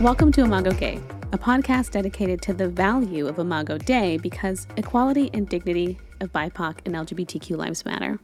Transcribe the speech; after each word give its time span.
Welcome 0.00 0.32
to 0.32 0.44
Imago 0.44 0.72
Gay, 0.72 0.98
a 1.30 1.36
podcast 1.36 1.90
dedicated 1.90 2.40
to 2.42 2.54
the 2.54 2.66
value 2.66 3.28
of 3.28 3.38
Imago 3.38 3.76
Dei 3.76 4.16
because 4.16 4.66
equality 4.78 5.28
and 5.34 5.46
dignity 5.46 5.98
of 6.22 6.32
BIPOC 6.32 6.78
and 6.86 6.94
LGBTQ 6.94 7.58
lives 7.58 7.84
matter. 7.84 8.18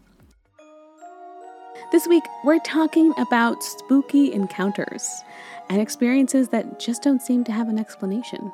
This 1.92 2.06
week, 2.06 2.22
we're 2.44 2.60
talking 2.60 3.12
about 3.18 3.62
spooky 3.62 4.32
encounters 4.32 5.06
and 5.68 5.78
experiences 5.78 6.48
that 6.48 6.80
just 6.80 7.02
don't 7.02 7.20
seem 7.20 7.44
to 7.44 7.52
have 7.52 7.68
an 7.68 7.78
explanation. 7.78 8.50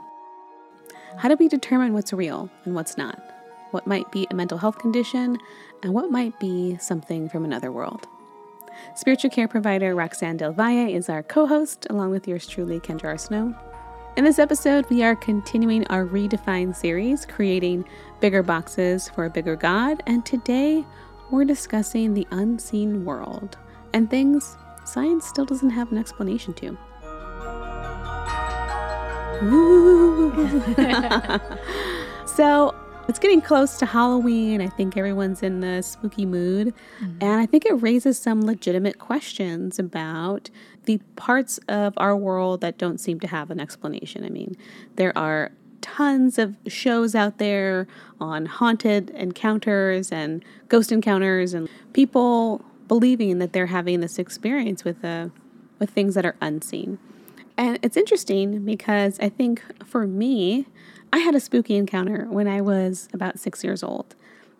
How 1.16 1.28
do 1.28 1.36
we 1.36 1.46
determine 1.46 1.92
what's 1.92 2.12
real 2.12 2.50
and 2.64 2.74
what's 2.74 2.98
not? 2.98 3.22
What 3.70 3.86
might 3.86 4.10
be 4.10 4.26
a 4.32 4.34
mental 4.34 4.58
health 4.58 4.80
condition 4.80 5.38
and 5.84 5.94
what 5.94 6.10
might 6.10 6.40
be 6.40 6.76
something 6.80 7.28
from 7.28 7.44
another 7.44 7.70
world? 7.70 8.08
Spiritual 8.94 9.30
care 9.30 9.48
provider 9.48 9.94
Roxan 9.94 10.36
Del 10.36 10.52
Valle 10.52 10.94
is 10.94 11.08
our 11.08 11.22
co 11.22 11.46
host, 11.46 11.86
along 11.90 12.10
with 12.10 12.28
yours 12.28 12.46
truly, 12.46 12.80
Kendra 12.80 13.18
Snow. 13.18 13.54
In 14.16 14.24
this 14.24 14.38
episode, 14.38 14.88
we 14.90 15.02
are 15.02 15.16
continuing 15.16 15.86
our 15.86 16.04
Redefine 16.04 16.76
series, 16.76 17.24
creating 17.24 17.86
bigger 18.20 18.42
boxes 18.42 19.08
for 19.08 19.24
a 19.24 19.30
bigger 19.30 19.56
God, 19.56 20.02
and 20.06 20.24
today 20.26 20.84
we're 21.30 21.46
discussing 21.46 22.12
the 22.12 22.26
unseen 22.30 23.04
world 23.04 23.56
and 23.94 24.10
things 24.10 24.56
science 24.84 25.26
still 25.26 25.44
doesn't 25.44 25.70
have 25.70 25.92
an 25.92 25.98
explanation 25.98 26.52
to. 26.54 26.76
so, 32.26 32.74
it's 33.08 33.18
getting 33.18 33.40
close 33.40 33.78
to 33.78 33.86
Halloween. 33.86 34.60
I 34.60 34.68
think 34.68 34.96
everyone's 34.96 35.42
in 35.42 35.60
the 35.60 35.82
spooky 35.82 36.24
mood. 36.24 36.74
Mm-hmm. 37.00 37.18
And 37.20 37.40
I 37.40 37.46
think 37.46 37.66
it 37.66 37.74
raises 37.74 38.18
some 38.18 38.42
legitimate 38.42 38.98
questions 38.98 39.78
about 39.78 40.50
the 40.84 40.98
parts 41.16 41.58
of 41.68 41.94
our 41.96 42.16
world 42.16 42.60
that 42.60 42.78
don't 42.78 42.98
seem 42.98 43.20
to 43.20 43.26
have 43.26 43.50
an 43.50 43.60
explanation. 43.60 44.24
I 44.24 44.28
mean, 44.28 44.56
there 44.96 45.16
are 45.16 45.52
tons 45.80 46.38
of 46.38 46.56
shows 46.68 47.14
out 47.14 47.38
there 47.38 47.86
on 48.20 48.46
haunted 48.46 49.10
encounters 49.10 50.12
and 50.12 50.44
ghost 50.68 50.92
encounters 50.92 51.54
and 51.54 51.68
people 51.92 52.64
believing 52.88 53.38
that 53.38 53.52
they're 53.52 53.66
having 53.66 54.00
this 54.00 54.18
experience 54.18 54.84
with 54.84 55.04
uh, 55.04 55.28
with 55.78 55.90
things 55.90 56.14
that 56.14 56.24
are 56.24 56.36
unseen. 56.40 56.98
And 57.56 57.78
it's 57.82 57.96
interesting 57.96 58.64
because 58.64 59.18
I 59.20 59.28
think 59.28 59.62
for 59.84 60.06
me, 60.06 60.66
I 61.12 61.18
had 61.18 61.34
a 61.34 61.40
spooky 61.40 61.76
encounter 61.76 62.26
when 62.30 62.48
I 62.48 62.60
was 62.60 63.08
about 63.12 63.38
six 63.38 63.62
years 63.62 63.82
old. 63.82 64.14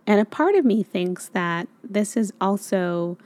And 0.07 0.21
a 0.21 0.25
part 0.25 0.55
of 0.55 0.65
me 0.65 0.83
thinks 0.83 1.29
that 1.29 1.69
this 1.83 2.17
is 2.17 2.33
also 2.41 3.17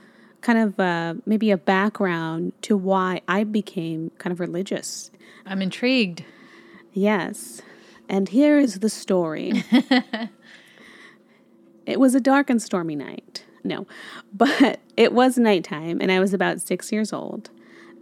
kind 0.41 0.59
of 0.59 0.79
uh, 0.79 1.15
maybe 1.25 1.51
a 1.51 1.57
background 1.57 2.53
to 2.61 2.77
why 2.77 3.21
I 3.27 3.43
became 3.43 4.11
kind 4.17 4.31
of 4.31 4.39
religious. 4.39 5.11
I'm 5.45 5.61
intrigued. 5.61 6.23
Yes. 6.93 7.61
And 8.07 8.29
here 8.29 8.59
is 8.59 8.79
the 8.79 8.89
story. 8.89 9.63
it 11.85 11.99
was 11.99 12.15
a 12.15 12.21
dark 12.21 12.49
and 12.49 12.61
stormy 12.61 12.95
night. 12.95 13.43
No, 13.63 13.85
but 14.33 14.79
it 14.95 15.11
was 15.11 15.37
nighttime, 15.37 15.99
and 15.99 16.09
I 16.09 16.21
was 16.21 16.33
about 16.33 16.61
six 16.61 16.91
years 16.91 17.11
old. 17.11 17.49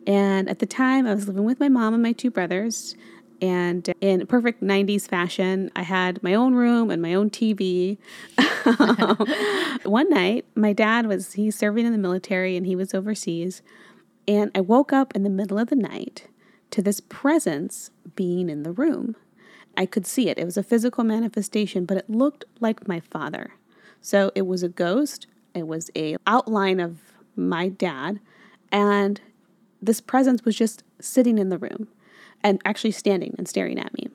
And 0.06 0.48
at 0.48 0.59
the 0.59 0.68
time, 0.68 1.08
I 1.08 1.16
was 1.16 1.28
living 1.28 1.44
with 1.44 1.59
my 1.59 1.70
mom 1.70 1.96
and 1.96 2.03
my 2.03 2.12
two 2.12 2.30
brothers. 2.30 2.96
And 3.41 3.94
in 4.02 4.25
perfect 4.28 4.61
90s 4.61 5.08
fashion, 5.08 5.72
I 5.75 5.83
had 5.83 6.23
my 6.23 6.33
own 6.33 6.55
room 6.55 6.89
and 6.89 7.02
my 7.02 7.14
own 7.14 7.30
TV. 7.30 7.97
One 9.83 10.09
night, 10.09 10.45
my 10.55 10.73
dad 10.73 11.08
was, 11.08 11.33
he's 11.33 11.58
serving 11.58 11.86
in 11.86 11.91
the 11.91 11.97
military 11.97 12.56
and 12.56 12.66
he 12.66 12.75
was 12.75 12.94
overseas. 12.94 13.61
And 14.28 14.52
I 14.56 14.61
woke 14.61 14.94
up 14.94 15.16
in 15.16 15.23
the 15.23 15.30
middle 15.30 15.59
of 15.59 15.69
the 15.69 15.75
night 15.75 16.28
to 16.72 16.81
this 16.81 17.00
presence 17.00 17.91
being 18.16 18.50
in 18.50 18.63
the 18.63 18.72
room. 18.72 19.16
I 19.78 19.85
could 19.85 20.07
see 20.07 20.29
it. 20.29 20.40
It 20.40 20.46
was 20.46 20.57
a 20.57 20.63
physical 20.63 21.03
manifestation, 21.03 21.85
but 21.85 21.97
it 21.97 22.09
looked 22.09 22.46
like 22.59 22.88
my 22.88 23.00
father. 23.00 23.53
So 24.02 24.31
it 24.35 24.47
was 24.47 24.63
a 24.63 24.69
ghost. 24.69 25.28
It 25.53 25.67
was 25.67 25.90
a 25.96 26.17
outline 26.28 26.79
of 26.79 27.00
my 27.35 27.69
dad, 27.69 28.19
and 28.72 29.19
this 29.81 30.02
presence 30.02 30.44
was 30.46 30.56
just 30.56 30.84
sitting 31.00 31.38
in 31.38 31.50
the 31.50 31.57
room 31.57 31.88
and 32.45 32.61
actually 32.63 32.91
standing 32.91 33.33
and 33.38 33.47
staring 33.47 33.79
at 33.79 33.91
me. 33.95 34.07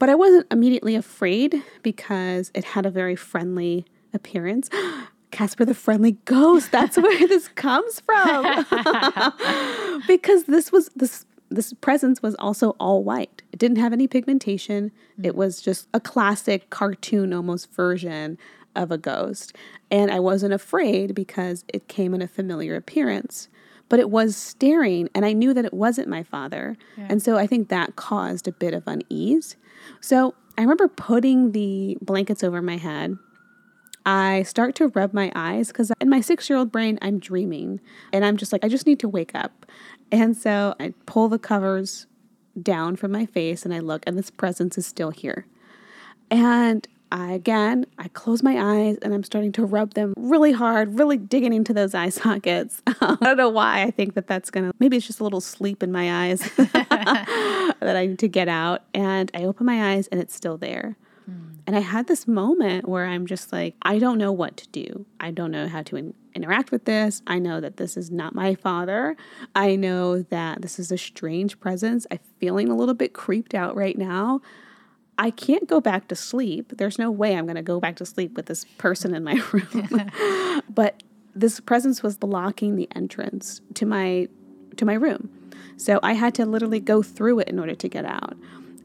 But 0.00 0.08
I 0.08 0.16
wasn't 0.16 0.46
immediately 0.50 0.96
afraid 0.96 1.62
because 1.82 2.50
it 2.52 2.64
had 2.64 2.84
a 2.84 2.90
very 2.90 3.14
friendly 3.14 3.86
appearance. 4.12 4.68
Casper 5.30 5.64
the 5.64 5.74
friendly 5.74 6.12
ghost. 6.24 6.72
That's 6.72 6.96
where 6.98 7.28
this 7.28 7.46
comes 7.48 8.00
from. 8.00 8.66
because 10.08 10.44
this 10.44 10.72
was 10.72 10.90
this 10.96 11.24
this 11.48 11.72
presence 11.74 12.22
was 12.22 12.34
also 12.36 12.70
all 12.80 13.04
white. 13.04 13.42
It 13.52 13.58
didn't 13.58 13.78
have 13.78 13.92
any 13.92 14.08
pigmentation. 14.08 14.90
Mm. 15.20 15.26
It 15.26 15.36
was 15.36 15.62
just 15.62 15.88
a 15.94 16.00
classic 16.00 16.70
cartoon 16.70 17.32
almost 17.32 17.72
version 17.72 18.36
of 18.74 18.90
a 18.90 18.98
ghost. 18.98 19.54
And 19.90 20.10
I 20.10 20.18
wasn't 20.18 20.54
afraid 20.54 21.14
because 21.14 21.64
it 21.68 21.88
came 21.88 22.14
in 22.14 22.22
a 22.22 22.28
familiar 22.28 22.74
appearance 22.74 23.48
but 23.90 24.00
it 24.00 24.08
was 24.08 24.34
staring 24.36 25.10
and 25.14 25.26
I 25.26 25.34
knew 25.34 25.52
that 25.52 25.66
it 25.66 25.74
wasn't 25.74 26.08
my 26.08 26.22
father. 26.22 26.78
Yeah. 26.96 27.08
And 27.10 27.22
so 27.22 27.36
I 27.36 27.46
think 27.46 27.68
that 27.68 27.96
caused 27.96 28.48
a 28.48 28.52
bit 28.52 28.72
of 28.72 28.84
unease. 28.86 29.56
So 30.00 30.34
I 30.56 30.62
remember 30.62 30.88
putting 30.88 31.52
the 31.52 31.98
blankets 32.00 32.42
over 32.42 32.62
my 32.62 32.78
head. 32.78 33.18
I 34.06 34.44
start 34.44 34.76
to 34.76 34.88
rub 34.88 35.12
my 35.12 35.30
eyes 35.34 35.68
because 35.68 35.92
in 36.00 36.08
my 36.08 36.22
six 36.22 36.48
year 36.48 36.58
old 36.58 36.72
brain, 36.72 36.98
I'm 37.02 37.18
dreaming 37.18 37.80
and 38.12 38.24
I'm 38.24 38.38
just 38.38 38.52
like, 38.52 38.64
I 38.64 38.68
just 38.68 38.86
need 38.86 39.00
to 39.00 39.08
wake 39.08 39.34
up. 39.34 39.66
And 40.10 40.36
so 40.36 40.74
I 40.80 40.94
pull 41.04 41.28
the 41.28 41.38
covers 41.38 42.06
down 42.60 42.96
from 42.96 43.12
my 43.12 43.26
face 43.26 43.64
and 43.64 43.74
I 43.74 43.80
look, 43.80 44.02
and 44.06 44.16
this 44.16 44.30
presence 44.30 44.78
is 44.78 44.86
still 44.86 45.10
here. 45.10 45.46
And 46.30 46.86
I 47.12 47.32
again, 47.32 47.86
I 47.98 48.08
close 48.08 48.42
my 48.42 48.56
eyes 48.58 48.96
and 49.02 49.12
I'm 49.12 49.24
starting 49.24 49.52
to 49.52 49.64
rub 49.64 49.94
them 49.94 50.14
really 50.16 50.52
hard, 50.52 50.98
really 50.98 51.16
digging 51.16 51.52
into 51.52 51.72
those 51.72 51.94
eye 51.94 52.08
sockets. 52.08 52.82
I 52.86 53.16
don't 53.20 53.36
know 53.36 53.48
why 53.48 53.82
I 53.82 53.90
think 53.90 54.14
that 54.14 54.26
that's 54.26 54.50
gonna, 54.50 54.72
maybe 54.78 54.96
it's 54.96 55.06
just 55.06 55.20
a 55.20 55.24
little 55.24 55.40
sleep 55.40 55.82
in 55.82 55.90
my 55.90 56.26
eyes 56.26 56.40
that 56.56 57.96
I 57.96 58.06
need 58.06 58.18
to 58.20 58.28
get 58.28 58.48
out. 58.48 58.82
And 58.94 59.30
I 59.34 59.44
open 59.44 59.66
my 59.66 59.92
eyes 59.92 60.06
and 60.08 60.20
it's 60.20 60.34
still 60.34 60.56
there. 60.56 60.96
Hmm. 61.26 61.54
And 61.66 61.76
I 61.76 61.80
had 61.80 62.06
this 62.06 62.28
moment 62.28 62.88
where 62.88 63.06
I'm 63.06 63.26
just 63.26 63.52
like, 63.52 63.74
I 63.82 63.98
don't 63.98 64.18
know 64.18 64.32
what 64.32 64.56
to 64.58 64.68
do. 64.68 65.06
I 65.18 65.30
don't 65.30 65.50
know 65.50 65.68
how 65.68 65.82
to 65.82 65.96
in- 65.96 66.14
interact 66.34 66.70
with 66.70 66.84
this. 66.84 67.22
I 67.26 67.38
know 67.38 67.60
that 67.60 67.76
this 67.76 67.96
is 67.96 68.10
not 68.10 68.34
my 68.34 68.54
father. 68.54 69.16
I 69.54 69.76
know 69.76 70.22
that 70.22 70.62
this 70.62 70.78
is 70.78 70.92
a 70.92 70.98
strange 70.98 71.58
presence. 71.60 72.06
I'm 72.10 72.20
feeling 72.38 72.68
a 72.68 72.76
little 72.76 72.94
bit 72.94 73.12
creeped 73.12 73.54
out 73.54 73.74
right 73.76 73.98
now. 73.98 74.40
I 75.20 75.30
can't 75.30 75.68
go 75.68 75.82
back 75.82 76.08
to 76.08 76.16
sleep. 76.16 76.72
There's 76.78 76.98
no 76.98 77.10
way 77.10 77.36
I'm 77.36 77.44
going 77.44 77.56
to 77.56 77.62
go 77.62 77.78
back 77.78 77.96
to 77.96 78.06
sleep 78.06 78.36
with 78.36 78.46
this 78.46 78.64
person 78.78 79.14
in 79.14 79.22
my 79.22 79.34
room. 79.52 80.62
but 80.74 81.02
this 81.34 81.60
presence 81.60 82.02
was 82.02 82.16
blocking 82.16 82.74
the 82.74 82.88
entrance 82.96 83.60
to 83.74 83.84
my 83.84 84.28
to 84.76 84.84
my 84.86 84.94
room. 84.94 85.28
So 85.76 86.00
I 86.02 86.14
had 86.14 86.34
to 86.36 86.46
literally 86.46 86.80
go 86.80 87.02
through 87.02 87.40
it 87.40 87.48
in 87.48 87.58
order 87.58 87.74
to 87.74 87.88
get 87.88 88.06
out. 88.06 88.34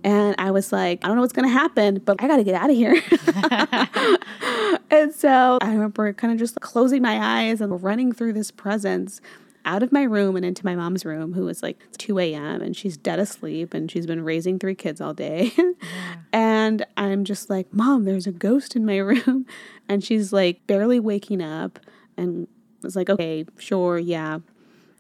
And 0.03 0.35
I 0.37 0.51
was 0.51 0.73
like, 0.73 1.03
I 1.03 1.07
don't 1.07 1.15
know 1.15 1.21
what's 1.21 1.33
going 1.33 1.47
to 1.47 1.53
happen, 1.53 2.01
but 2.03 2.21
I 2.21 2.27
got 2.27 2.37
to 2.37 2.43
get 2.43 2.53
out 2.53 2.69
of 2.69 2.75
here. 2.75 2.93
and 4.91 5.13
so 5.13 5.57
I 5.61 5.71
remember 5.71 6.11
kind 6.13 6.33
of 6.33 6.37
just 6.37 6.59
closing 6.59 7.01
my 7.01 7.17
eyes 7.17 7.61
and 7.61 7.81
running 7.81 8.11
through 8.11 8.33
this 8.33 8.51
presence 8.51 9.21
out 9.65 9.83
of 9.83 9.91
my 9.91 10.03
room 10.03 10.35
and 10.35 10.45
into 10.45 10.63
my 10.63 10.75
mom's 10.75 11.03
room, 11.03 11.33
who 11.33 11.45
was 11.45 11.61
like 11.63 11.79
2 11.97 12.19
a.m. 12.19 12.61
and 12.61 12.75
she's 12.77 12.95
dead 12.95 13.19
asleep 13.19 13.73
and 13.73 13.89
she's 13.89 14.05
been 14.05 14.23
raising 14.23 14.59
three 14.59 14.75
kids 14.75 15.01
all 15.01 15.13
day. 15.13 15.51
Yeah. 15.57 15.71
and 16.33 16.85
I'm 16.95 17.25
just 17.25 17.49
like, 17.49 17.73
Mom, 17.73 18.03
there's 18.05 18.27
a 18.27 18.31
ghost 18.31 18.75
in 18.75 18.85
my 18.85 18.97
room. 18.99 19.45
And 19.89 20.03
she's 20.03 20.31
like 20.31 20.65
barely 20.67 20.99
waking 20.99 21.41
up 21.41 21.79
and 22.15 22.47
was 22.81 22.95
like, 22.95 23.09
Okay, 23.09 23.45
sure, 23.57 23.97
yeah, 23.97 24.39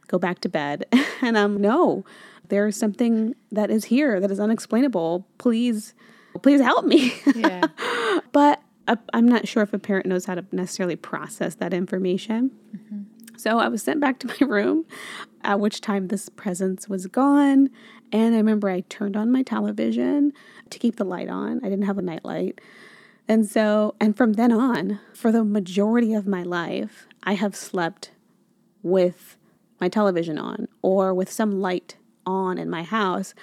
go 0.07 0.17
back 0.17 0.39
to 0.41 0.49
bed. 0.49 0.85
and 1.21 1.37
I'm, 1.37 1.61
No, 1.61 2.03
there's 2.49 2.75
something 2.75 3.35
that 3.51 3.69
is 3.69 3.85
here 3.85 4.19
that 4.19 4.31
is 4.31 4.39
unexplainable. 4.39 5.27
Please, 5.37 5.93
please 6.41 6.61
help 6.61 6.85
me. 6.85 7.13
Yeah. 7.35 7.67
but 8.31 8.61
I'm 9.13 9.27
not 9.27 9.47
sure 9.47 9.63
if 9.63 9.73
a 9.73 9.79
parent 9.79 10.05
knows 10.05 10.25
how 10.25 10.35
to 10.35 10.45
necessarily 10.51 10.95
process 10.95 11.55
that 11.55 11.73
information. 11.73 12.51
Mm-hmm. 12.75 13.01
So 13.37 13.59
I 13.59 13.67
was 13.67 13.83
sent 13.83 13.99
back 13.99 14.19
to 14.19 14.27
my 14.39 14.47
room, 14.47 14.85
at 15.43 15.59
which 15.59 15.81
time 15.81 16.07
this 16.07 16.29
presence 16.29 16.87
was 16.87 17.07
gone. 17.07 17.69
And 18.11 18.33
I 18.33 18.37
remember 18.37 18.69
I 18.69 18.81
turned 18.81 19.17
on 19.17 19.31
my 19.31 19.43
television 19.43 20.33
to 20.69 20.79
keep 20.79 20.95
the 20.95 21.03
light 21.03 21.29
on. 21.29 21.59
I 21.63 21.69
didn't 21.69 21.85
have 21.85 21.97
a 21.97 22.03
nightlight. 22.03 22.59
And 23.27 23.45
so, 23.47 23.95
and 23.99 24.15
from 24.15 24.33
then 24.33 24.51
on, 24.51 24.99
for 25.13 25.31
the 25.31 25.43
majority 25.43 26.13
of 26.13 26.27
my 26.27 26.43
life, 26.43 27.07
I 27.23 27.33
have 27.33 27.55
slept 27.55 28.11
with 28.83 29.37
my 29.81 29.89
television 29.89 30.37
on 30.37 30.67
or 30.81 31.13
with 31.13 31.31
some 31.31 31.59
light 31.59 31.95
on 32.25 32.57
in 32.57 32.69
my 32.69 32.83
house. 32.83 33.33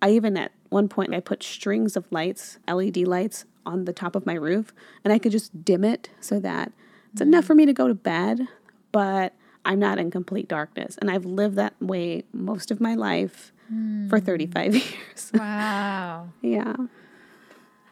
I 0.00 0.10
even 0.10 0.36
at 0.36 0.52
one 0.68 0.88
point 0.88 1.14
I 1.14 1.20
put 1.20 1.42
strings 1.42 1.96
of 1.96 2.10
lights, 2.10 2.58
LED 2.68 2.98
lights 2.98 3.44
on 3.66 3.84
the 3.84 3.92
top 3.92 4.16
of 4.16 4.26
my 4.26 4.34
roof 4.34 4.72
and 5.04 5.12
I 5.12 5.18
could 5.18 5.32
just 5.32 5.64
dim 5.64 5.84
it 5.84 6.10
so 6.20 6.40
that 6.40 6.72
it's 7.12 7.20
mm-hmm. 7.20 7.28
enough 7.28 7.44
for 7.44 7.54
me 7.54 7.66
to 7.66 7.72
go 7.72 7.88
to 7.88 7.94
bed, 7.94 8.48
but 8.90 9.34
I'm 9.64 9.78
not 9.78 9.98
in 9.98 10.10
complete 10.10 10.48
darkness. 10.48 10.98
And 11.00 11.10
I've 11.10 11.24
lived 11.24 11.56
that 11.56 11.74
way 11.80 12.24
most 12.32 12.70
of 12.70 12.80
my 12.80 12.94
life 12.94 13.52
for 14.08 14.18
35 14.20 14.74
years. 14.76 15.30
Wow. 15.34 16.28
yeah. 16.42 16.74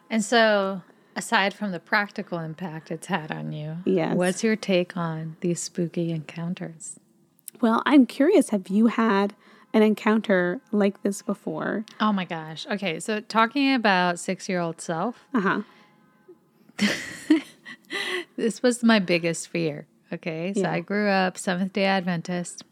And 0.09 0.23
so, 0.23 0.81
aside 1.15 1.53
from 1.53 1.71
the 1.71 1.79
practical 1.79 2.39
impact 2.39 2.91
it's 2.91 3.07
had 3.07 3.31
on 3.31 3.53
you, 3.53 3.77
Yes. 3.85 4.15
what's 4.15 4.43
your 4.43 4.55
take 4.55 4.97
on 4.97 5.37
these 5.41 5.59
spooky 5.61 6.11
encounters? 6.11 6.99
Well, 7.61 7.81
I'm 7.85 8.05
curious 8.05 8.49
have 8.49 8.67
you 8.67 8.87
had 8.87 9.33
an 9.73 9.81
encounter 9.83 10.59
like 10.71 11.01
this 11.03 11.21
before? 11.21 11.85
Oh 12.01 12.11
my 12.11 12.25
gosh. 12.25 12.67
Okay, 12.69 12.99
so 12.99 13.21
talking 13.21 13.73
about 13.73 14.19
six 14.19 14.49
year 14.49 14.59
old 14.59 14.81
self, 14.81 15.25
Uh 15.33 15.41
huh. 15.41 15.61
this 18.35 18.61
was 18.61 18.83
my 18.83 18.99
biggest 18.99 19.47
fear. 19.47 19.87
Okay, 20.13 20.53
so 20.53 20.61
Yeah. 20.61 20.71
I 20.71 20.79
grew 20.81 21.07
up 21.07 21.37
Seventh 21.37 21.73
day 21.73 21.85
Adventist, 21.85 22.63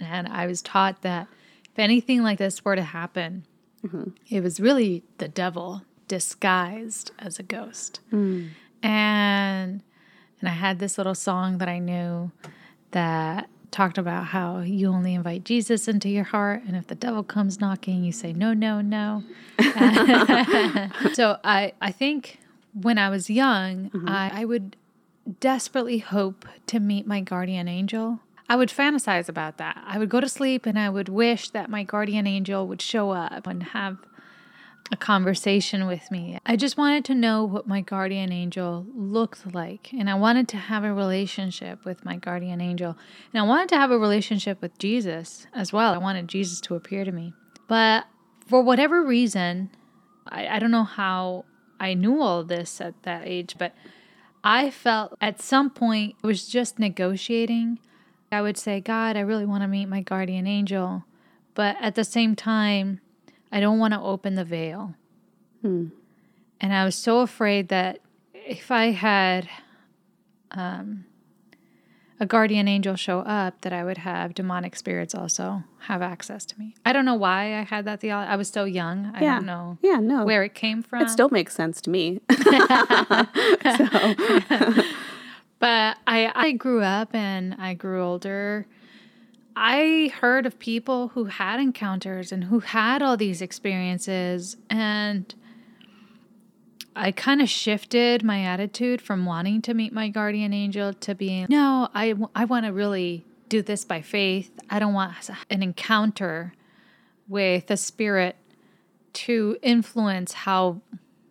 and 0.00 0.28
I 0.28 0.46
was 0.46 0.60
taught 0.62 1.02
that 1.02 1.28
if 1.64 1.78
anything 1.78 2.22
like 2.22 2.38
this 2.38 2.64
were 2.64 2.76
to 2.76 2.82
happen, 2.82 3.46
mm-hmm. 3.84 4.10
it 4.28 4.42
was 4.42 4.60
really 4.60 5.02
the 5.18 5.28
devil 5.28 5.82
disguised 6.08 7.10
as 7.18 7.38
a 7.38 7.42
ghost. 7.42 8.00
Mm. 8.12 8.50
And 8.82 9.82
and 10.40 10.48
I 10.48 10.52
had 10.52 10.78
this 10.78 10.98
little 10.98 11.14
song 11.14 11.58
that 11.58 11.68
I 11.68 11.78
knew 11.78 12.30
that 12.90 13.48
talked 13.70 13.98
about 13.98 14.26
how 14.26 14.60
you 14.60 14.88
only 14.88 15.14
invite 15.14 15.44
Jesus 15.44 15.88
into 15.88 16.08
your 16.08 16.24
heart, 16.24 16.62
and 16.66 16.76
if 16.76 16.86
the 16.86 16.94
devil 16.94 17.24
comes 17.24 17.60
knocking, 17.60 18.04
you 18.04 18.12
say 18.12 18.32
no, 18.32 18.52
no, 18.52 18.80
no. 18.80 19.24
so 21.14 21.38
I 21.42 21.72
I 21.80 21.90
think 21.90 22.38
when 22.72 22.98
I 22.98 23.08
was 23.08 23.30
young, 23.30 23.90
mm-hmm. 23.90 24.08
I, 24.08 24.42
I 24.42 24.44
would 24.44 24.76
desperately 25.40 25.98
hope 25.98 26.46
to 26.66 26.80
meet 26.80 27.06
my 27.06 27.20
guardian 27.20 27.68
angel. 27.68 28.20
I 28.48 28.56
would 28.56 28.68
fantasize 28.68 29.28
about 29.28 29.56
that. 29.58 29.82
I 29.86 29.98
would 29.98 30.10
go 30.10 30.20
to 30.20 30.28
sleep 30.28 30.66
and 30.66 30.78
I 30.78 30.90
would 30.90 31.08
wish 31.08 31.50
that 31.50 31.70
my 31.70 31.82
guardian 31.82 32.26
angel 32.26 32.66
would 32.68 32.82
show 32.82 33.10
up 33.10 33.46
and 33.46 33.62
have 33.62 33.98
a 34.92 34.96
conversation 34.96 35.86
with 35.86 36.10
me. 36.10 36.38
I 36.44 36.56
just 36.56 36.76
wanted 36.76 37.06
to 37.06 37.14
know 37.14 37.44
what 37.44 37.66
my 37.66 37.80
guardian 37.80 38.32
angel 38.32 38.86
looked 38.94 39.54
like. 39.54 39.90
And 39.92 40.10
I 40.10 40.14
wanted 40.14 40.46
to 40.48 40.56
have 40.58 40.84
a 40.84 40.92
relationship 40.92 41.84
with 41.86 42.04
my 42.04 42.16
guardian 42.16 42.60
angel. 42.60 42.96
And 43.32 43.40
I 43.40 43.46
wanted 43.46 43.70
to 43.70 43.76
have 43.76 43.90
a 43.90 43.98
relationship 43.98 44.60
with 44.60 44.78
Jesus 44.78 45.46
as 45.54 45.72
well. 45.72 45.94
I 45.94 45.98
wanted 45.98 46.28
Jesus 46.28 46.60
to 46.62 46.74
appear 46.74 47.04
to 47.04 47.12
me. 47.12 47.32
But 47.66 48.04
for 48.46 48.62
whatever 48.62 49.02
reason, 49.02 49.70
I, 50.28 50.48
I 50.48 50.58
don't 50.58 50.70
know 50.70 50.84
how 50.84 51.46
I 51.80 51.94
knew 51.94 52.20
all 52.20 52.44
this 52.44 52.80
at 52.80 53.02
that 53.04 53.22
age, 53.26 53.56
but 53.58 53.74
I 54.44 54.70
felt 54.70 55.16
at 55.22 55.40
some 55.40 55.70
point 55.70 56.16
it 56.22 56.26
was 56.26 56.46
just 56.46 56.78
negotiating. 56.78 57.78
I 58.30 58.42
would 58.42 58.58
say, 58.58 58.80
God, 58.80 59.16
I 59.16 59.20
really 59.20 59.46
want 59.46 59.62
to 59.62 59.68
meet 59.68 59.86
my 59.86 60.02
guardian 60.02 60.46
angel. 60.46 61.04
But 61.54 61.76
at 61.80 61.94
the 61.94 62.04
same 62.04 62.36
time, 62.36 63.00
I 63.50 63.60
don't 63.60 63.78
want 63.78 63.94
to 63.94 64.00
open 64.00 64.34
the 64.34 64.44
veil. 64.44 64.94
And 66.60 66.72
I 66.74 66.84
was 66.84 66.94
so 66.94 67.20
afraid 67.20 67.68
that 67.68 68.00
if 68.34 68.70
I 68.70 68.90
had 68.90 69.48
um, 70.50 71.06
a 72.20 72.26
guardian 72.26 72.68
angel 72.68 72.94
show 72.96 73.20
up, 73.20 73.60
that 73.62 73.72
I 73.72 73.84
would 73.84 73.98
have 73.98 74.34
demonic 74.34 74.76
spirits 74.76 75.14
also 75.14 75.64
have 75.80 76.00
access 76.02 76.44
to 76.46 76.58
me. 76.58 76.74
I 76.86 76.92
don't 76.92 77.04
know 77.04 77.14
why 77.16 77.58
I 77.58 77.62
had 77.62 77.84
that 77.86 78.00
theology. 78.00 78.30
I 78.30 78.36
was 78.36 78.48
so 78.48 78.64
young. 78.64 79.10
I 79.14 79.22
Yeah. 79.22 79.34
don't 79.36 79.46
know 79.46 79.78
Yeah, 79.82 79.96
no. 80.00 80.24
where 80.24 80.42
it 80.44 80.54
came 80.54 80.82
from. 80.82 81.02
it 81.02 81.10
still 81.10 81.28
makes 81.30 81.54
sense 81.54 81.80
to 81.82 81.90
me. 81.90 82.20
But 85.60 85.96
I, 86.06 86.30
I 86.34 86.52
grew 86.52 86.82
up 86.82 87.14
and 87.14 87.54
I 87.58 87.72
grew 87.74 88.04
older. 88.04 88.66
I 89.56 90.12
heard 90.20 90.44
of 90.44 90.58
people 90.58 91.08
who 91.08 91.24
had 91.26 91.58
encounters 91.58 92.32
and 92.32 92.44
who 92.44 92.60
had 92.60 93.02
all 93.02 93.16
these 93.16 93.40
experiences. 93.40 94.58
And 94.68 95.34
I 96.96 97.12
kind 97.12 97.42
of 97.42 97.48
shifted 97.48 98.22
my 98.22 98.44
attitude 98.44 99.00
from 99.00 99.26
wanting 99.26 99.62
to 99.62 99.74
meet 99.74 99.92
my 99.92 100.08
guardian 100.08 100.52
angel 100.52 100.92
to 100.94 101.14
being, 101.14 101.46
no, 101.48 101.88
I, 101.94 102.14
I 102.34 102.44
want 102.44 102.66
to 102.66 102.72
really 102.72 103.24
do 103.48 103.62
this 103.62 103.84
by 103.84 104.00
faith. 104.00 104.50
I 104.70 104.78
don't 104.78 104.94
want 104.94 105.14
an 105.50 105.62
encounter 105.62 106.54
with 107.28 107.70
a 107.70 107.76
spirit 107.76 108.36
to 109.14 109.56
influence 109.62 110.32
how 110.32 110.80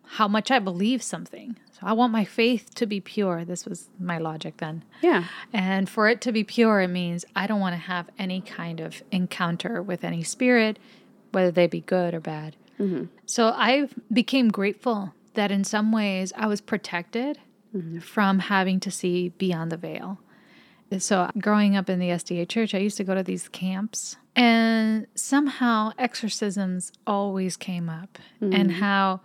how 0.06 0.28
much 0.28 0.50
I 0.50 0.60
believe 0.60 1.02
something. 1.02 1.56
So 1.72 1.80
I 1.82 1.92
want 1.92 2.12
my 2.12 2.24
faith 2.24 2.72
to 2.76 2.86
be 2.86 3.00
pure. 3.00 3.44
This 3.44 3.66
was 3.66 3.88
my 3.98 4.18
logic 4.18 4.58
then. 4.58 4.84
yeah. 5.02 5.24
And 5.52 5.88
for 5.88 6.08
it 6.08 6.20
to 6.20 6.30
be 6.30 6.44
pure, 6.44 6.82
it 6.82 6.88
means 6.88 7.24
I 7.34 7.48
don't 7.48 7.58
want 7.58 7.74
to 7.74 7.80
have 7.80 8.08
any 8.16 8.40
kind 8.40 8.78
of 8.78 9.02
encounter 9.10 9.82
with 9.82 10.04
any 10.04 10.22
spirit, 10.22 10.78
whether 11.32 11.50
they 11.50 11.66
be 11.66 11.80
good 11.80 12.14
or 12.14 12.20
bad. 12.20 12.54
Mm-hmm. 12.78 13.06
So 13.26 13.48
I 13.48 13.88
became 14.12 14.50
grateful 14.50 15.14
that 15.34 15.50
in 15.50 15.64
some 15.64 15.92
ways 15.92 16.32
I 16.36 16.46
was 16.46 16.60
protected 16.60 17.38
mm-hmm. 17.74 17.98
from 17.98 18.38
having 18.38 18.80
to 18.80 18.90
see 18.90 19.30
beyond 19.30 19.70
the 19.72 19.76
veil. 19.76 20.18
So 20.98 21.30
growing 21.38 21.76
up 21.76 21.90
in 21.90 21.98
the 21.98 22.08
SDA 22.08 22.48
church, 22.48 22.74
I 22.74 22.78
used 22.78 22.96
to 22.98 23.04
go 23.04 23.14
to 23.14 23.22
these 23.22 23.48
camps 23.48 24.16
and 24.36 25.06
somehow 25.14 25.92
exorcisms 25.98 26.92
always 27.06 27.56
came 27.56 27.88
up 27.88 28.18
and 28.40 28.52
mm-hmm. 28.52 28.80
how 28.80 29.20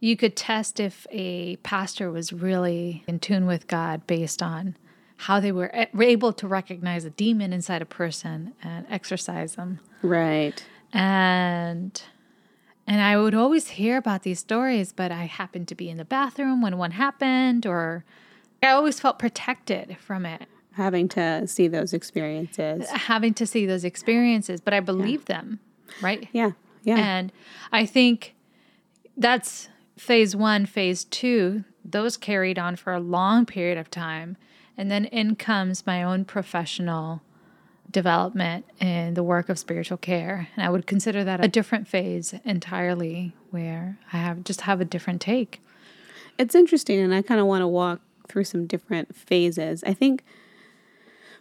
you 0.00 0.16
could 0.16 0.36
test 0.36 0.78
if 0.78 1.06
a 1.10 1.56
pastor 1.56 2.10
was 2.10 2.32
really 2.32 3.04
in 3.06 3.18
tune 3.18 3.46
with 3.46 3.66
God 3.66 4.06
based 4.06 4.42
on 4.42 4.76
how 5.16 5.40
they 5.40 5.50
were 5.50 5.72
were 5.92 6.04
able 6.04 6.32
to 6.32 6.46
recognize 6.46 7.04
a 7.04 7.10
demon 7.10 7.52
inside 7.52 7.82
a 7.82 7.86
person 7.86 8.54
and 8.62 8.86
exorcise 8.88 9.56
them. 9.56 9.80
Right. 10.02 10.64
And 10.92 12.00
and 12.88 13.00
I 13.00 13.16
would 13.16 13.34
always 13.34 13.68
hear 13.68 13.96
about 13.96 14.22
these 14.22 14.40
stories, 14.40 14.92
but 14.92 15.12
I 15.12 15.24
happened 15.24 15.68
to 15.68 15.74
be 15.74 15.88
in 15.88 15.96
the 15.96 16.04
bathroom 16.04 16.62
when 16.62 16.78
one 16.78 16.92
happened 16.92 17.66
or 17.66 18.04
I 18.62 18.70
always 18.70 18.98
felt 18.98 19.18
protected 19.18 19.96
from 20.00 20.26
it 20.26 20.48
Having 20.78 21.08
to 21.08 21.44
see 21.48 21.66
those 21.66 21.92
experiences. 21.92 22.88
Uh, 22.88 22.98
having 22.98 23.34
to 23.34 23.46
see 23.46 23.66
those 23.66 23.84
experiences, 23.84 24.60
but 24.60 24.72
I 24.72 24.78
believe 24.78 25.24
them, 25.24 25.58
right? 26.00 26.28
Yeah. 26.32 26.52
Yeah. 26.84 26.98
And 26.98 27.32
I 27.72 27.84
think 27.84 28.36
that's 29.16 29.68
phase 29.96 30.36
one, 30.36 30.66
phase 30.66 31.02
two, 31.02 31.64
those 31.84 32.16
carried 32.16 32.60
on 32.60 32.76
for 32.76 32.92
a 32.92 33.00
long 33.00 33.44
period 33.44 33.76
of 33.76 33.90
time. 33.90 34.36
And 34.76 34.88
then 34.88 35.06
in 35.06 35.34
comes 35.34 35.84
my 35.84 36.04
own 36.04 36.24
professional 36.24 37.22
development 37.90 38.64
in 38.80 39.14
the 39.14 39.22
work 39.22 39.48
of 39.48 39.58
spiritual 39.58 39.96
care. 39.96 40.48
And 40.56 40.64
I 40.64 40.70
would 40.70 40.86
consider 40.86 41.24
that 41.24 41.44
a 41.44 41.48
different 41.48 41.88
phase 41.88 42.34
entirely 42.44 43.34
where 43.50 43.98
I 44.12 44.18
have 44.18 44.44
just 44.44 44.62
have 44.62 44.80
a 44.80 44.84
different 44.84 45.20
take. 45.20 45.60
it's 46.38 46.54
interesting 46.54 47.00
and 47.00 47.12
i 47.14 47.20
kind 47.22 47.40
of 47.40 47.46
want 47.46 47.62
to 47.62 47.66
walk 47.66 48.00
through 48.28 48.44
some 48.44 48.66
different 48.66 49.14
phases 49.16 49.82
i 49.84 49.92
think 49.94 50.22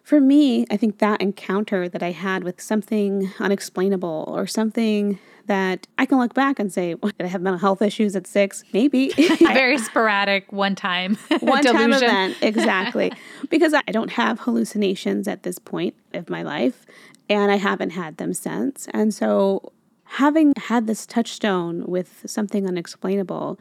for 0.07 0.21
me 0.21 0.65
i 0.71 0.77
think 0.77 0.99
that 0.99 1.21
encounter 1.21 1.89
that 1.89 2.01
i 2.01 2.11
had 2.11 2.41
with 2.45 2.61
something 2.61 3.29
unexplainable 3.39 4.23
or 4.29 4.47
something 4.47 5.19
that 5.47 5.85
i 5.97 6.05
can 6.05 6.17
look 6.17 6.33
back 6.33 6.59
and 6.59 6.71
say 6.71 6.95
well, 6.95 7.11
did 7.17 7.25
i 7.25 7.27
have 7.27 7.41
mental 7.41 7.59
health 7.59 7.81
issues 7.81 8.15
at 8.15 8.25
six? 8.25 8.63
Maybe. 8.71 9.09
Very 9.39 9.77
sporadic 9.89 10.49
one 10.53 10.75
time. 10.75 11.17
one 11.41 11.61
time 11.61 11.91
event 11.91 12.37
exactly. 12.41 13.11
Because 13.49 13.73
i 13.73 13.81
don't 13.91 14.11
have 14.11 14.39
hallucinations 14.39 15.27
at 15.27 15.43
this 15.43 15.59
point 15.59 15.93
of 16.13 16.29
my 16.29 16.41
life 16.41 16.85
and 17.29 17.51
i 17.51 17.57
haven't 17.57 17.89
had 17.89 18.15
them 18.15 18.33
since. 18.33 18.87
And 18.93 19.13
so 19.13 19.73
having 20.05 20.53
had 20.55 20.87
this 20.87 21.05
touchstone 21.05 21.85
with 21.85 22.23
something 22.25 22.65
unexplainable 22.65 23.59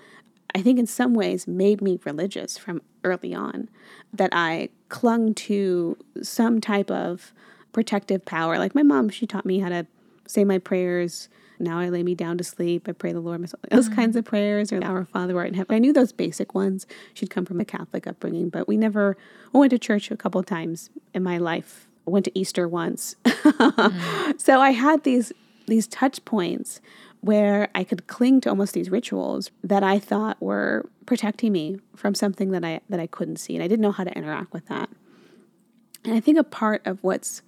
i 0.54 0.62
think 0.62 0.78
in 0.78 0.86
some 0.86 1.12
ways 1.12 1.48
made 1.48 1.82
me 1.82 1.98
religious 2.04 2.56
from 2.56 2.80
early 3.02 3.34
on 3.34 3.68
that 4.12 4.30
i 4.32 4.68
clung 4.88 5.34
to 5.34 5.96
some 6.22 6.60
type 6.60 6.90
of 6.90 7.32
protective 7.72 8.24
power 8.24 8.58
like 8.58 8.74
my 8.74 8.82
mom 8.82 9.08
she 9.08 9.26
taught 9.26 9.44
me 9.44 9.58
how 9.58 9.68
to 9.68 9.86
say 10.26 10.44
my 10.44 10.58
prayers 10.58 11.28
now 11.58 11.78
I 11.78 11.88
lay 11.88 12.02
me 12.02 12.14
down 12.14 12.38
to 12.38 12.44
sleep. 12.44 12.88
I 12.88 12.92
pray 12.92 13.12
the 13.12 13.20
Lord. 13.20 13.40
Those 13.70 13.88
mm. 13.88 13.94
kinds 13.94 14.16
of 14.16 14.24
prayers, 14.24 14.72
or 14.72 14.82
Our 14.84 15.04
Father 15.04 15.32
who 15.32 15.38
art 15.38 15.48
in 15.48 15.54
heaven. 15.54 15.74
I 15.74 15.78
knew 15.78 15.92
those 15.92 16.12
basic 16.12 16.54
ones. 16.54 16.86
She'd 17.14 17.30
come 17.30 17.44
from 17.44 17.60
a 17.60 17.64
Catholic 17.64 18.06
upbringing, 18.06 18.48
but 18.48 18.68
we 18.68 18.76
never. 18.76 19.16
I 19.54 19.58
went 19.58 19.70
to 19.70 19.78
church 19.78 20.10
a 20.10 20.16
couple 20.16 20.38
of 20.38 20.46
times 20.46 20.90
in 21.14 21.22
my 21.22 21.38
life. 21.38 21.88
I 22.06 22.10
went 22.10 22.24
to 22.26 22.38
Easter 22.38 22.68
once, 22.68 23.16
mm. 23.24 24.40
so 24.40 24.60
I 24.60 24.70
had 24.70 25.04
these 25.04 25.32
these 25.66 25.86
touch 25.86 26.24
points 26.24 26.80
where 27.20 27.68
I 27.74 27.84
could 27.84 28.06
cling 28.06 28.40
to 28.42 28.48
almost 28.48 28.74
these 28.74 28.90
rituals 28.90 29.50
that 29.62 29.82
I 29.82 29.98
thought 29.98 30.40
were 30.40 30.88
protecting 31.06 31.52
me 31.52 31.80
from 31.94 32.14
something 32.14 32.50
that 32.50 32.64
I 32.64 32.80
that 32.88 33.00
I 33.00 33.06
couldn't 33.06 33.36
see, 33.36 33.54
and 33.54 33.62
I 33.62 33.68
didn't 33.68 33.82
know 33.82 33.92
how 33.92 34.04
to 34.04 34.16
interact 34.16 34.52
with 34.52 34.66
that. 34.66 34.88
And 36.04 36.14
I 36.14 36.20
think 36.20 36.38
a 36.38 36.44
part 36.44 36.86
of 36.86 37.02
what's 37.02 37.42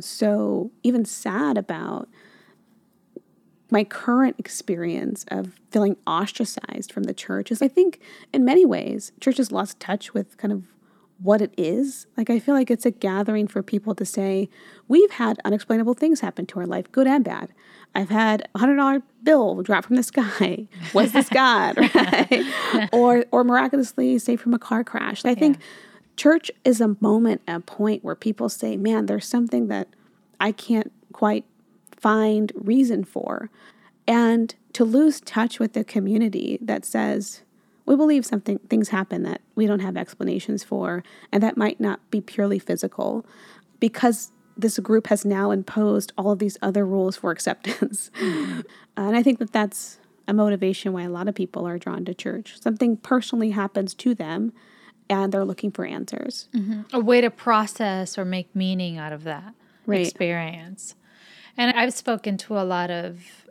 so 0.00 0.70
even 0.82 1.04
sad 1.04 1.56
about 1.56 2.08
my 3.70 3.84
current 3.84 4.34
experience 4.38 5.24
of 5.28 5.60
feeling 5.70 5.96
ostracized 6.06 6.92
from 6.92 7.04
the 7.04 7.14
church 7.14 7.52
is 7.52 7.62
I 7.62 7.68
think 7.68 8.00
in 8.32 8.44
many 8.44 8.66
ways 8.66 9.12
church 9.20 9.36
has 9.36 9.52
lost 9.52 9.78
touch 9.78 10.12
with 10.12 10.36
kind 10.38 10.52
of 10.52 10.64
what 11.22 11.42
it 11.42 11.52
is. 11.56 12.06
Like, 12.16 12.30
I 12.30 12.38
feel 12.38 12.54
like 12.54 12.70
it's 12.70 12.86
a 12.86 12.90
gathering 12.90 13.46
for 13.46 13.62
people 13.62 13.94
to 13.94 14.04
say, 14.04 14.48
we've 14.88 15.10
had 15.12 15.38
unexplainable 15.44 15.94
things 15.94 16.20
happen 16.20 16.46
to 16.46 16.60
our 16.60 16.66
life, 16.66 16.90
good 16.90 17.06
and 17.06 17.22
bad. 17.22 17.52
I've 17.94 18.08
had 18.08 18.48
a 18.54 18.58
hundred 18.58 18.76
dollar 18.76 19.02
bill 19.22 19.62
drop 19.62 19.84
from 19.84 19.96
the 19.96 20.02
sky. 20.02 20.66
Was 20.94 21.12
this 21.12 21.28
God, 21.28 21.76
right? 21.94 22.88
or 22.92 23.24
or 23.32 23.44
miraculously 23.44 24.18
saved 24.18 24.42
from 24.42 24.54
a 24.54 24.58
car 24.58 24.84
crash. 24.84 25.24
I 25.24 25.34
think 25.34 25.58
church 26.16 26.50
is 26.64 26.80
a 26.80 26.96
moment, 27.00 27.42
a 27.48 27.60
point 27.60 28.04
where 28.04 28.14
people 28.14 28.48
say, 28.48 28.76
"Man, 28.76 29.06
there's 29.06 29.26
something 29.26 29.68
that 29.68 29.88
I 30.38 30.52
can't 30.52 30.92
quite 31.12 31.44
find 31.96 32.52
reason 32.54 33.04
for," 33.04 33.50
and 34.06 34.54
to 34.72 34.84
lose 34.84 35.20
touch 35.20 35.58
with 35.58 35.72
the 35.72 35.84
community 35.84 36.58
that 36.62 36.84
says, 36.84 37.42
we 37.86 37.96
believe 37.96 38.24
something 38.24 38.58
things 38.68 38.90
happen 38.90 39.24
that 39.24 39.40
we 39.56 39.66
don't 39.66 39.80
have 39.80 39.96
explanations 39.96 40.62
for 40.62 41.02
and 41.32 41.42
that 41.42 41.56
might 41.56 41.80
not 41.80 41.98
be 42.10 42.20
purely 42.20 42.58
physical 42.58 43.26
because 43.80 44.30
this 44.56 44.78
group 44.78 45.06
has 45.06 45.24
now 45.24 45.50
imposed 45.50 46.12
all 46.18 46.30
of 46.30 46.38
these 46.38 46.58
other 46.62 46.86
rules 46.86 47.16
for 47.16 47.30
acceptance 47.30 48.10
mm-hmm. 48.20 48.60
and 48.96 49.16
i 49.16 49.22
think 49.22 49.38
that 49.38 49.52
that's 49.52 49.98
a 50.28 50.32
motivation 50.32 50.92
why 50.92 51.02
a 51.02 51.08
lot 51.08 51.28
of 51.28 51.34
people 51.34 51.66
are 51.66 51.78
drawn 51.78 52.04
to 52.04 52.14
church 52.14 52.60
something 52.60 52.96
personally 52.96 53.50
happens 53.50 53.94
to 53.94 54.14
them 54.14 54.52
and 55.08 55.32
they're 55.32 55.44
looking 55.44 55.70
for 55.70 55.84
answers 55.84 56.48
mm-hmm. 56.54 56.82
a 56.92 57.00
way 57.00 57.20
to 57.20 57.30
process 57.30 58.16
or 58.18 58.24
make 58.24 58.54
meaning 58.54 58.98
out 58.98 59.12
of 59.12 59.24
that 59.24 59.54
right. 59.86 60.00
experience 60.00 60.94
and 61.56 61.76
i've 61.76 61.92
spoken 61.92 62.36
to 62.36 62.58
a 62.58 62.62
lot 62.62 62.90
of 62.90 63.44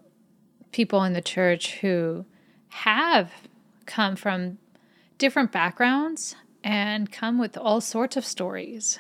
people 0.72 1.04
in 1.04 1.14
the 1.14 1.22
church 1.22 1.80
who 1.80 2.26
have 2.70 3.32
come 3.86 4.16
from 4.16 4.58
different 5.18 5.52
backgrounds 5.52 6.36
and 6.64 7.12
come 7.12 7.38
with 7.40 7.58
all 7.58 7.82
sorts 7.82 8.18
of 8.18 8.26
stories. 8.26 9.00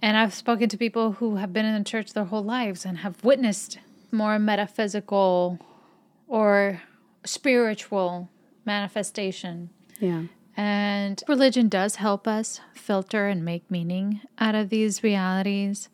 And 0.00 0.16
I've 0.16 0.34
spoken 0.34 0.68
to 0.68 0.76
people 0.76 1.12
who 1.12 1.36
have 1.36 1.52
been 1.52 1.66
in 1.66 1.76
the 1.76 1.84
church 1.84 2.12
their 2.12 2.24
whole 2.24 2.44
lives 2.44 2.84
and 2.84 2.98
have 2.98 3.22
witnessed 3.24 3.78
more 4.12 4.38
metaphysical 4.38 5.58
or 6.26 6.82
spiritual 7.24 8.30
manifestation. 8.64 9.70
Yeah. 10.00 10.24
And 10.56 11.22
religion 11.28 11.68
does 11.68 11.96
help 11.96 12.26
us 12.26 12.60
filter 12.74 13.28
and 13.28 13.44
make 13.44 13.70
meaning 13.70 14.20
out 14.38 14.54
of 14.54 14.70
these 14.70 15.02
realities. 15.02 15.88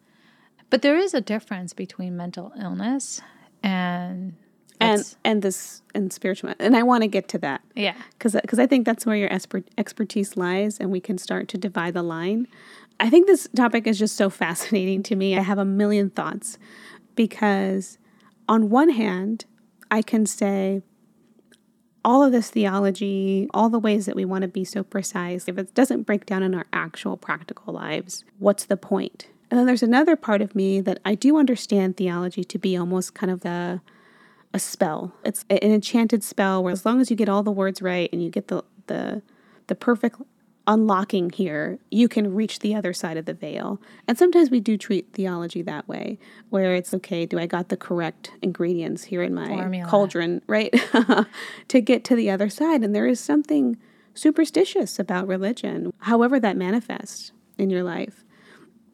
But 0.70 0.82
there 0.82 0.96
is 0.96 1.14
a 1.14 1.20
difference 1.20 1.72
between 1.72 2.16
mental 2.16 2.52
illness 2.60 3.20
and 3.62 4.34
and 4.80 5.16
and 5.24 5.42
this 5.42 5.82
and 5.94 6.12
spiritual 6.12 6.52
and 6.58 6.76
i 6.76 6.82
want 6.82 7.02
to 7.02 7.06
get 7.06 7.28
to 7.28 7.38
that 7.38 7.60
yeah 7.74 7.94
because 8.18 8.32
because 8.32 8.58
i 8.58 8.66
think 8.66 8.84
that's 8.84 9.06
where 9.06 9.16
your 9.16 9.32
expert, 9.32 9.64
expertise 9.78 10.36
lies 10.36 10.78
and 10.78 10.90
we 10.90 11.00
can 11.00 11.16
start 11.16 11.48
to 11.48 11.56
divide 11.56 11.94
the 11.94 12.02
line 12.02 12.46
i 13.00 13.10
think 13.10 13.26
this 13.26 13.48
topic 13.56 13.86
is 13.86 13.98
just 13.98 14.16
so 14.16 14.30
fascinating 14.30 15.02
to 15.02 15.16
me 15.16 15.36
i 15.36 15.42
have 15.42 15.58
a 15.58 15.64
million 15.64 16.10
thoughts 16.10 16.58
because 17.14 17.98
on 18.48 18.70
one 18.70 18.90
hand 18.90 19.44
i 19.90 20.02
can 20.02 20.26
say 20.26 20.82
all 22.04 22.22
of 22.22 22.32
this 22.32 22.50
theology, 22.50 23.48
all 23.54 23.70
the 23.70 23.78
ways 23.78 24.06
that 24.06 24.14
we 24.14 24.24
want 24.24 24.42
to 24.42 24.48
be 24.48 24.64
so 24.64 24.82
precise, 24.82 25.48
if 25.48 25.56
it 25.56 25.74
doesn't 25.74 26.02
break 26.02 26.26
down 26.26 26.42
in 26.42 26.54
our 26.54 26.66
actual 26.72 27.16
practical 27.16 27.72
lives, 27.72 28.24
what's 28.38 28.66
the 28.66 28.76
point? 28.76 29.28
And 29.50 29.58
then 29.58 29.66
there's 29.66 29.82
another 29.82 30.16
part 30.16 30.42
of 30.42 30.54
me 30.54 30.80
that 30.80 31.00
I 31.04 31.14
do 31.14 31.38
understand 31.38 31.96
theology 31.96 32.44
to 32.44 32.58
be 32.58 32.76
almost 32.76 33.14
kind 33.14 33.30
of 33.30 33.40
the 33.40 33.80
a 34.52 34.58
spell. 34.58 35.12
It's 35.24 35.44
an 35.50 35.58
enchanted 35.58 36.22
spell 36.22 36.62
where 36.62 36.72
as 36.72 36.86
long 36.86 37.00
as 37.00 37.10
you 37.10 37.16
get 37.16 37.28
all 37.28 37.42
the 37.42 37.50
words 37.50 37.82
right 37.82 38.08
and 38.12 38.22
you 38.22 38.30
get 38.30 38.48
the 38.48 38.62
the 38.86 39.22
the 39.66 39.74
perfect 39.74 40.20
unlocking 40.66 41.30
here, 41.30 41.78
you 41.90 42.08
can 42.08 42.34
reach 42.34 42.60
the 42.60 42.74
other 42.74 42.92
side 42.92 43.16
of 43.16 43.26
the 43.26 43.34
veil. 43.34 43.80
And 44.08 44.16
sometimes 44.16 44.50
we 44.50 44.60
do 44.60 44.76
treat 44.76 45.12
theology 45.12 45.62
that 45.62 45.86
way, 45.86 46.18
where 46.50 46.74
it's 46.74 46.94
okay, 46.94 47.26
do 47.26 47.38
I 47.38 47.46
got 47.46 47.68
the 47.68 47.76
correct 47.76 48.32
ingredients 48.42 49.04
here 49.04 49.22
in 49.22 49.34
my 49.34 49.46
Formula. 49.46 49.88
cauldron, 49.88 50.42
right? 50.46 50.74
to 51.68 51.80
get 51.80 52.04
to 52.04 52.16
the 52.16 52.30
other 52.30 52.48
side. 52.48 52.82
And 52.82 52.94
there 52.94 53.06
is 53.06 53.20
something 53.20 53.76
superstitious 54.14 54.98
about 54.98 55.26
religion, 55.26 55.92
however 55.98 56.40
that 56.40 56.56
manifests 56.56 57.32
in 57.58 57.68
your 57.68 57.82
life. 57.82 58.24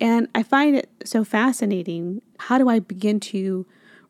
And 0.01 0.29
I 0.35 0.43
find 0.43 0.75
it 0.77 0.91
so 1.05 1.25
fascinating. 1.25 2.23
How 2.39 2.59
do 2.59 2.69
I 2.69 2.81
begin 2.81 3.21
to 3.21 3.67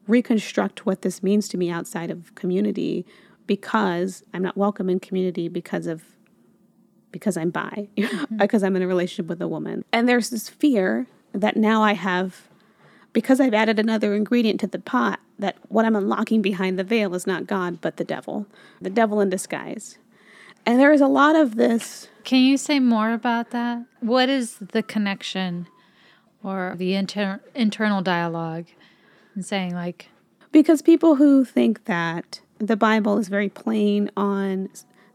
reconstruct 0.07 0.87
what 0.87 1.03
this 1.03 1.23
means 1.23 1.49
to 1.49 1.59
me 1.59 1.69
outside 1.69 2.11
of 2.11 2.35
community 2.35 3.05
because 3.47 4.23
I'm 4.33 4.43
not 4.43 4.57
welcome 4.57 4.89
in 4.89 5.01
community 5.01 5.49
because 5.49 5.87
of 5.87 6.05
because 7.13 7.37
I'm 7.37 7.51
bi, 7.51 7.89
mm-hmm. 7.97 8.37
because 8.39 8.63
I'm 8.63 8.77
in 8.77 8.83
a 8.83 8.87
relationship 8.87 9.27
with 9.27 9.43
a 9.43 9.49
woman. 9.49 9.85
And 9.93 10.09
there's 10.09 10.31
this 10.31 10.49
fear 10.49 11.07
that 11.33 11.57
now 11.57 11.83
I 11.83 11.95
have 11.95 12.49
because 13.13 13.41
I've 13.41 13.55
added 13.55 13.79
another 13.79 14.15
ingredient 14.15 14.61
to 14.61 14.67
the 14.67 14.79
pot 14.79 15.21
that 15.39 15.57
what 15.69 15.85
I'm 15.85 15.97
unlocking 15.97 16.43
behind 16.43 16.79
the 16.79 16.85
veil 16.85 17.15
is 17.15 17.27
not 17.27 17.47
God 17.47 17.81
but 17.81 17.97
the 17.97 18.05
devil, 18.05 18.47
the 18.81 18.91
devil 18.91 19.21
in 19.21 19.31
disguise. 19.31 19.99
And 20.67 20.79
there 20.79 20.93
is 20.93 21.01
a 21.01 21.09
lot 21.09 21.37
of 21.37 21.57
this. 21.57 22.09
Can 22.23 22.41
you 22.41 22.57
say 22.57 22.79
more 22.79 23.13
about 23.13 23.51
that? 23.51 23.85
What 24.01 24.29
is 24.29 24.59
the 24.59 24.83
connection 24.83 25.67
or 26.45 26.75
the 26.77 26.95
inter- 26.95 27.41
internal 27.55 28.03
dialogue 28.03 28.67
and 29.35 29.45
saying 29.45 29.75
like 29.75 30.09
because 30.53 30.83
people 30.83 31.17
who 31.17 31.45
think 31.45 31.85
that 31.85 32.41
the 32.59 32.77
Bible 32.77 33.19
is 33.19 33.29
very 33.29 33.49
plain 33.49 34.11
on 34.17 34.69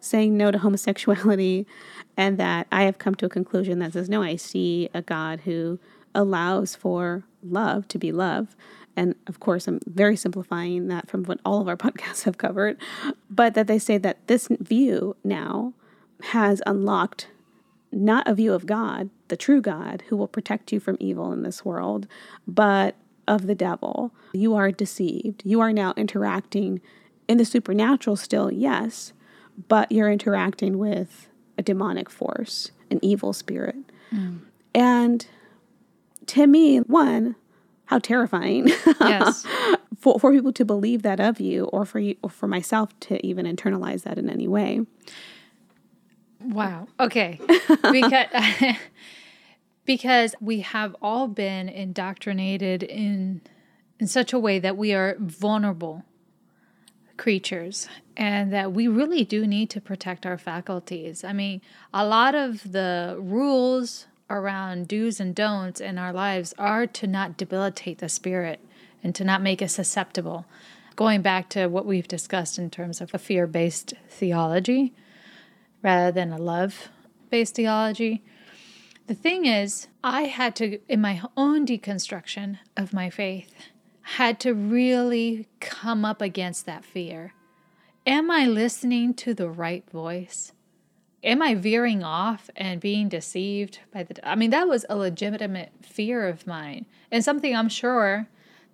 saying 0.05 0.37
no 0.37 0.51
to 0.51 0.57
homosexuality 0.57 1.65
and 2.17 2.37
that 2.37 2.67
I 2.71 2.83
have 2.83 2.97
come 2.97 3.15
to 3.15 3.25
a 3.25 3.29
conclusion 3.29 3.79
that 3.79 3.93
says 3.93 4.09
no 4.09 4.21
I 4.21 4.35
see 4.35 4.89
a 4.93 5.01
God 5.01 5.41
who 5.41 5.79
allows 6.13 6.75
for 6.75 7.23
love 7.43 7.87
to 7.89 7.97
be 7.97 8.11
love 8.11 8.55
and 8.95 9.15
of 9.27 9.39
course 9.39 9.67
I'm 9.67 9.79
very 9.85 10.15
simplifying 10.15 10.87
that 10.87 11.09
from 11.09 11.23
what 11.25 11.39
all 11.45 11.61
of 11.61 11.67
our 11.67 11.77
podcasts 11.85 12.23
have 12.23 12.37
covered 12.37 12.77
but 13.29 13.53
that 13.53 13.67
they 13.67 13.79
say 13.79 13.97
that 13.97 14.25
this 14.27 14.47
view 14.49 15.15
now 15.23 15.73
has 16.31 16.61
unlocked 16.65 17.27
not 17.95 18.27
a 18.27 18.35
view 18.35 18.53
of 18.53 18.65
God, 18.65 19.09
the 19.29 19.37
true 19.37 19.61
God 19.61 20.03
who 20.09 20.17
will 20.17 20.27
protect 20.27 20.71
you 20.71 20.79
from 20.79 20.97
evil 20.99 21.31
in 21.31 21.43
this 21.43 21.63
world, 21.63 22.07
but 22.45 22.95
of 23.27 23.47
the 23.47 23.55
devil. 23.55 24.11
You 24.33 24.53
are 24.55 24.71
deceived. 24.71 25.41
You 25.45 25.61
are 25.61 25.73
now 25.73 25.93
interacting 25.97 26.81
in 27.27 27.37
the 27.37 27.45
supernatural 27.45 28.17
still, 28.17 28.51
yes, 28.51 29.13
but 29.67 29.91
you're 29.91 30.11
interacting 30.11 30.77
with 30.77 31.27
a 31.57 31.61
demonic 31.61 32.09
force, 32.09 32.71
an 32.91 32.99
evil 33.01 33.33
spirit. 33.33 33.75
Mm. 34.13 34.41
And 34.73 35.25
to 36.27 36.47
me, 36.47 36.79
one, 36.79 37.35
how 37.85 37.99
terrifying. 37.99 38.67
Yes. 38.99 39.45
for, 39.99 40.19
for 40.19 40.31
people 40.31 40.53
to 40.53 40.65
believe 40.65 41.01
that 41.03 41.19
of 41.19 41.39
you 41.39 41.65
or 41.65 41.85
for 41.85 41.99
you 41.99 42.15
or 42.21 42.29
for 42.29 42.47
myself 42.47 42.97
to 43.01 43.25
even 43.25 43.45
internalize 43.45 44.03
that 44.03 44.17
in 44.17 44.29
any 44.29 44.47
way. 44.47 44.81
Wow. 46.39 46.87
Okay. 46.99 47.39
because 47.91 48.27
because 49.85 50.35
we 50.39 50.61
have 50.61 50.95
all 51.01 51.27
been 51.27 51.69
indoctrinated 51.69 52.83
in 52.83 53.41
in 53.99 54.07
such 54.07 54.33
a 54.33 54.39
way 54.39 54.59
that 54.59 54.77
we 54.77 54.93
are 54.93 55.15
vulnerable 55.19 56.03
creatures 57.17 57.87
and 58.17 58.51
that 58.51 58.71
we 58.71 58.87
really 58.87 59.23
do 59.23 59.45
need 59.47 59.69
to 59.71 59.81
protect 59.81 60.25
our 60.25 60.37
faculties. 60.37 61.23
I 61.23 61.33
mean, 61.33 61.61
a 61.93 62.05
lot 62.05 62.35
of 62.35 62.71
the 62.71 63.17
rules 63.19 64.07
around 64.29 64.87
do's 64.87 65.19
and 65.19 65.35
don'ts 65.35 65.79
in 65.81 65.97
our 65.97 66.13
lives 66.13 66.53
are 66.57 66.87
to 66.87 67.07
not 67.07 67.37
debilitate 67.37 67.99
the 67.99 68.09
spirit 68.09 68.59
and 69.03 69.13
to 69.15 69.23
not 69.23 69.41
make 69.41 69.61
us 69.61 69.73
susceptible. 69.73 70.45
Going 70.95 71.21
back 71.21 71.49
to 71.49 71.67
what 71.67 71.85
we've 71.85 72.07
discussed 72.07 72.57
in 72.57 72.69
terms 72.69 73.01
of 73.01 73.13
a 73.13 73.17
fear 73.19 73.47
based 73.47 73.93
theology 74.09 74.93
rather 75.83 76.11
than 76.11 76.31
a 76.31 76.37
love 76.37 76.89
based 77.29 77.55
theology 77.55 78.23
the 79.07 79.15
thing 79.15 79.45
is, 79.45 79.87
I 80.03 80.23
had 80.23 80.55
to, 80.57 80.79
in 80.89 80.99
my 80.99 81.21
own 81.37 81.65
deconstruction 81.65 82.57
of 82.75 82.91
my 82.91 83.11
faith, 83.11 83.53
had 84.05 84.39
to 84.39 84.53
really 84.53 85.47
come 85.59 86.05
up 86.05 86.21
against 86.21 86.67
that 86.67 86.85
fear. 86.85 87.33
Am 88.05 88.29
I 88.29 88.45
listening 88.45 89.15
to 89.15 89.33
the 89.33 89.49
right 89.49 89.83
voice? 89.89 90.53
Am 91.23 91.41
I 91.41 91.55
veering 91.55 92.03
off 92.03 92.51
and 92.55 92.79
being 92.79 93.09
deceived 93.09 93.79
by 93.91 94.03
the. 94.03 94.15
I 94.27 94.35
mean, 94.35 94.51
that 94.51 94.67
was 94.67 94.85
a 94.89 94.95
legitimate 94.95 95.71
fear 95.81 96.27
of 96.27 96.45
mine, 96.45 96.85
and 97.09 97.23
something 97.23 97.55
I'm 97.55 97.67
sure 97.67 98.27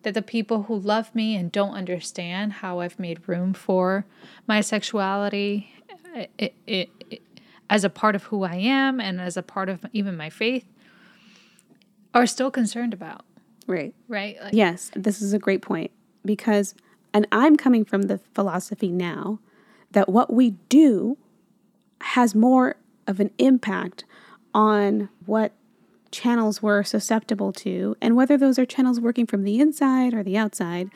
that 0.03 0.13
the 0.13 0.21
people 0.21 0.63
who 0.63 0.77
love 0.77 1.15
me 1.15 1.37
and 1.37 1.49
don't 1.49 1.75
understand 1.75 2.53
how 2.53 2.79
I've 2.79 2.99
made 2.99 3.29
room 3.29 3.53
for 3.53 4.05
my 4.47 4.59
sexuality, 4.59 5.73
it, 6.13 6.53
it, 6.67 6.89
it, 7.09 7.21
as 7.69 7.85
a 7.85 7.89
part 7.89 8.15
of 8.15 8.23
who 8.23 8.43
I 8.43 8.55
am 8.55 8.99
and 8.99 9.21
as 9.21 9.37
a 9.37 9.43
part 9.43 9.69
of 9.69 9.85
even 9.93 10.17
my 10.17 10.29
faith 10.29 10.65
are 12.13 12.27
still 12.27 12.51
concerned 12.51 12.93
about. 12.93 13.23
Right. 13.67 13.93
Right. 14.07 14.37
Like, 14.41 14.53
yes, 14.53 14.91
this 14.95 15.21
is 15.21 15.33
a 15.33 15.39
great 15.39 15.61
point 15.61 15.91
because, 16.25 16.73
and 17.13 17.27
I'm 17.31 17.55
coming 17.55 17.85
from 17.85 18.03
the 18.03 18.19
philosophy 18.33 18.91
now 18.91 19.39
that 19.91 20.09
what 20.09 20.33
we 20.33 20.51
do 20.69 21.17
has 22.01 22.33
more 22.33 22.75
of 23.07 23.19
an 23.19 23.31
impact 23.37 24.05
on 24.53 25.09
what 25.25 25.53
channels 26.11 26.61
we're 26.61 26.83
susceptible 26.83 27.53
to 27.53 27.95
and 28.01 28.15
whether 28.15 28.37
those 28.37 28.59
are 28.59 28.65
channels 28.65 28.99
working 28.99 29.25
from 29.25 29.43
the 29.43 29.59
inside 29.59 30.13
or 30.13 30.23
the 30.23 30.37
outside. 30.37 30.89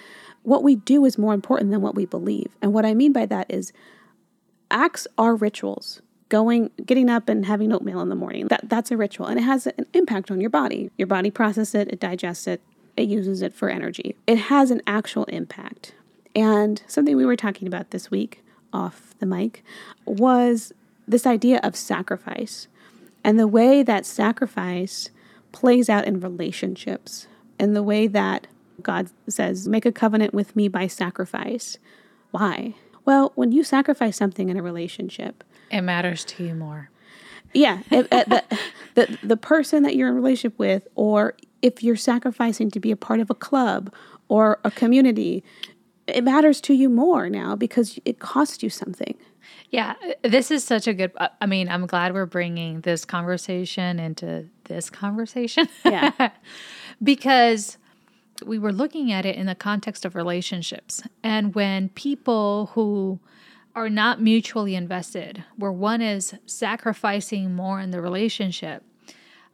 What 0.44 0.64
we 0.64 0.76
do 0.76 1.06
is 1.06 1.18
more 1.18 1.34
important 1.34 1.72
than 1.72 1.82
what 1.82 1.96
we 1.96 2.06
believe. 2.06 2.56
And 2.62 2.74
what 2.74 2.86
I 2.86 2.94
mean 2.94 3.14
by 3.14 3.26
that 3.28 3.48
is 3.50 3.72
acts 4.70 5.08
are 5.18 5.36
rituals. 5.36 6.02
Going, 6.30 6.72
getting 6.86 7.10
up 7.10 7.30
and 7.30 7.46
having 7.46 7.72
oatmeal 7.72 8.02
in 8.02 8.10
the 8.10 8.16
morning, 8.16 8.48
that, 8.48 8.68
that's 8.68 8.92
a 8.92 8.98
ritual 8.98 9.28
and 9.28 9.40
it 9.40 9.44
has 9.44 9.68
an 9.68 9.86
impact 9.94 10.32
on 10.32 10.42
your 10.42 10.50
body. 10.50 10.90
Your 10.98 11.08
body 11.08 11.30
processes 11.30 11.76
it, 11.76 11.90
it 11.90 12.00
digests 12.00 12.48
it, 12.48 12.62
it 12.98 13.08
uses 13.08 13.42
it 13.42 13.54
for 13.54 13.70
energy. 13.70 14.16
It 14.26 14.38
has 14.38 14.72
an 14.72 14.82
actual 14.88 15.26
impact. 15.26 15.94
And 16.36 16.82
something 16.88 17.16
we 17.16 17.26
were 17.26 17.36
talking 17.36 17.68
about 17.68 17.92
this 17.92 18.10
week 18.10 18.44
off 18.74 19.14
the 19.20 19.26
mic 19.26 19.64
was 20.06 20.74
this 21.08 21.26
idea 21.28 21.60
of 21.64 21.76
sacrifice 21.76 22.68
and 23.24 23.40
the 23.40 23.48
way 23.48 23.82
that 23.84 24.06
sacrifice 24.06 25.10
plays 25.52 25.90
out 25.90 26.06
in 26.06 26.20
relationships 26.20 27.28
and 27.58 27.76
the 27.76 27.84
way 27.84 28.08
that 28.08 28.48
God 28.84 29.10
says, 29.28 29.68
make 29.68 29.86
a 29.86 29.92
covenant 29.92 30.34
with 30.34 30.56
me 30.56 30.68
by 30.68 30.88
sacrifice. 30.88 31.78
Why? 32.32 32.76
Well, 33.06 33.32
when 33.36 33.52
you 33.52 33.64
sacrifice 33.64 34.18
something 34.18 34.50
in 34.50 34.58
a 34.58 34.62
relationship, 34.62 35.44
it 35.72 35.82
matters 35.82 36.24
to 36.26 36.44
you 36.44 36.56
more. 36.56 36.90
Yeah, 37.54 37.84
if, 37.90 38.10
the, 38.10 38.44
the 38.96 39.18
the 39.24 39.38
person 39.38 39.84
that 39.84 39.96
you're 39.96 40.10
in 40.10 40.16
relationship 40.16 40.60
with, 40.60 40.88
or 40.96 41.36
if 41.62 41.82
you're 41.82 41.96
sacrificing 41.96 42.70
to 42.72 42.80
be 42.80 42.92
a 42.92 42.98
part 42.98 43.22
of 43.22 43.30
a 43.30 43.36
club 43.36 43.94
or 44.28 44.60
a 44.66 44.72
community, 44.72 45.44
it 46.06 46.24
matters 46.24 46.60
to 46.62 46.74
you 46.74 46.90
more 46.90 47.30
now 47.30 47.56
because 47.56 47.98
it 48.04 48.20
costs 48.20 48.62
you 48.62 48.70
something. 48.70 49.16
Yeah, 49.70 49.96
this 50.22 50.52
is 50.52 50.64
such 50.64 50.88
a 50.88 50.94
good. 50.94 51.12
Uh, 51.18 51.30
I 51.40 51.46
mean, 51.46 51.70
I'm 51.70 51.86
glad 51.86 52.14
we're 52.14 52.26
bringing 52.26 52.82
this 52.82 53.06
conversation 53.06 54.00
into 54.00 54.46
this 54.66 54.90
conversation. 54.90 55.68
Yeah. 55.84 56.30
because 57.04 57.78
we 58.46 58.60
were 58.60 58.74
looking 58.74 59.12
at 59.12 59.26
it 59.26 59.36
in 59.36 59.46
the 59.46 59.56
context 59.56 60.06
of 60.06 60.16
relationships. 60.16 61.02
And 61.24 61.56
when 61.56 61.90
people 61.90 62.72
who 62.74 63.20
are 63.76 63.90
not 63.90 64.22
mutually 64.22 64.74
invested, 64.74 65.44
where 65.58 65.72
one 65.72 66.02
is 66.02 66.34
sacrificing 66.46 67.54
more 67.54 67.80
in 67.80 67.92
the 67.92 68.02
relationship, 68.02 68.84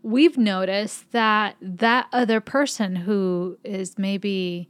we've 0.03 0.37
noticed 0.37 1.11
that 1.11 1.55
that 1.61 2.07
other 2.13 2.39
person 2.39 2.97
who 2.97 3.57
is 3.63 3.97
maybe 3.97 4.69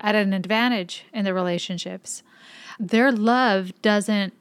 at 0.00 0.14
an 0.14 0.32
advantage 0.32 1.04
in 1.12 1.24
the 1.24 1.34
relationships 1.34 2.22
their 2.80 3.12
love 3.12 3.72
doesn't 3.82 4.32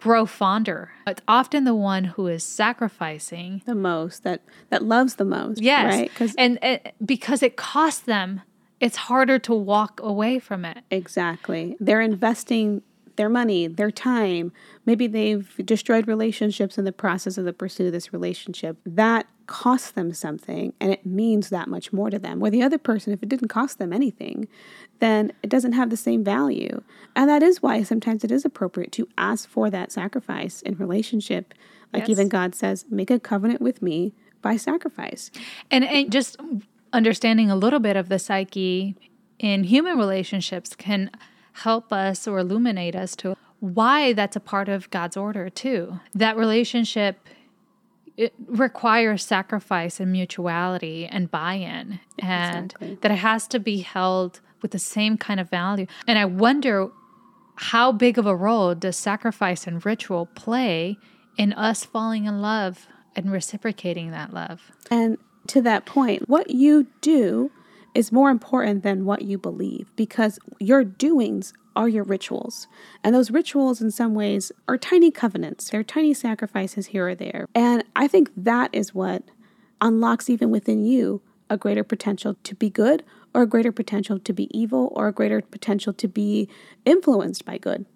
grow 0.00 0.26
fonder. 0.26 0.90
It's 1.06 1.22
often 1.28 1.64
the 1.64 1.74
one 1.74 2.04
who 2.04 2.26
is 2.26 2.42
sacrificing 2.42 3.62
the 3.64 3.74
most 3.74 4.24
that 4.24 4.42
that 4.70 4.82
loves 4.82 5.14
the 5.14 5.24
most. 5.24 5.62
Yes, 5.62 5.94
right? 5.94 6.10
Because 6.10 6.34
and, 6.36 6.62
and 6.62 6.80
because 7.04 7.42
it 7.42 7.56
costs 7.56 8.00
them, 8.00 8.42
it's 8.80 8.96
harder 8.96 9.38
to 9.40 9.54
walk 9.54 10.00
away 10.02 10.38
from 10.38 10.64
it. 10.64 10.78
Exactly. 10.90 11.76
They're 11.78 12.00
investing 12.00 12.82
their 13.16 13.28
money, 13.28 13.66
their 13.66 13.90
time. 13.90 14.52
Maybe 14.84 15.06
they've 15.06 15.54
destroyed 15.64 16.06
relationships 16.06 16.78
in 16.78 16.84
the 16.84 16.92
process 16.92 17.38
of 17.38 17.44
the 17.44 17.52
pursuit 17.52 17.86
of 17.86 17.92
this 17.92 18.12
relationship. 18.12 18.78
That 18.84 19.26
costs 19.46 19.92
them 19.92 20.12
something 20.12 20.72
and 20.80 20.92
it 20.92 21.06
means 21.06 21.50
that 21.50 21.68
much 21.68 21.92
more 21.92 22.10
to 22.10 22.18
them. 22.18 22.40
Where 22.40 22.50
the 22.50 22.62
other 22.62 22.78
person, 22.78 23.12
if 23.12 23.22
it 23.22 23.28
didn't 23.28 23.48
cost 23.48 23.78
them 23.78 23.92
anything, 23.92 24.48
then 24.98 25.32
it 25.42 25.50
doesn't 25.50 25.72
have 25.72 25.90
the 25.90 25.96
same 25.96 26.24
value. 26.24 26.82
And 27.14 27.28
that 27.30 27.42
is 27.42 27.62
why 27.62 27.82
sometimes 27.82 28.24
it 28.24 28.32
is 28.32 28.44
appropriate 28.44 28.92
to 28.92 29.08
ask 29.16 29.48
for 29.48 29.70
that 29.70 29.92
sacrifice 29.92 30.62
in 30.62 30.76
relationship. 30.76 31.54
Like 31.92 32.02
yes. 32.02 32.10
even 32.10 32.28
God 32.28 32.54
says, 32.54 32.84
make 32.90 33.10
a 33.10 33.20
covenant 33.20 33.60
with 33.60 33.82
me 33.82 34.14
by 34.42 34.56
sacrifice. 34.56 35.30
And, 35.70 35.84
and 35.84 36.10
just 36.10 36.36
understanding 36.92 37.50
a 37.50 37.56
little 37.56 37.80
bit 37.80 37.96
of 37.96 38.08
the 38.08 38.18
psyche 38.18 38.96
in 39.38 39.64
human 39.64 39.98
relationships 39.98 40.74
can 40.74 41.10
help 41.56 41.92
us 41.92 42.26
or 42.28 42.38
illuminate 42.38 42.94
us 42.94 43.16
to 43.16 43.36
why 43.60 44.12
that's 44.12 44.36
a 44.36 44.40
part 44.40 44.68
of 44.68 44.90
God's 44.90 45.16
order 45.16 45.48
too. 45.48 46.00
That 46.14 46.36
relationship 46.36 47.18
it 48.16 48.32
requires 48.46 49.22
sacrifice 49.22 50.00
and 50.00 50.10
mutuality 50.10 51.06
and 51.06 51.30
buy-in 51.30 52.00
and 52.18 52.72
exactly. 52.72 52.98
that 53.02 53.10
it 53.10 53.16
has 53.16 53.46
to 53.48 53.58
be 53.58 53.80
held 53.80 54.40
with 54.62 54.70
the 54.70 54.78
same 54.78 55.18
kind 55.18 55.38
of 55.38 55.50
value. 55.50 55.86
And 56.06 56.18
I 56.18 56.24
wonder 56.24 56.88
how 57.56 57.92
big 57.92 58.16
of 58.18 58.26
a 58.26 58.34
role 58.34 58.74
does 58.74 58.96
sacrifice 58.96 59.66
and 59.66 59.84
ritual 59.84 60.26
play 60.34 60.96
in 61.36 61.52
us 61.52 61.84
falling 61.84 62.24
in 62.24 62.40
love 62.40 62.86
and 63.14 63.30
reciprocating 63.30 64.10
that 64.12 64.32
love? 64.32 64.72
And 64.90 65.18
to 65.48 65.60
that 65.62 65.84
point, 65.84 66.28
what 66.28 66.50
you 66.50 66.86
do 67.00 67.50
is 67.96 68.12
more 68.12 68.28
important 68.28 68.82
than 68.82 69.06
what 69.06 69.22
you 69.22 69.38
believe 69.38 69.90
because 69.96 70.38
your 70.60 70.84
doings 70.84 71.54
are 71.74 71.88
your 71.88 72.04
rituals. 72.04 72.68
And 73.02 73.14
those 73.14 73.30
rituals, 73.30 73.80
in 73.80 73.90
some 73.90 74.14
ways, 74.14 74.52
are 74.68 74.76
tiny 74.76 75.10
covenants. 75.10 75.70
They're 75.70 75.82
tiny 75.82 76.12
sacrifices 76.12 76.88
here 76.88 77.08
or 77.08 77.14
there. 77.14 77.46
And 77.54 77.84
I 77.96 78.06
think 78.06 78.30
that 78.36 78.68
is 78.74 78.94
what 78.94 79.22
unlocks, 79.80 80.28
even 80.28 80.50
within 80.50 80.84
you, 80.84 81.22
a 81.48 81.56
greater 81.56 81.82
potential 81.82 82.36
to 82.44 82.54
be 82.54 82.68
good 82.68 83.02
or 83.34 83.42
a 83.42 83.46
greater 83.46 83.72
potential 83.72 84.18
to 84.18 84.32
be 84.32 84.58
evil 84.58 84.92
or 84.94 85.08
a 85.08 85.12
greater 85.12 85.40
potential 85.40 85.94
to 85.94 86.06
be 86.06 86.50
influenced 86.84 87.46
by 87.46 87.56
good 87.56 87.86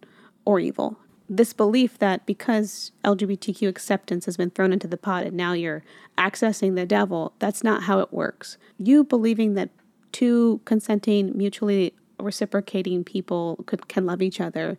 or 0.47 0.61
evil. 0.61 0.99
This 1.29 1.53
belief 1.53 1.99
that 1.99 2.25
because 2.25 2.91
LGBTQ 3.05 3.69
acceptance 3.69 4.25
has 4.25 4.37
been 4.37 4.51
thrown 4.51 4.73
into 4.73 4.89
the 4.89 4.97
pot 4.97 5.25
and 5.25 5.37
now 5.37 5.53
you're 5.53 5.85
accessing 6.17 6.75
the 6.75 6.87
devil, 6.87 7.35
that's 7.39 7.63
not 7.63 7.85
how 7.85 8.01
it 8.01 8.13
works. 8.13 8.57
You 8.79 9.05
believing 9.05 9.55
that 9.55 9.71
two 10.13 10.61
consenting, 10.65 11.37
mutually 11.37 11.95
reciprocating 12.19 13.05
people 13.05 13.63
could, 13.67 13.89
can 13.89 14.07
love 14.07 14.23
each 14.23 14.41
other 14.41 14.79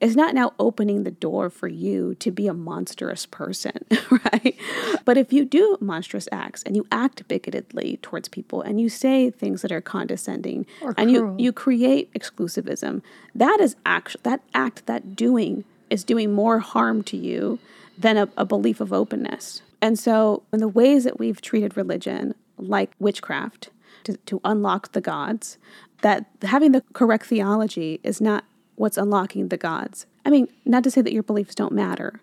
is 0.00 0.16
not 0.16 0.34
now 0.34 0.52
opening 0.58 1.04
the 1.04 1.10
door 1.10 1.50
for 1.50 1.68
you 1.68 2.14
to 2.16 2.30
be 2.30 2.46
a 2.46 2.54
monstrous 2.54 3.26
person, 3.26 3.72
right? 4.10 4.56
But 5.04 5.18
if 5.18 5.32
you 5.32 5.44
do 5.44 5.76
monstrous 5.80 6.28
acts 6.32 6.62
and 6.62 6.74
you 6.74 6.86
act 6.90 7.28
bigotedly 7.28 8.00
towards 8.00 8.28
people 8.28 8.62
and 8.62 8.80
you 8.80 8.88
say 8.88 9.30
things 9.30 9.62
that 9.62 9.70
are 9.70 9.82
condescending 9.82 10.66
or 10.80 10.94
and 10.96 11.10
cruel. 11.10 11.38
you 11.38 11.44
you 11.44 11.52
create 11.52 12.12
exclusivism, 12.14 13.02
that 13.34 13.60
is 13.60 13.76
act 13.84 14.16
that 14.22 14.40
act 14.54 14.86
that 14.86 15.14
doing 15.14 15.64
is 15.90 16.02
doing 16.02 16.32
more 16.32 16.60
harm 16.60 17.02
to 17.02 17.16
you 17.16 17.58
than 17.98 18.16
a, 18.16 18.28
a 18.36 18.44
belief 18.44 18.80
of 18.80 18.92
openness. 18.92 19.60
And 19.82 19.98
so, 19.98 20.42
in 20.52 20.60
the 20.60 20.68
ways 20.68 21.04
that 21.04 21.18
we've 21.18 21.40
treated 21.40 21.76
religion, 21.76 22.34
like 22.56 22.92
witchcraft, 22.98 23.70
to, 24.04 24.16
to 24.16 24.40
unlock 24.44 24.92
the 24.92 25.00
gods, 25.00 25.58
that 26.02 26.26
having 26.42 26.72
the 26.72 26.82
correct 26.92 27.26
theology 27.26 28.00
is 28.02 28.20
not 28.20 28.44
what's 28.76 28.96
unlocking 28.96 29.48
the 29.48 29.56
gods. 29.56 30.06
I 30.24 30.30
mean, 30.30 30.48
not 30.64 30.84
to 30.84 30.90
say 30.90 31.02
that 31.02 31.12
your 31.12 31.22
beliefs 31.22 31.54
don't 31.54 31.72
matter, 31.72 32.20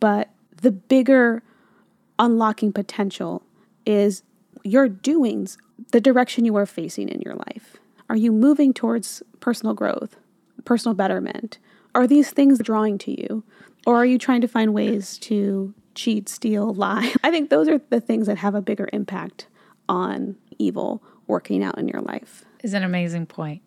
but 0.00 0.30
the 0.60 0.72
bigger 0.72 1.42
unlocking 2.18 2.72
potential 2.72 3.42
is 3.84 4.22
your 4.64 4.88
doings, 4.88 5.58
the 5.90 6.00
direction 6.00 6.44
you 6.44 6.56
are 6.56 6.66
facing 6.66 7.08
in 7.08 7.20
your 7.20 7.34
life. 7.34 7.76
Are 8.08 8.16
you 8.16 8.32
moving 8.32 8.72
towards 8.72 9.22
personal 9.40 9.74
growth, 9.74 10.16
personal 10.64 10.94
betterment? 10.94 11.58
Are 11.94 12.06
these 12.06 12.30
things 12.30 12.58
drawing 12.58 12.98
to 12.98 13.10
you? 13.10 13.42
Or 13.86 13.96
are 13.96 14.06
you 14.06 14.18
trying 14.18 14.40
to 14.42 14.48
find 14.48 14.72
ways 14.72 15.18
to 15.18 15.74
cheat, 15.94 16.28
steal, 16.28 16.72
lie? 16.72 17.12
I 17.24 17.30
think 17.30 17.50
those 17.50 17.68
are 17.68 17.80
the 17.90 18.00
things 18.00 18.26
that 18.28 18.38
have 18.38 18.54
a 18.54 18.62
bigger 18.62 18.88
impact 18.92 19.46
on 19.88 20.36
evil 20.62 21.02
working 21.26 21.62
out 21.62 21.78
in 21.78 21.88
your 21.88 22.00
life. 22.00 22.44
Is 22.62 22.74
an 22.74 22.84
amazing 22.84 23.26
point. 23.26 23.62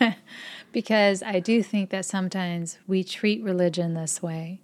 because 0.72 1.22
I 1.22 1.40
do 1.40 1.62
think 1.62 1.90
that 1.90 2.04
sometimes 2.04 2.78
we 2.86 3.02
treat 3.02 3.42
religion 3.42 3.94
this 3.94 4.22
way. 4.22 4.60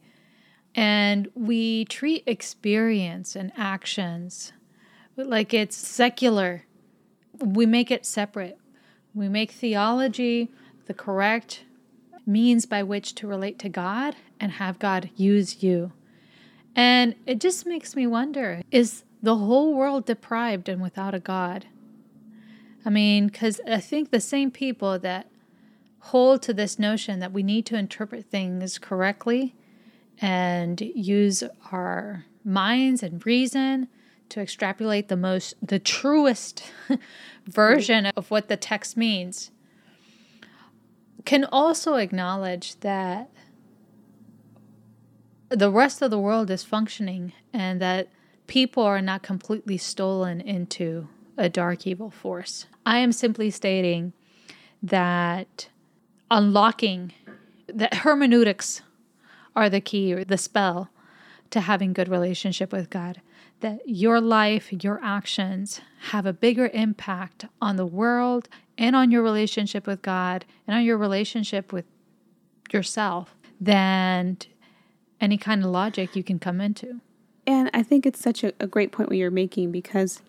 And 0.74 1.30
we 1.34 1.84
treat 1.86 2.22
experience 2.26 3.36
and 3.36 3.52
actions 3.56 4.52
like 5.16 5.52
it's 5.52 5.76
secular. 5.76 6.64
We 7.38 7.66
make 7.66 7.90
it 7.90 8.06
separate. 8.06 8.58
We 9.14 9.28
make 9.28 9.50
theology 9.50 10.50
the 10.86 10.94
correct 10.94 11.64
means 12.26 12.66
by 12.66 12.82
which 12.82 13.14
to 13.16 13.26
relate 13.26 13.58
to 13.58 13.68
God 13.68 14.16
and 14.40 14.52
have 14.52 14.78
God 14.78 15.10
use 15.16 15.62
you. 15.62 15.92
And 16.74 17.14
it 17.26 17.40
just 17.40 17.66
makes 17.66 17.94
me 17.94 18.06
wonder 18.06 18.62
is 18.70 19.04
the 19.22 19.36
whole 19.36 19.74
world 19.74 20.04
deprived 20.04 20.68
and 20.68 20.82
without 20.82 21.14
a 21.14 21.20
God? 21.20 21.66
I 22.84 22.90
mean, 22.90 23.28
because 23.28 23.60
I 23.66 23.78
think 23.78 24.10
the 24.10 24.20
same 24.20 24.50
people 24.50 24.98
that 24.98 25.28
hold 26.06 26.42
to 26.42 26.52
this 26.52 26.78
notion 26.78 27.20
that 27.20 27.32
we 27.32 27.42
need 27.42 27.64
to 27.66 27.76
interpret 27.76 28.26
things 28.26 28.78
correctly 28.78 29.54
and 30.20 30.80
use 30.80 31.44
our 31.70 32.24
minds 32.44 33.02
and 33.02 33.24
reason 33.24 33.88
to 34.28 34.40
extrapolate 34.40 35.08
the 35.08 35.16
most, 35.16 35.54
the 35.62 35.78
truest 35.78 36.64
version 37.46 38.06
of 38.06 38.30
what 38.30 38.48
the 38.48 38.56
text 38.56 38.96
means, 38.96 39.50
can 41.24 41.44
also 41.44 41.94
acknowledge 41.94 42.80
that 42.80 43.30
the 45.50 45.70
rest 45.70 46.02
of 46.02 46.10
the 46.10 46.18
world 46.18 46.50
is 46.50 46.64
functioning 46.64 47.32
and 47.52 47.80
that 47.80 48.08
people 48.52 48.82
are 48.82 49.00
not 49.00 49.22
completely 49.22 49.78
stolen 49.78 50.38
into 50.38 51.08
a 51.38 51.48
dark 51.48 51.86
evil 51.86 52.10
force. 52.10 52.66
I 52.84 52.98
am 52.98 53.10
simply 53.10 53.48
stating 53.48 54.12
that 54.82 55.70
unlocking 56.30 57.14
that 57.66 57.94
hermeneutics 57.94 58.82
are 59.56 59.70
the 59.70 59.80
key 59.80 60.12
or 60.12 60.22
the 60.22 60.36
spell 60.36 60.90
to 61.48 61.62
having 61.62 61.94
good 61.94 62.08
relationship 62.08 62.74
with 62.74 62.90
God. 62.90 63.22
That 63.60 63.88
your 63.88 64.20
life, 64.20 64.70
your 64.70 65.00
actions 65.02 65.80
have 66.10 66.26
a 66.26 66.34
bigger 66.34 66.70
impact 66.74 67.46
on 67.62 67.76
the 67.76 67.86
world 67.86 68.50
and 68.76 68.94
on 68.94 69.10
your 69.10 69.22
relationship 69.22 69.86
with 69.86 70.02
God 70.02 70.44
and 70.66 70.76
on 70.76 70.84
your 70.84 70.98
relationship 70.98 71.72
with 71.72 71.86
yourself 72.70 73.34
than 73.58 74.36
any 75.22 75.38
kind 75.38 75.64
of 75.64 75.70
logic 75.70 76.14
you 76.14 76.22
can 76.22 76.38
come 76.38 76.60
into. 76.60 77.00
And 77.46 77.70
I 77.74 77.82
think 77.82 78.06
it's 78.06 78.20
such 78.20 78.44
a, 78.44 78.52
a 78.60 78.66
great 78.66 78.92
point 78.92 79.08
what 79.08 79.18
you're 79.18 79.30
making 79.30 79.72
because 79.72 80.22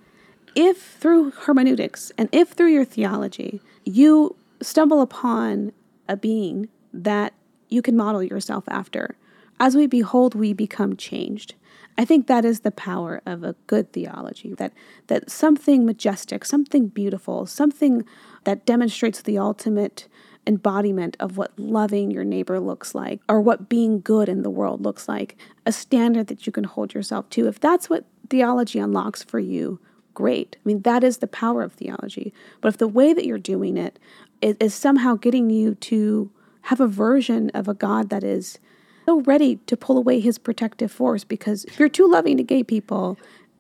if 0.56 0.82
through 0.82 1.32
hermeneutics 1.32 2.12
and 2.18 2.30
if 2.32 2.50
through 2.50 2.72
your 2.72 2.86
theology 2.86 3.62
you 3.84 4.36
stumble 4.62 5.02
upon 5.02 5.72
a 6.08 6.16
being 6.16 6.70
that 6.94 7.34
you 7.70 7.82
can 7.82 7.98
model 7.98 8.22
yourself 8.22 8.64
after, 8.68 9.16
as 9.60 9.76
we 9.76 9.88
behold, 9.88 10.36
we 10.36 10.54
become 10.54 10.96
changed. 10.96 11.56
I 11.98 12.06
think 12.06 12.28
that 12.28 12.46
is 12.46 12.62
the 12.62 12.72
power 12.72 13.22
of 13.26 13.44
a 13.44 13.56
good 13.68 13.94
theology 13.94 14.54
that 14.56 14.74
that 15.08 15.30
something 15.30 15.86
majestic, 15.86 16.44
something 16.44 16.88
beautiful, 16.88 17.46
something 17.46 18.04
that 18.46 18.66
demonstrates 18.66 19.22
the 19.22 19.38
ultimate 19.38 20.08
embodiment 20.46 21.16
of 21.20 21.38
what 21.38 21.58
loving 21.58 22.12
your 22.12 22.24
neighbor 22.24 22.60
looks 22.60 22.94
like 22.94 23.22
or 23.30 23.42
what 23.42 23.70
being 23.70 24.02
good 24.02 24.30
in 24.30 24.44
the 24.44 24.50
world 24.50 24.82
looks 24.82 25.08
like, 25.08 25.38
a 25.66 25.72
standard 25.72 26.28
that 26.28 26.46
you 26.46 26.52
can 26.52 26.64
hold 26.64 26.94
yourself 26.94 27.30
to. 27.32 27.48
If 27.48 27.60
that's 27.60 27.90
what 27.90 28.06
theology 28.30 28.80
unlocks 28.80 29.24
for 29.24 29.40
you, 29.40 29.80
great. 30.14 30.58
I 30.58 30.62
mean, 30.66 30.82
that 30.82 31.04
is 31.04 31.18
the 31.18 31.28
power 31.28 31.64
of 31.64 31.74
theology. 31.74 32.34
But 32.62 32.70
if 32.70 32.78
the 32.78 32.88
way 32.88 33.14
that 33.14 33.26
you're 33.26 33.38
doing 33.38 33.78
it 33.78 34.00
is, 34.42 34.56
is 34.60 34.74
somehow 34.74 35.16
getting 35.16 35.50
you 35.50 35.76
to 35.76 36.32
have 36.64 36.80
a 36.80 36.88
version 36.88 37.50
of 37.52 37.68
a 37.68 37.74
God 37.74 38.10
that 38.10 38.24
is 38.24 38.60
so 39.06 39.22
ready 39.22 39.58
to 39.68 39.76
pull 39.76 39.98
away 39.98 40.20
his 40.20 40.38
protective 40.38 40.92
force 40.92 41.24
because 41.24 41.66
if 41.66 41.78
you're 41.78 41.90
too 41.90 42.10
loving 42.10 42.38
to 42.38 42.44
gay 42.44 42.64
people, 42.64 43.18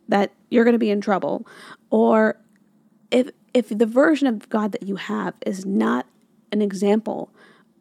that 0.08 0.32
you're 0.50 0.64
going 0.64 0.74
to 0.74 0.80
be 0.80 0.90
in 0.90 1.02
trouble. 1.02 1.46
Or 1.90 2.38
if 3.12 3.30
if 3.54 3.70
the 3.70 3.86
version 3.86 4.28
of 4.28 4.50
God 4.50 4.72
that 4.72 4.84
you 4.84 4.96
have 4.96 5.36
is 5.46 5.66
not 5.66 6.08
an 6.54 6.62
example 6.62 7.30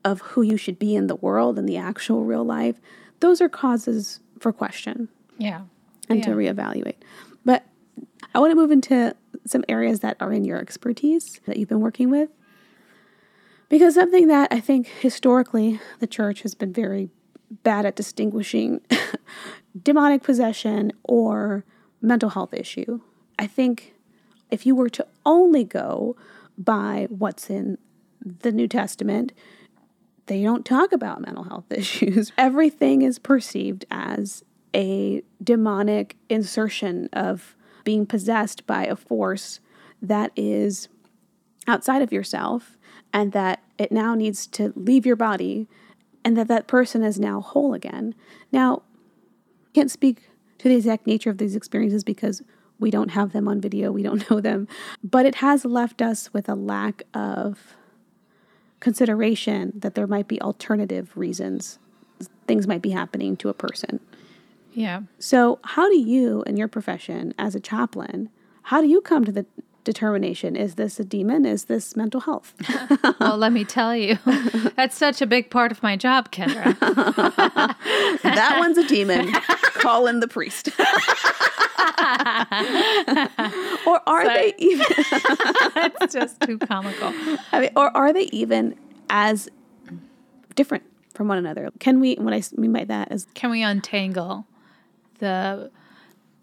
of 0.04 0.20
who 0.20 0.42
you 0.42 0.56
should 0.56 0.78
be 0.78 0.96
in 0.96 1.06
the 1.06 1.14
world 1.14 1.58
in 1.58 1.66
the 1.66 1.76
actual 1.76 2.24
real 2.24 2.44
life, 2.44 2.80
those 3.20 3.40
are 3.40 3.48
causes 3.48 4.20
for 4.40 4.52
question. 4.52 5.08
Yeah. 5.38 5.62
And 6.08 6.18
yeah. 6.18 6.24
to 6.26 6.30
reevaluate. 6.32 6.96
But 7.44 7.64
I 8.34 8.40
want 8.40 8.50
to 8.50 8.56
move 8.56 8.72
into 8.72 9.14
some 9.46 9.64
areas 9.68 10.00
that 10.00 10.16
are 10.20 10.32
in 10.32 10.44
your 10.44 10.58
expertise 10.58 11.40
that 11.46 11.56
you've 11.56 11.68
been 11.68 11.80
working 11.80 12.10
with. 12.10 12.30
Because 13.68 13.94
something 13.94 14.26
that 14.28 14.48
I 14.50 14.60
think 14.60 14.88
historically 14.88 15.80
the 16.00 16.06
church 16.06 16.42
has 16.42 16.54
been 16.54 16.72
very 16.72 17.08
bad 17.62 17.86
at 17.86 17.96
distinguishing 17.96 18.80
demonic 19.82 20.22
possession 20.22 20.92
or 21.04 21.64
mental 22.00 22.30
health 22.30 22.52
issue. 22.52 23.00
I 23.38 23.46
think 23.46 23.94
if 24.50 24.66
you 24.66 24.74
were 24.74 24.90
to 24.90 25.06
only 25.24 25.64
go 25.64 26.16
by 26.58 27.06
what's 27.08 27.48
in 27.48 27.78
the 28.24 28.52
New 28.52 28.68
Testament, 28.68 29.32
they 30.26 30.42
don't 30.42 30.64
talk 30.64 30.92
about 30.92 31.20
mental 31.20 31.44
health 31.44 31.66
issues. 31.70 32.32
Everything 32.38 33.02
is 33.02 33.18
perceived 33.18 33.84
as 33.90 34.44
a 34.74 35.22
demonic 35.42 36.16
insertion 36.28 37.08
of 37.12 37.56
being 37.84 38.06
possessed 38.06 38.66
by 38.66 38.86
a 38.86 38.96
force 38.96 39.60
that 40.00 40.32
is 40.36 40.88
outside 41.66 42.02
of 42.02 42.12
yourself 42.12 42.76
and 43.12 43.32
that 43.32 43.62
it 43.78 43.92
now 43.92 44.14
needs 44.14 44.46
to 44.46 44.72
leave 44.76 45.04
your 45.04 45.16
body 45.16 45.68
and 46.24 46.36
that 46.36 46.48
that 46.48 46.66
person 46.66 47.02
is 47.02 47.18
now 47.18 47.40
whole 47.40 47.74
again. 47.74 48.14
Now, 48.50 48.82
I 49.66 49.70
can't 49.74 49.90
speak 49.90 50.30
to 50.58 50.68
the 50.68 50.76
exact 50.76 51.06
nature 51.06 51.30
of 51.30 51.38
these 51.38 51.56
experiences 51.56 52.04
because 52.04 52.42
we 52.78 52.90
don't 52.90 53.10
have 53.10 53.32
them 53.32 53.48
on 53.48 53.60
video, 53.60 53.92
we 53.92 54.02
don't 54.02 54.28
know 54.30 54.40
them, 54.40 54.68
but 55.02 55.26
it 55.26 55.36
has 55.36 55.64
left 55.64 56.00
us 56.00 56.32
with 56.32 56.48
a 56.48 56.54
lack 56.54 57.02
of 57.14 57.74
consideration 58.82 59.72
that 59.76 59.94
there 59.94 60.08
might 60.08 60.26
be 60.26 60.42
alternative 60.42 61.16
reasons 61.16 61.78
things 62.46 62.66
might 62.66 62.82
be 62.82 62.90
happening 62.90 63.36
to 63.36 63.48
a 63.48 63.54
person. 63.54 64.00
Yeah. 64.72 65.02
So, 65.18 65.58
how 65.62 65.88
do 65.88 65.98
you, 65.98 66.42
in 66.46 66.56
your 66.56 66.68
profession 66.68 67.34
as 67.38 67.54
a 67.54 67.60
chaplain, 67.60 68.30
how 68.64 68.80
do 68.80 68.88
you 68.88 69.00
come 69.00 69.24
to 69.24 69.32
the 69.32 69.46
determination 69.84 70.56
is 70.56 70.76
this 70.76 71.00
a 71.00 71.04
demon? 71.04 71.44
Is 71.44 71.64
this 71.64 71.96
mental 71.96 72.20
health? 72.20 72.54
well, 73.20 73.36
let 73.36 73.52
me 73.52 73.64
tell 73.64 73.94
you, 73.96 74.18
that's 74.76 74.96
such 74.96 75.20
a 75.20 75.26
big 75.26 75.50
part 75.50 75.72
of 75.72 75.82
my 75.82 75.96
job, 75.96 76.30
Kendra. 76.30 76.78
that 78.22 78.56
one's 78.58 78.78
a 78.78 78.86
demon. 78.86 79.32
Call 79.74 80.06
in 80.06 80.20
the 80.20 80.28
priest. 80.28 80.68
or 83.86 84.00
are 84.08 84.24
they 84.26 84.54
even? 84.58 84.86
it's 84.88 86.14
just 86.14 86.40
too 86.40 86.58
comical. 86.58 87.12
I 87.52 87.60
mean, 87.60 87.70
or 87.76 87.94
are 87.96 88.12
they 88.12 88.24
even 88.24 88.76
as 89.10 89.48
different 90.54 90.84
from 91.14 91.28
one 91.28 91.38
another? 91.38 91.70
Can 91.80 92.00
we? 92.00 92.14
What 92.14 92.32
I 92.32 92.42
mean 92.56 92.72
by 92.72 92.84
that 92.84 93.10
is, 93.12 93.26
can 93.34 93.50
we 93.50 93.62
untangle 93.62 94.46
the 95.18 95.70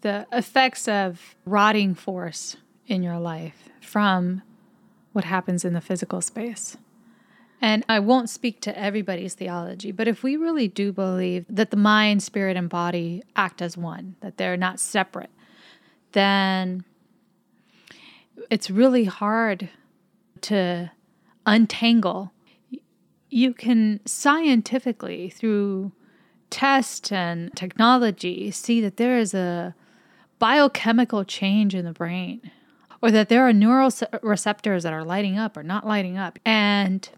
the 0.02 0.26
effects 0.32 0.88
of 0.88 1.34
rotting 1.44 1.94
force 1.94 2.56
in 2.90 3.02
your 3.02 3.18
life 3.18 3.68
from 3.80 4.42
what 5.12 5.24
happens 5.24 5.64
in 5.64 5.72
the 5.72 5.80
physical 5.80 6.20
space? 6.20 6.76
And 7.62 7.84
I 7.88 7.98
won't 8.00 8.30
speak 8.30 8.60
to 8.62 8.78
everybody's 8.78 9.34
theology, 9.34 9.92
but 9.92 10.08
if 10.08 10.22
we 10.22 10.36
really 10.36 10.66
do 10.66 10.92
believe 10.92 11.44
that 11.48 11.70
the 11.70 11.76
mind, 11.76 12.22
spirit, 12.22 12.56
and 12.56 12.68
body 12.68 13.22
act 13.36 13.60
as 13.60 13.76
one, 13.76 14.16
that 14.20 14.38
they're 14.38 14.56
not 14.56 14.80
separate, 14.80 15.30
then 16.12 16.84
it's 18.50 18.70
really 18.70 19.04
hard 19.04 19.68
to 20.42 20.90
untangle. 21.44 22.32
You 23.28 23.52
can 23.52 24.00
scientifically, 24.06 25.28
through 25.28 25.92
test 26.48 27.12
and 27.12 27.54
technology, 27.54 28.50
see 28.50 28.80
that 28.80 28.96
there 28.96 29.18
is 29.18 29.34
a 29.34 29.74
biochemical 30.38 31.24
change 31.24 31.74
in 31.74 31.84
the 31.84 31.92
brain 31.92 32.50
or 33.02 33.10
that 33.10 33.28
there 33.28 33.46
are 33.46 33.52
neural 33.52 33.90
receptors 34.22 34.82
that 34.82 34.92
are 34.92 35.04
lighting 35.04 35.38
up 35.38 35.56
or 35.56 35.62
not 35.62 35.86
lighting 35.86 36.18
up. 36.18 36.38
And 36.44 37.08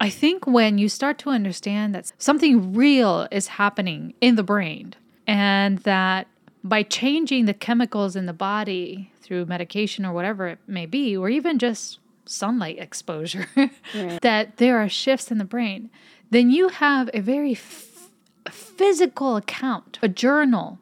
I 0.00 0.10
think 0.10 0.46
when 0.46 0.78
you 0.78 0.88
start 0.88 1.18
to 1.20 1.30
understand 1.30 1.94
that 1.94 2.12
something 2.18 2.74
real 2.74 3.26
is 3.30 3.48
happening 3.48 4.14
in 4.20 4.36
the 4.36 4.42
brain 4.42 4.94
and 5.26 5.78
that 5.80 6.26
by 6.62 6.82
changing 6.82 7.44
the 7.44 7.54
chemicals 7.54 8.16
in 8.16 8.26
the 8.26 8.32
body 8.32 9.12
through 9.20 9.46
medication 9.46 10.04
or 10.04 10.12
whatever 10.12 10.48
it 10.48 10.58
may 10.66 10.86
be, 10.86 11.16
or 11.16 11.28
even 11.28 11.58
just 11.58 11.98
sunlight 12.24 12.78
exposure, 12.78 13.46
that 14.22 14.56
there 14.56 14.78
are 14.78 14.88
shifts 14.88 15.30
in 15.30 15.38
the 15.38 15.44
brain, 15.44 15.90
then 16.30 16.50
you 16.50 16.68
have 16.68 17.10
a 17.12 17.20
very 17.20 17.52
f- 17.52 18.10
physical 18.50 19.36
account, 19.36 19.98
a 20.02 20.08
journal 20.08 20.78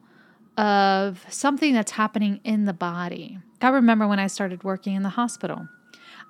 of 0.57 1.25
something 1.29 1.73
that's 1.75 1.93
happening 1.93 2.41
in 2.45 2.65
the 2.65 2.73
body. 2.73 3.39
I 3.65 3.69
remember 3.69 4.07
when 4.07 4.19
I 4.19 4.27
started 4.27 4.65
working 4.65 4.95
in 4.95 5.03
the 5.03 5.11
hospital, 5.11 5.69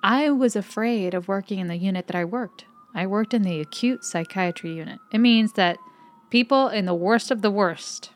I 0.01 0.29
was 0.29 0.55
afraid 0.55 1.13
of 1.13 1.27
working 1.27 1.59
in 1.59 1.67
the 1.67 1.77
unit 1.77 2.07
that 2.07 2.15
I 2.15 2.25
worked. 2.25 2.65
I 2.93 3.07
worked 3.07 3.33
in 3.33 3.41
the 3.41 3.59
acute 3.59 4.03
psychiatry 4.03 4.73
unit. 4.73 4.99
It 5.11 5.19
means 5.19 5.53
that 5.53 5.77
people 6.29 6.67
in 6.67 6.85
the 6.85 6.93
worst 6.93 7.31
of 7.31 7.41
the 7.41 7.51
worst 7.51 8.11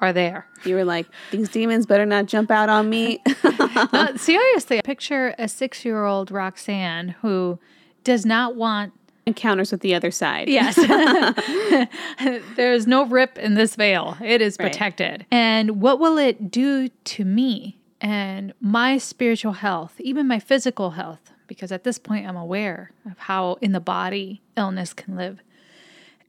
are 0.00 0.12
there. 0.12 0.46
You 0.64 0.74
were 0.74 0.84
like, 0.84 1.06
these 1.30 1.48
demons 1.48 1.86
better 1.86 2.04
not 2.04 2.26
jump 2.26 2.50
out 2.50 2.68
on 2.68 2.90
me. 2.90 3.22
no, 3.92 4.16
seriously, 4.16 4.82
picture 4.82 5.34
a 5.38 5.48
six 5.48 5.84
year 5.84 6.04
old 6.04 6.30
Roxan 6.30 7.14
who 7.22 7.58
does 8.04 8.26
not 8.26 8.56
want 8.56 8.92
encounters 9.26 9.70
with 9.70 9.80
the 9.80 9.94
other 9.94 10.10
side. 10.10 10.48
Yes. 10.48 10.74
There's 12.56 12.86
no 12.86 13.06
rip 13.06 13.38
in 13.38 13.54
this 13.54 13.76
veil, 13.76 14.16
it 14.22 14.42
is 14.42 14.56
protected. 14.56 15.20
Right. 15.20 15.26
And 15.30 15.80
what 15.80 16.00
will 16.00 16.18
it 16.18 16.50
do 16.50 16.88
to 16.88 17.24
me 17.24 17.78
and 18.02 18.52
my 18.60 18.98
spiritual 18.98 19.52
health, 19.52 19.94
even 20.00 20.26
my 20.26 20.40
physical 20.40 20.90
health? 20.90 21.32
Because 21.46 21.70
at 21.70 21.84
this 21.84 21.98
point, 21.98 22.26
I'm 22.26 22.36
aware 22.36 22.90
of 23.06 23.18
how 23.18 23.58
in 23.60 23.72
the 23.72 23.80
body 23.80 24.42
illness 24.56 24.92
can 24.92 25.16
live. 25.16 25.40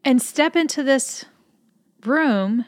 And 0.06 0.22
step 0.22 0.56
into 0.56 0.84
this 0.84 1.26
room 2.06 2.66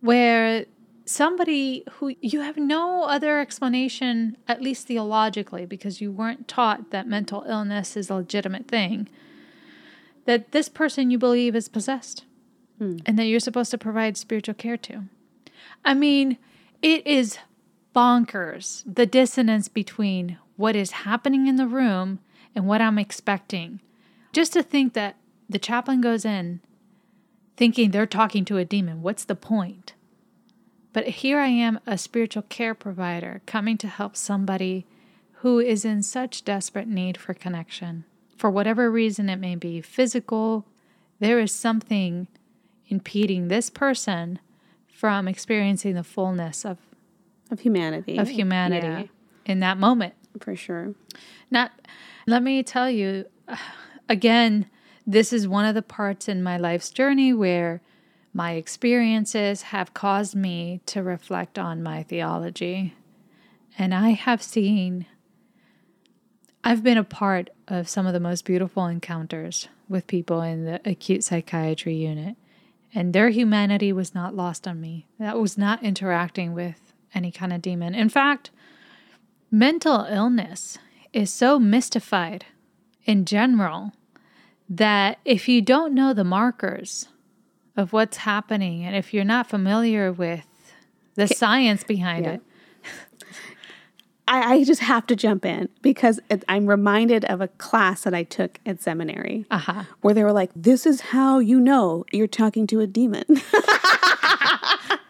where 0.00 0.64
somebody 1.04 1.84
who 1.94 2.14
you 2.20 2.40
have 2.40 2.56
no 2.56 3.04
other 3.04 3.40
explanation, 3.40 4.36
at 4.48 4.62
least 4.62 4.86
theologically, 4.86 5.66
because 5.66 6.00
you 6.00 6.10
weren't 6.10 6.48
taught 6.48 6.90
that 6.90 7.06
mental 7.06 7.44
illness 7.46 7.96
is 7.96 8.08
a 8.08 8.14
legitimate 8.14 8.68
thing, 8.68 9.08
that 10.24 10.52
this 10.52 10.68
person 10.68 11.10
you 11.10 11.18
believe 11.18 11.54
is 11.54 11.68
possessed 11.68 12.24
hmm. 12.78 12.96
and 13.04 13.18
that 13.18 13.26
you're 13.26 13.40
supposed 13.40 13.70
to 13.70 13.78
provide 13.78 14.16
spiritual 14.16 14.54
care 14.54 14.78
to. 14.78 15.04
I 15.84 15.92
mean, 15.92 16.38
it 16.80 17.06
is 17.06 17.38
bonkers 17.94 18.82
the 18.86 19.06
dissonance 19.06 19.68
between 19.68 20.38
what 20.56 20.76
is 20.76 20.90
happening 20.90 21.46
in 21.46 21.56
the 21.56 21.66
room 21.66 22.18
and 22.54 22.66
what 22.66 22.80
I'm 22.80 22.98
expecting. 22.98 23.80
Just 24.32 24.52
to 24.54 24.62
think 24.62 24.94
that 24.94 25.16
the 25.48 25.58
chaplain 25.58 26.00
goes 26.00 26.24
in 26.24 26.60
thinking 27.56 27.90
they're 27.90 28.06
talking 28.06 28.44
to 28.44 28.56
a 28.56 28.64
demon. 28.64 29.02
What's 29.02 29.24
the 29.24 29.36
point? 29.36 29.94
But 30.92 31.06
here 31.06 31.38
I 31.38 31.48
am, 31.48 31.80
a 31.86 31.98
spiritual 31.98 32.42
care 32.42 32.74
provider, 32.74 33.42
coming 33.46 33.76
to 33.78 33.88
help 33.88 34.16
somebody 34.16 34.86
who 35.38 35.58
is 35.58 35.84
in 35.84 36.02
such 36.02 36.44
desperate 36.44 36.88
need 36.88 37.16
for 37.16 37.34
connection. 37.34 38.04
For 38.36 38.50
whatever 38.50 38.90
reason 38.90 39.28
it 39.28 39.36
may 39.36 39.56
be 39.56 39.80
physical, 39.80 40.66
there 41.20 41.38
is 41.38 41.52
something 41.52 42.28
impeding 42.88 43.48
this 43.48 43.70
person 43.70 44.38
from 44.92 45.28
experiencing 45.28 45.94
the 45.94 46.04
fullness 46.04 46.64
of 46.64 46.78
of 47.50 47.60
humanity. 47.60 48.18
Of 48.18 48.28
humanity 48.28 48.86
yeah. 48.86 49.52
in 49.52 49.60
that 49.60 49.78
moment. 49.78 50.14
For 50.40 50.56
sure. 50.56 50.94
Not 51.50 51.72
let 52.26 52.42
me 52.42 52.62
tell 52.62 52.90
you 52.90 53.26
again, 54.08 54.66
this 55.06 55.32
is 55.32 55.46
one 55.46 55.64
of 55.64 55.74
the 55.74 55.82
parts 55.82 56.28
in 56.28 56.42
my 56.42 56.56
life's 56.56 56.90
journey 56.90 57.32
where 57.32 57.82
my 58.32 58.52
experiences 58.52 59.62
have 59.62 59.94
caused 59.94 60.34
me 60.34 60.80
to 60.86 61.02
reflect 61.02 61.58
on 61.58 61.82
my 61.82 62.02
theology. 62.02 62.94
And 63.78 63.94
I 63.94 64.10
have 64.10 64.42
seen, 64.42 65.06
I've 66.64 66.82
been 66.82 66.98
a 66.98 67.04
part 67.04 67.50
of 67.68 67.88
some 67.88 68.06
of 68.06 68.12
the 68.12 68.20
most 68.20 68.44
beautiful 68.44 68.86
encounters 68.86 69.68
with 69.88 70.06
people 70.06 70.40
in 70.40 70.64
the 70.64 70.80
acute 70.84 71.22
psychiatry 71.22 71.94
unit. 71.94 72.36
And 72.92 73.12
their 73.12 73.28
humanity 73.28 73.92
was 73.92 74.14
not 74.14 74.34
lost 74.34 74.66
on 74.66 74.80
me. 74.80 75.06
That 75.18 75.38
was 75.38 75.58
not 75.58 75.82
interacting 75.82 76.54
with 76.54 76.93
any 77.14 77.30
kind 77.30 77.52
of 77.52 77.62
demon. 77.62 77.94
In 77.94 78.08
fact, 78.08 78.50
mental 79.50 80.06
illness 80.10 80.78
is 81.12 81.32
so 81.32 81.58
mystified 81.58 82.46
in 83.04 83.24
general 83.24 83.92
that 84.68 85.18
if 85.24 85.48
you 85.48 85.62
don't 85.62 85.94
know 85.94 86.12
the 86.12 86.24
markers 86.24 87.08
of 87.76 87.92
what's 87.92 88.18
happening 88.18 88.84
and 88.84 88.96
if 88.96 89.12
you're 89.12 89.24
not 89.24 89.48
familiar 89.48 90.12
with 90.12 90.46
the 91.14 91.28
science 91.28 91.84
behind 91.84 92.24
yeah. 92.24 92.32
it, 92.32 92.40
I, 94.28 94.54
I, 94.54 94.64
just 94.64 94.80
have 94.80 95.06
to 95.08 95.16
jump 95.16 95.44
in 95.44 95.68
because 95.82 96.18
it, 96.30 96.44
I'm 96.48 96.66
reminded 96.66 97.26
of 97.26 97.42
a 97.42 97.48
class 97.48 98.02
that 98.02 98.14
I 98.14 98.22
took 98.22 98.58
at 98.64 98.80
seminary 98.80 99.44
uh-huh. 99.50 99.84
where 100.00 100.14
they 100.14 100.24
were 100.24 100.32
like, 100.32 100.50
This 100.56 100.86
is 100.86 101.02
how 101.02 101.40
you 101.40 101.60
know 101.60 102.06
you're 102.10 102.26
talking 102.26 102.66
to 102.68 102.80
a 102.80 102.86
demon. 102.86 103.24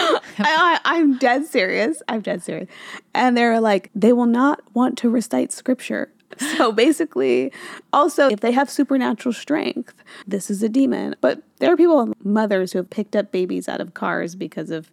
I, 0.38 0.80
am 0.84 1.18
dead 1.18 1.46
serious. 1.46 2.02
I'm 2.08 2.20
dead 2.20 2.42
serious. 2.42 2.68
And 3.14 3.36
they're 3.36 3.60
like, 3.60 3.90
they 3.94 4.12
will 4.12 4.26
not 4.26 4.60
want 4.74 4.98
to 4.98 5.10
recite 5.10 5.52
scripture. 5.52 6.10
So 6.56 6.72
basically, 6.72 7.52
also, 7.92 8.28
if 8.28 8.40
they 8.40 8.52
have 8.52 8.70
supernatural 8.70 9.32
strength, 9.32 9.94
this 10.26 10.50
is 10.50 10.62
a 10.62 10.68
demon. 10.68 11.16
But 11.20 11.42
there 11.58 11.72
are 11.72 11.76
people, 11.76 12.12
mothers, 12.22 12.72
who 12.72 12.78
have 12.78 12.90
picked 12.90 13.16
up 13.16 13.32
babies 13.32 13.68
out 13.68 13.80
of 13.80 13.94
cars 13.94 14.34
because 14.34 14.70
of 14.70 14.90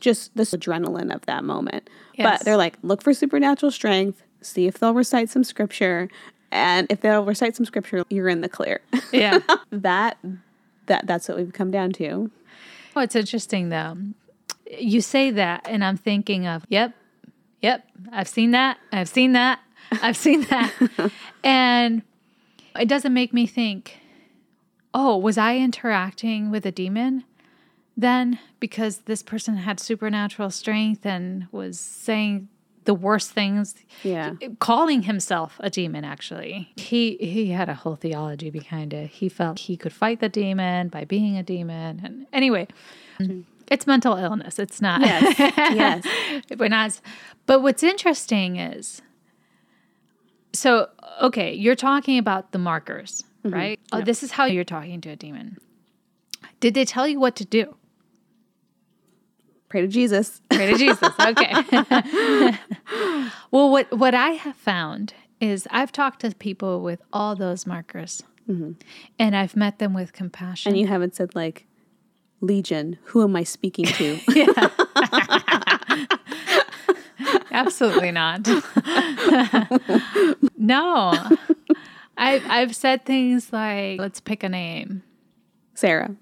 just 0.00 0.34
this 0.36 0.52
adrenaline 0.52 1.14
of 1.14 1.24
that 1.26 1.44
moment. 1.44 1.88
Yes. 2.14 2.38
But 2.38 2.44
they're 2.44 2.56
like, 2.56 2.78
look 2.82 3.02
for 3.02 3.14
supernatural 3.14 3.70
strength, 3.70 4.22
see 4.40 4.66
if 4.66 4.78
they'll 4.78 4.94
recite 4.94 5.28
some 5.28 5.44
scripture. 5.44 6.08
And 6.50 6.86
if 6.90 7.00
they'll 7.00 7.24
recite 7.24 7.56
some 7.56 7.66
scripture, 7.66 8.04
you're 8.10 8.28
in 8.28 8.40
the 8.40 8.48
clear. 8.48 8.80
Yeah. 9.12 9.40
that 9.70 10.18
that 10.86 11.06
that's 11.06 11.28
what 11.28 11.38
we've 11.38 11.52
come 11.52 11.70
down 11.70 11.92
to. 11.92 12.30
Oh, 12.94 13.00
it's 13.00 13.16
interesting 13.16 13.70
though 13.70 13.96
you 14.70 15.00
say 15.00 15.30
that, 15.30 15.66
and 15.68 15.84
I'm 15.84 15.96
thinking 15.96 16.46
of, 16.46 16.64
yep, 16.68 16.94
yep, 17.60 17.86
I've 18.12 18.28
seen 18.28 18.52
that, 18.52 18.78
I've 18.92 19.08
seen 19.08 19.32
that, 19.32 19.60
I've 19.90 20.16
seen 20.16 20.42
that. 20.42 20.72
and 21.44 22.02
it 22.78 22.88
doesn't 22.88 23.14
make 23.14 23.32
me 23.32 23.46
think, 23.46 23.98
oh, 24.92 25.16
was 25.16 25.38
I 25.38 25.56
interacting 25.56 26.50
with 26.50 26.64
a 26.66 26.72
demon 26.72 27.24
then? 27.96 28.38
Because 28.60 28.98
this 28.98 29.22
person 29.22 29.56
had 29.56 29.80
supernatural 29.80 30.50
strength 30.50 31.04
and 31.04 31.46
was 31.52 31.78
saying 31.78 32.48
the 32.84 32.94
worst 32.94 33.32
things. 33.32 33.74
Yeah. 34.02 34.34
Calling 34.58 35.02
himself 35.02 35.56
a 35.60 35.70
demon 35.70 36.04
actually. 36.04 36.70
He 36.76 37.16
he 37.16 37.50
had 37.50 37.68
a 37.68 37.74
whole 37.74 37.96
theology 37.96 38.50
behind 38.50 38.92
it. 38.92 39.10
He 39.10 39.28
felt 39.28 39.58
he 39.58 39.76
could 39.76 39.92
fight 39.92 40.20
the 40.20 40.28
demon 40.28 40.88
by 40.88 41.04
being 41.04 41.36
a 41.36 41.42
demon. 41.42 42.00
And 42.04 42.26
anyway, 42.32 42.68
mm-hmm. 43.18 43.40
It's 43.68 43.86
mental 43.86 44.16
illness. 44.16 44.58
It's 44.58 44.80
not. 44.80 45.00
Yes. 45.00 45.38
yes. 45.38 46.06
We're 46.58 46.68
not. 46.68 47.00
But 47.46 47.62
what's 47.62 47.82
interesting 47.82 48.56
is 48.56 49.02
so, 50.54 50.88
okay, 51.20 51.52
you're 51.52 51.74
talking 51.74 52.18
about 52.18 52.52
the 52.52 52.58
markers, 52.58 53.24
mm-hmm. 53.44 53.54
right? 53.54 53.80
Oh, 53.92 54.00
this 54.00 54.22
is 54.22 54.32
how 54.32 54.44
you're 54.44 54.64
talking 54.64 55.00
to 55.02 55.10
a 55.10 55.16
demon. 55.16 55.58
Did 56.60 56.74
they 56.74 56.84
tell 56.84 57.08
you 57.08 57.18
what 57.18 57.36
to 57.36 57.44
do? 57.44 57.76
Pray 59.68 59.80
to 59.80 59.88
Jesus. 59.88 60.40
Pray 60.50 60.72
to 60.72 60.78
Jesus. 60.78 61.12
Okay. 61.20 61.52
well, 63.50 63.70
what 63.70 63.90
what 63.96 64.14
I 64.14 64.30
have 64.30 64.56
found 64.56 65.14
is 65.40 65.66
I've 65.70 65.90
talked 65.90 66.20
to 66.20 66.34
people 66.34 66.80
with 66.80 67.02
all 67.12 67.34
those 67.34 67.66
markers, 67.66 68.22
mm-hmm. 68.48 68.72
and 69.18 69.36
I've 69.36 69.56
met 69.56 69.80
them 69.80 69.92
with 69.92 70.12
compassion. 70.12 70.72
And 70.72 70.80
you 70.80 70.86
haven't 70.86 71.16
said 71.16 71.34
like, 71.34 71.66
Legion, 72.40 72.98
who 73.04 73.22
am 73.22 73.36
I 73.36 73.44
speaking 73.44 73.86
to? 73.86 74.20
Absolutely 77.50 78.10
not. 78.10 78.46
no. 80.58 81.14
I've, 82.16 82.44
I've 82.48 82.76
said 82.76 83.04
things 83.04 83.52
like, 83.52 83.98
let's 83.98 84.20
pick 84.20 84.42
a 84.42 84.48
name 84.48 85.02
Sarah. 85.74 86.14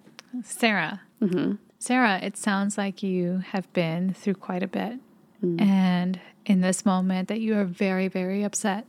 Sarah. 0.45 1.03
Mm-hmm. 1.21 1.55
Sarah, 1.79 2.19
it 2.23 2.37
sounds 2.37 2.79
like 2.79 3.03
you 3.03 3.43
have 3.51 3.71
been 3.73 4.15
through 4.15 4.35
quite 4.35 4.63
a 4.63 4.69
bit. 4.69 4.99
Mm. 5.45 5.61
And 5.61 6.21
in 6.47 6.61
this 6.61 6.87
moment, 6.87 7.29
that 7.29 7.41
you 7.41 7.57
are 7.57 7.65
very, 7.65 8.09
very 8.09 8.43
upset 8.43 8.87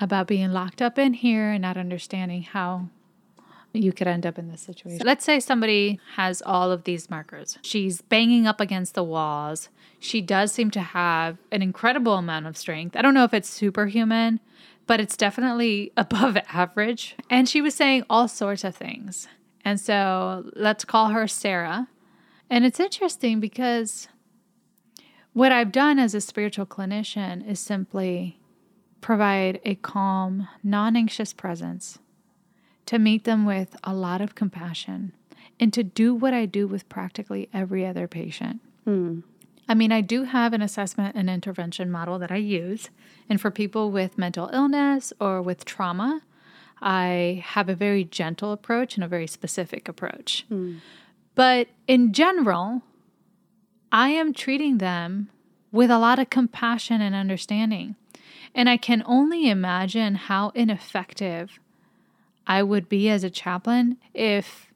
about 0.00 0.26
being 0.26 0.52
locked 0.52 0.82
up 0.82 0.98
in 0.98 1.14
here 1.14 1.50
and 1.50 1.62
not 1.62 1.76
understanding 1.76 2.42
how 2.42 2.88
you 3.74 3.92
could 3.92 4.06
end 4.06 4.24
up 4.24 4.38
in 4.38 4.48
this 4.48 4.60
situation. 4.62 5.04
Let's 5.04 5.24
say 5.24 5.40
somebody 5.40 5.98
has 6.14 6.42
all 6.42 6.70
of 6.70 6.84
these 6.84 7.10
markers. 7.10 7.58
She's 7.62 8.00
banging 8.00 8.46
up 8.46 8.60
against 8.60 8.94
the 8.94 9.02
walls. 9.02 9.68
She 9.98 10.20
does 10.20 10.52
seem 10.52 10.70
to 10.72 10.80
have 10.80 11.38
an 11.50 11.60
incredible 11.60 12.14
amount 12.14 12.46
of 12.46 12.56
strength. 12.56 12.96
I 12.96 13.02
don't 13.02 13.14
know 13.14 13.24
if 13.24 13.34
it's 13.34 13.48
superhuman, 13.48 14.38
but 14.86 15.00
it's 15.00 15.16
definitely 15.16 15.92
above 15.96 16.36
average. 16.52 17.16
And 17.28 17.48
she 17.48 17.60
was 17.60 17.74
saying 17.74 18.04
all 18.08 18.28
sorts 18.28 18.62
of 18.64 18.76
things. 18.76 19.26
And 19.64 19.80
so 19.80 20.50
let's 20.54 20.84
call 20.84 21.08
her 21.08 21.26
Sarah. 21.26 21.88
And 22.48 22.64
it's 22.64 22.78
interesting 22.78 23.40
because 23.40 24.08
what 25.32 25.50
I've 25.50 25.72
done 25.72 25.98
as 25.98 26.14
a 26.14 26.20
spiritual 26.20 26.66
clinician 26.66 27.46
is 27.48 27.58
simply 27.58 28.38
provide 29.00 29.60
a 29.64 29.74
calm, 29.74 30.48
non 30.62 30.96
anxious 30.96 31.32
presence 31.32 31.98
to 32.86 32.98
meet 32.98 33.24
them 33.24 33.44
with 33.44 33.76
a 33.84 33.94
lot 33.94 34.20
of 34.20 34.34
compassion 34.34 35.12
and 35.58 35.72
to 35.72 35.82
do 35.82 36.14
what 36.14 36.34
I 36.34 36.46
do 36.46 36.66
with 36.66 36.88
practically 36.88 37.48
every 37.52 37.86
other 37.86 38.06
patient. 38.06 38.60
Mm. 38.86 39.22
I 39.68 39.74
mean, 39.74 39.92
I 39.92 40.00
do 40.00 40.24
have 40.24 40.52
an 40.52 40.62
assessment 40.62 41.16
and 41.16 41.30
intervention 41.30 41.90
model 41.90 42.18
that 42.18 42.30
I 42.30 42.36
use. 42.36 42.90
And 43.28 43.40
for 43.40 43.50
people 43.50 43.90
with 43.90 44.18
mental 44.18 44.50
illness 44.52 45.12
or 45.20 45.40
with 45.40 45.64
trauma, 45.64 46.22
I 46.82 47.42
have 47.46 47.68
a 47.68 47.74
very 47.74 48.04
gentle 48.04 48.52
approach 48.52 48.96
and 48.96 49.04
a 49.04 49.08
very 49.08 49.26
specific 49.26 49.88
approach. 49.88 50.44
Mm. 50.50 50.80
But 51.34 51.68
in 51.88 52.12
general, 52.12 52.82
I 53.90 54.10
am 54.10 54.34
treating 54.34 54.78
them 54.78 55.30
with 55.72 55.90
a 55.90 55.98
lot 55.98 56.18
of 56.18 56.30
compassion 56.30 57.00
and 57.00 57.14
understanding. 57.14 57.96
And 58.54 58.68
I 58.68 58.76
can 58.76 59.02
only 59.06 59.48
imagine 59.48 60.14
how 60.14 60.50
ineffective 60.50 61.58
I 62.46 62.62
would 62.62 62.88
be 62.88 63.08
as 63.08 63.24
a 63.24 63.30
chaplain 63.30 63.96
if 64.12 64.72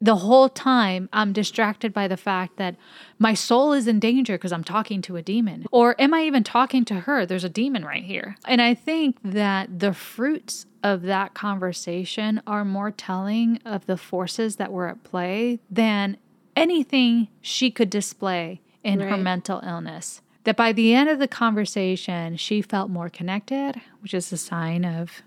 the 0.00 0.16
whole 0.16 0.50
time 0.50 1.08
I'm 1.12 1.32
distracted 1.32 1.94
by 1.94 2.08
the 2.08 2.16
fact 2.18 2.58
that 2.58 2.76
my 3.18 3.32
soul 3.32 3.72
is 3.72 3.88
in 3.88 4.00
danger 4.00 4.34
because 4.34 4.52
I'm 4.52 4.64
talking 4.64 5.00
to 5.02 5.16
a 5.16 5.22
demon. 5.22 5.64
Or 5.70 5.98
am 5.98 6.12
I 6.12 6.24
even 6.24 6.44
talking 6.44 6.84
to 6.86 7.00
her? 7.00 7.24
There's 7.24 7.44
a 7.44 7.48
demon 7.48 7.84
right 7.84 8.04
here. 8.04 8.36
And 8.46 8.60
I 8.60 8.74
think 8.74 9.16
that 9.24 9.78
the 9.78 9.94
fruits 9.94 10.66
of 10.82 11.02
that 11.02 11.32
conversation 11.32 12.42
are 12.46 12.66
more 12.66 12.90
telling 12.90 13.60
of 13.64 13.86
the 13.86 13.96
forces 13.96 14.56
that 14.56 14.72
were 14.72 14.88
at 14.88 15.02
play 15.04 15.60
than 15.70 16.18
anything 16.54 17.28
she 17.40 17.70
could 17.70 17.88
display 17.88 18.60
in 18.82 18.98
right. 18.98 19.08
her 19.08 19.16
mental 19.16 19.60
illness. 19.64 20.20
That 20.44 20.58
by 20.58 20.72
the 20.72 20.92
end 20.94 21.08
of 21.08 21.18
the 21.18 21.28
conversation, 21.28 22.36
she 22.36 22.60
felt 22.60 22.90
more 22.90 23.08
connected, 23.08 23.80
which 24.00 24.12
is 24.12 24.30
a 24.30 24.36
sign 24.36 24.84
of 24.84 25.22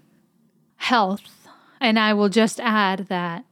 health 0.76 1.37
and 1.80 1.98
I 2.00 2.14
will 2.14 2.30
just 2.30 2.60
add 2.60 3.08
that 3.10 3.44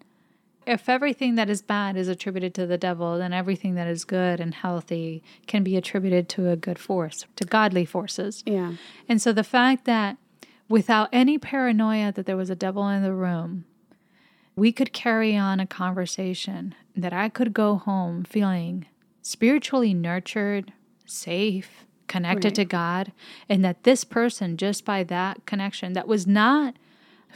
If 0.66 0.90
everything 0.90 1.36
that 1.36 1.48
is 1.50 1.62
bad 1.62 1.96
is 1.96 2.08
attributed 2.08 2.56
to 2.56 2.66
the 2.66 2.78
devil, 2.78 3.20
then 3.20 3.34
everything 3.34 3.76
that 3.76 3.88
is 3.88 4.04
good 4.04 4.40
and 4.40 4.54
healthy 4.54 5.22
can 5.46 5.64
be 5.64 5.78
attributed 5.78 6.28
to 6.30 6.50
a 6.50 6.56
good 6.56 6.80
force, 6.80 7.26
to 7.36 7.46
godly 7.46 7.86
forces. 7.86 8.44
Yeah. 8.48 8.74
And 9.08 9.22
so 9.22 9.32
the 9.32 9.44
fact 9.44 9.86
that 9.86 10.18
without 10.68 11.10
any 11.14 11.38
paranoia 11.38 12.12
that 12.14 12.26
there 12.26 12.36
was 12.36 12.50
a 12.50 12.56
devil 12.56 12.88
in 12.90 13.04
the 13.04 13.14
room, 13.14 13.66
we 14.56 14.72
could 14.72 14.92
carry 14.92 15.36
on 15.38 15.60
a 15.60 15.68
conversation 15.68 16.74
that 16.96 17.14
I 17.14 17.30
could 17.30 17.54
go 17.54 17.76
home 17.76 18.24
feeling 18.24 18.88
spiritually 19.22 19.94
nurtured, 19.94 20.74
safe, 21.06 21.86
connected 22.08 22.46
Right. 22.50 22.56
to 22.56 22.66
God, 22.66 23.12
and 23.50 23.64
that 23.64 23.84
this 23.84 24.04
person, 24.04 24.58
just 24.58 24.84
by 24.84 25.04
that 25.04 25.46
connection, 25.46 25.94
that 25.94 26.08
was 26.08 26.26
not 26.26 26.76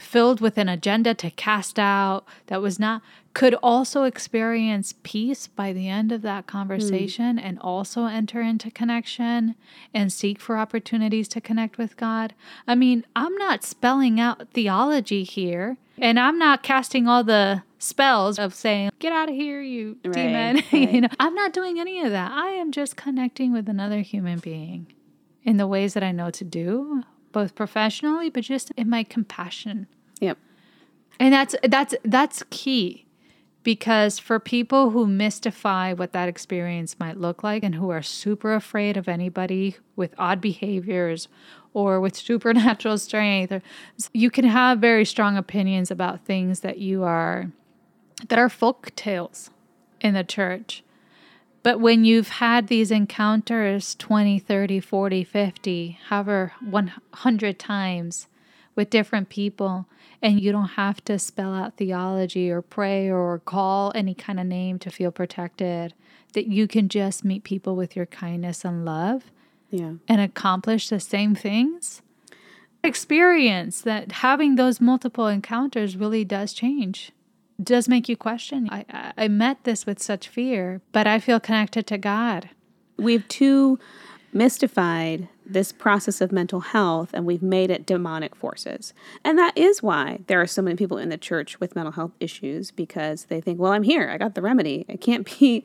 filled 0.00 0.40
with 0.40 0.58
an 0.58 0.68
agenda 0.68 1.14
to 1.14 1.30
cast 1.30 1.78
out, 1.78 2.24
that 2.46 2.62
was 2.62 2.78
not, 2.78 3.02
could 3.32 3.54
also 3.62 4.04
experience 4.04 4.94
peace 5.02 5.46
by 5.46 5.72
the 5.72 5.88
end 5.88 6.10
of 6.10 6.22
that 6.22 6.46
conversation 6.46 7.38
and 7.38 7.58
also 7.60 8.06
enter 8.06 8.40
into 8.40 8.70
connection 8.70 9.54
and 9.94 10.12
seek 10.12 10.40
for 10.40 10.58
opportunities 10.58 11.28
to 11.28 11.40
connect 11.40 11.78
with 11.78 11.96
God. 11.96 12.34
I 12.66 12.74
mean, 12.74 13.04
I'm 13.14 13.36
not 13.36 13.62
spelling 13.62 14.18
out 14.18 14.50
theology 14.50 15.22
here, 15.22 15.76
and 15.98 16.18
I'm 16.18 16.38
not 16.38 16.62
casting 16.62 17.06
all 17.06 17.22
the 17.22 17.62
spells 17.78 18.38
of 18.38 18.54
saying, 18.54 18.90
get 18.98 19.12
out 19.12 19.28
of 19.28 19.34
here, 19.34 19.60
you 19.60 19.96
Right, 20.04 20.14
demon. 20.14 20.56
right. 20.72 20.92
you 20.92 21.00
know, 21.02 21.08
I'm 21.20 21.34
not 21.34 21.52
doing 21.52 21.78
any 21.78 22.02
of 22.02 22.10
that. 22.10 22.32
I 22.32 22.48
am 22.50 22.72
just 22.72 22.96
connecting 22.96 23.52
with 23.52 23.68
another 23.68 24.00
human 24.00 24.38
being 24.38 24.92
in 25.44 25.56
the 25.56 25.66
ways 25.66 25.94
that 25.94 26.02
I 26.02 26.12
know 26.12 26.30
to 26.30 26.44
do, 26.44 27.02
both 27.32 27.54
professionally, 27.54 28.30
but 28.30 28.44
just 28.44 28.70
in 28.72 28.88
my 28.88 29.04
compassion. 29.04 29.86
Yep. 30.20 30.38
And 31.18 31.32
that's 31.32 31.54
that's 31.64 31.94
that's 32.04 32.42
key 32.50 33.06
because 33.62 34.18
for 34.18 34.38
people 34.38 34.90
who 34.90 35.06
mystify 35.06 35.92
what 35.92 36.12
that 36.12 36.28
experience 36.28 36.98
might 36.98 37.18
look 37.18 37.42
like 37.42 37.62
and 37.62 37.74
who 37.74 37.90
are 37.90 38.02
super 38.02 38.54
afraid 38.54 38.96
of 38.96 39.08
anybody 39.08 39.76
with 39.96 40.14
odd 40.18 40.40
behaviors 40.40 41.28
or 41.74 42.00
with 42.00 42.16
supernatural 42.16 42.98
strength 42.98 43.52
or, 43.52 43.62
you 44.12 44.30
can 44.30 44.44
have 44.44 44.78
very 44.78 45.04
strong 45.04 45.36
opinions 45.36 45.90
about 45.90 46.24
things 46.24 46.60
that 46.60 46.78
you 46.78 47.04
are 47.04 47.50
that 48.28 48.38
are 48.38 48.48
folk 48.48 48.94
tales 48.96 49.50
in 50.00 50.14
the 50.14 50.24
church 50.24 50.82
but 51.62 51.78
when 51.80 52.04
you've 52.04 52.28
had 52.28 52.68
these 52.68 52.90
encounters 52.90 53.94
20 53.96 54.38
30 54.38 54.80
40 54.80 55.24
50 55.24 55.98
however 56.08 56.52
100 56.60 57.58
times 57.58 58.26
with 58.74 58.90
different 58.90 59.28
people 59.28 59.86
and 60.22 60.40
you 60.40 60.52
don't 60.52 60.70
have 60.70 61.02
to 61.04 61.18
spell 61.18 61.54
out 61.54 61.76
theology 61.76 62.50
or 62.50 62.62
pray 62.62 63.10
or 63.10 63.38
call 63.40 63.92
any 63.94 64.14
kind 64.14 64.38
of 64.40 64.46
name 64.46 64.78
to 64.78 64.90
feel 64.90 65.10
protected 65.10 65.94
that 66.34 66.46
you 66.46 66.66
can 66.68 66.88
just 66.88 67.24
meet 67.24 67.42
people 67.42 67.74
with 67.74 67.96
your 67.96 68.06
kindness 68.06 68.64
and 68.64 68.84
love 68.84 69.24
Yeah. 69.70 69.94
and 70.08 70.20
accomplish 70.20 70.88
the 70.88 71.00
same 71.00 71.34
things 71.34 72.02
experience 72.82 73.82
that 73.82 74.12
having 74.12 74.54
those 74.56 74.80
multiple 74.80 75.26
encounters 75.28 75.96
really 75.96 76.24
does 76.24 76.52
change 76.54 77.12
does 77.62 77.88
make 77.88 78.08
you 78.08 78.16
question 78.16 78.68
I, 78.70 79.12
I 79.16 79.28
met 79.28 79.64
this 79.64 79.86
with 79.86 80.00
such 80.00 80.28
fear 80.28 80.80
but 80.92 81.06
i 81.06 81.18
feel 81.18 81.40
connected 81.40 81.86
to 81.88 81.98
god 81.98 82.50
We've 83.00 83.26
too 83.28 83.78
mystified 84.32 85.28
this 85.44 85.72
process 85.72 86.20
of 86.20 86.30
mental 86.30 86.60
health 86.60 87.10
and 87.12 87.24
we've 87.24 87.42
made 87.42 87.70
it 87.70 87.86
demonic 87.86 88.36
forces. 88.36 88.92
And 89.24 89.38
that 89.38 89.56
is 89.56 89.82
why 89.82 90.20
there 90.26 90.40
are 90.40 90.46
so 90.46 90.62
many 90.62 90.76
people 90.76 90.98
in 90.98 91.08
the 91.08 91.18
church 91.18 91.58
with 91.58 91.74
mental 91.74 91.92
health 91.92 92.12
issues 92.20 92.70
because 92.70 93.24
they 93.24 93.40
think, 93.40 93.58
well, 93.58 93.72
I'm 93.72 93.82
here, 93.82 94.08
I 94.10 94.18
got 94.18 94.34
the 94.34 94.42
remedy. 94.42 94.84
I 94.88 94.96
can't 94.96 95.38
be 95.38 95.64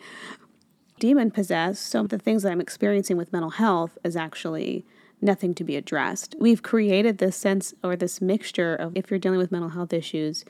demon 0.99 1.29
possessed. 1.29 1.85
So 1.87 2.03
the 2.03 2.17
things 2.17 2.43
that 2.43 2.51
I'm 2.51 2.61
experiencing 2.61 3.17
with 3.17 3.33
mental 3.33 3.51
health 3.51 3.97
is 4.03 4.15
actually 4.15 4.85
nothing 5.21 5.53
to 5.55 5.63
be 5.63 5.75
addressed. 5.75 6.35
We've 6.39 6.63
created 6.63 7.17
this 7.17 7.35
sense 7.35 7.73
or 7.83 7.95
this 7.95 8.21
mixture 8.21 8.75
of 8.75 8.95
if 8.95 9.11
you're 9.11 9.19
dealing 9.19 9.39
with 9.39 9.51
mental 9.51 9.69
health 9.69 9.93
issues, 9.93 10.45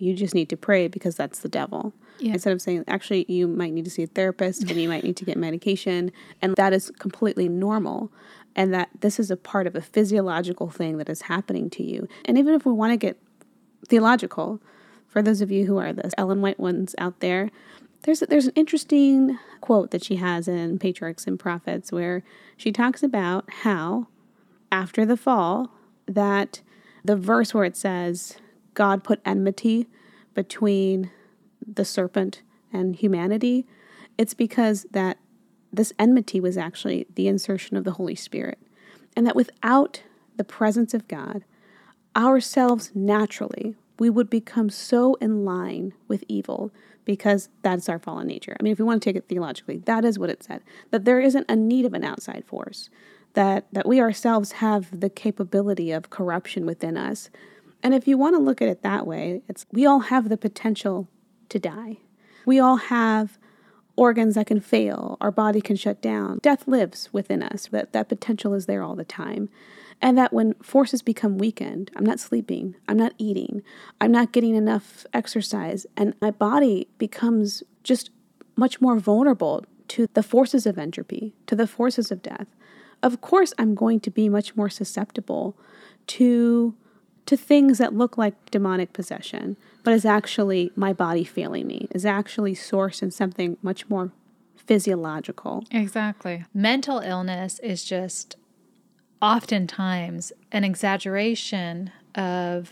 you 0.00 0.14
just 0.14 0.34
need 0.34 0.48
to 0.48 0.56
pray 0.56 0.88
because 0.88 1.14
that's 1.14 1.40
the 1.40 1.48
devil. 1.48 1.92
Yeah. 2.18 2.32
Instead 2.32 2.52
of 2.52 2.62
saying, 2.62 2.84
actually, 2.88 3.26
you 3.28 3.46
might 3.46 3.72
need 3.72 3.84
to 3.84 3.90
see 3.90 4.02
a 4.02 4.06
therapist 4.06 4.62
and 4.62 4.80
you 4.80 4.88
might 4.88 5.04
need 5.04 5.16
to 5.18 5.24
get 5.24 5.36
medication. 5.36 6.10
And 6.42 6.56
that 6.56 6.72
is 6.72 6.90
completely 6.98 7.48
normal. 7.48 8.10
And 8.56 8.74
that 8.74 8.88
this 9.00 9.20
is 9.20 9.30
a 9.30 9.36
part 9.36 9.66
of 9.66 9.76
a 9.76 9.80
physiological 9.80 10.70
thing 10.70 10.98
that 10.98 11.08
is 11.08 11.22
happening 11.22 11.70
to 11.70 11.82
you. 11.82 12.08
And 12.24 12.38
even 12.38 12.54
if 12.54 12.64
we 12.64 12.72
want 12.72 12.92
to 12.92 12.96
get 12.96 13.18
theological, 13.86 14.60
for 15.06 15.22
those 15.22 15.40
of 15.40 15.50
you 15.50 15.66
who 15.66 15.76
are 15.78 15.92
the 15.92 16.10
Ellen 16.18 16.40
White 16.40 16.58
ones 16.58 16.94
out 16.98 17.20
there, 17.20 17.50
there's 18.02 18.20
there's 18.20 18.46
an 18.46 18.54
interesting 18.54 19.38
quote 19.60 19.90
that 19.90 20.02
she 20.02 20.16
has 20.16 20.48
in 20.48 20.78
Patriarchs 20.78 21.26
and 21.26 21.38
Prophets 21.38 21.92
where 21.92 22.22
she 22.56 22.72
talks 22.72 23.02
about 23.02 23.44
how 23.62 24.08
after 24.72 25.04
the 25.04 25.16
fall 25.16 25.70
that 26.06 26.62
the 27.04 27.16
verse 27.16 27.52
where 27.52 27.64
it 27.64 27.76
says 27.76 28.36
God 28.80 29.04
put 29.04 29.20
enmity 29.26 29.88
between 30.32 31.10
the 31.66 31.84
serpent 31.84 32.40
and 32.72 32.96
humanity, 32.96 33.66
it's 34.16 34.32
because 34.32 34.86
that 34.92 35.18
this 35.70 35.92
enmity 35.98 36.40
was 36.40 36.56
actually 36.56 37.06
the 37.14 37.28
insertion 37.28 37.76
of 37.76 37.84
the 37.84 37.92
Holy 37.92 38.14
Spirit. 38.14 38.58
And 39.14 39.26
that 39.26 39.36
without 39.36 40.02
the 40.38 40.44
presence 40.44 40.94
of 40.94 41.08
God, 41.08 41.44
ourselves 42.16 42.90
naturally, 42.94 43.74
we 43.98 44.08
would 44.08 44.30
become 44.30 44.70
so 44.70 45.12
in 45.16 45.44
line 45.44 45.92
with 46.08 46.24
evil 46.26 46.72
because 47.04 47.50
that's 47.60 47.86
our 47.86 47.98
fallen 47.98 48.28
nature. 48.28 48.56
I 48.58 48.62
mean, 48.62 48.72
if 48.72 48.78
we 48.78 48.86
want 48.86 49.02
to 49.02 49.06
take 49.06 49.16
it 49.16 49.28
theologically, 49.28 49.76
that 49.76 50.06
is 50.06 50.18
what 50.18 50.30
it 50.30 50.42
said 50.42 50.62
that 50.90 51.04
there 51.04 51.20
isn't 51.20 51.44
a 51.50 51.54
need 51.54 51.84
of 51.84 51.92
an 51.92 52.02
outside 52.02 52.46
force, 52.46 52.88
that, 53.34 53.66
that 53.72 53.86
we 53.86 54.00
ourselves 54.00 54.52
have 54.52 54.98
the 54.98 55.10
capability 55.10 55.92
of 55.92 56.08
corruption 56.08 56.64
within 56.64 56.96
us. 56.96 57.28
And 57.82 57.94
if 57.94 58.06
you 58.06 58.18
want 58.18 58.36
to 58.36 58.42
look 58.42 58.60
at 58.60 58.68
it 58.68 58.82
that 58.82 59.06
way, 59.06 59.42
it's 59.48 59.66
we 59.72 59.86
all 59.86 60.00
have 60.00 60.28
the 60.28 60.36
potential 60.36 61.08
to 61.48 61.58
die. 61.58 61.98
We 62.46 62.58
all 62.58 62.76
have 62.76 63.38
organs 63.96 64.34
that 64.34 64.46
can 64.46 64.60
fail, 64.60 65.18
our 65.20 65.30
body 65.30 65.60
can 65.60 65.76
shut 65.76 66.00
down. 66.00 66.38
Death 66.42 66.66
lives 66.66 67.10
within 67.12 67.42
us. 67.42 67.68
That 67.70 67.92
that 67.92 68.08
potential 68.08 68.54
is 68.54 68.66
there 68.66 68.82
all 68.82 68.94
the 68.94 69.04
time. 69.04 69.48
And 70.02 70.16
that 70.16 70.32
when 70.32 70.54
forces 70.54 71.02
become 71.02 71.36
weakened, 71.36 71.90
I'm 71.94 72.06
not 72.06 72.20
sleeping, 72.20 72.74
I'm 72.88 72.96
not 72.96 73.12
eating, 73.18 73.62
I'm 74.00 74.10
not 74.10 74.32
getting 74.32 74.54
enough 74.54 75.04
exercise, 75.12 75.86
and 75.94 76.14
my 76.22 76.30
body 76.30 76.88
becomes 76.96 77.62
just 77.84 78.10
much 78.56 78.80
more 78.80 78.98
vulnerable 78.98 79.64
to 79.88 80.06
the 80.14 80.22
forces 80.22 80.64
of 80.64 80.78
entropy, 80.78 81.34
to 81.46 81.54
the 81.54 81.66
forces 81.66 82.10
of 82.10 82.22
death. 82.22 82.54
Of 83.02 83.20
course, 83.20 83.52
I'm 83.58 83.74
going 83.74 84.00
to 84.00 84.10
be 84.10 84.28
much 84.28 84.56
more 84.56 84.70
susceptible 84.70 85.58
to 86.08 86.74
to 87.26 87.36
things 87.36 87.78
that 87.78 87.94
look 87.94 88.18
like 88.18 88.50
demonic 88.50 88.92
possession, 88.92 89.56
but 89.84 89.94
is 89.94 90.04
actually 90.04 90.72
my 90.74 90.92
body 90.92 91.24
failing 91.24 91.66
me, 91.66 91.86
is 91.92 92.04
actually 92.06 92.54
sourced 92.54 93.02
in 93.02 93.10
something 93.10 93.56
much 93.62 93.88
more 93.88 94.10
physiological. 94.56 95.64
Exactly. 95.70 96.44
Mental 96.54 96.98
illness 97.00 97.58
is 97.60 97.84
just 97.84 98.36
oftentimes 99.22 100.32
an 100.52 100.64
exaggeration 100.64 101.90
of 102.14 102.70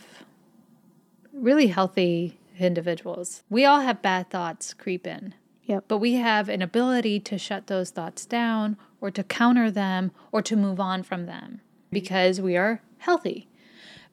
really 1.33 1.69
healthy 1.69 2.39
individuals. 2.59 3.43
We 3.49 3.65
all 3.65 3.81
have 3.81 4.03
bad 4.03 4.31
thoughts 4.31 4.75
creep 4.75 5.07
in, 5.07 5.35
Yep. 5.65 5.85
but 5.89 5.99
we 5.99 6.15
have 6.15 6.49
an 6.49 6.63
ability 6.63 7.21
to 7.21 7.39
shut 7.39 7.67
those 7.67 7.91
thoughts 7.91 8.27
down 8.27 8.77
or 9.01 9.11
to 9.11 9.23
counter 9.23 9.71
them 9.71 10.11
or 10.33 10.43
to 10.43 10.57
move 10.57 10.81
on 10.81 11.03
from 11.03 11.27
them 11.27 11.61
because 11.91 12.41
we 12.41 12.57
are 12.57 12.81
healthy. 12.99 13.48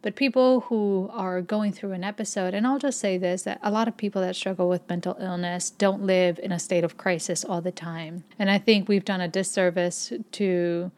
But 0.06 0.15
people 0.15 0.60
who 0.62 1.10
are 1.12 1.41
going 1.41 1.72
through 1.72 1.94
an 1.94 2.04
episode, 2.04 2.54
and 2.54 2.68
I'll 2.68 2.78
just 2.78 3.00
say 3.00 3.18
this 3.18 3.41
that 3.41 3.60
a 3.64 3.72
lot 3.72 3.88
of 3.88 3.97
people 3.97 4.22
that 4.22 4.36
struggle 4.36 4.70
with 4.70 4.88
mental 4.88 5.18
illness 5.20 5.72
don't 5.72 6.03
live 6.03 6.38
in 6.43 6.51
a 6.51 6.60
state 6.60 6.84
of 6.84 6.95
crisis 6.95 7.43
all 7.43 7.60
the 7.60 7.72
time. 7.72 8.24
And 8.38 8.51
I 8.51 8.60
think 8.60 8.88
we've 8.88 9.03
done 9.03 9.20
a 9.20 9.28
disservice 9.28 10.14
to 10.34 10.91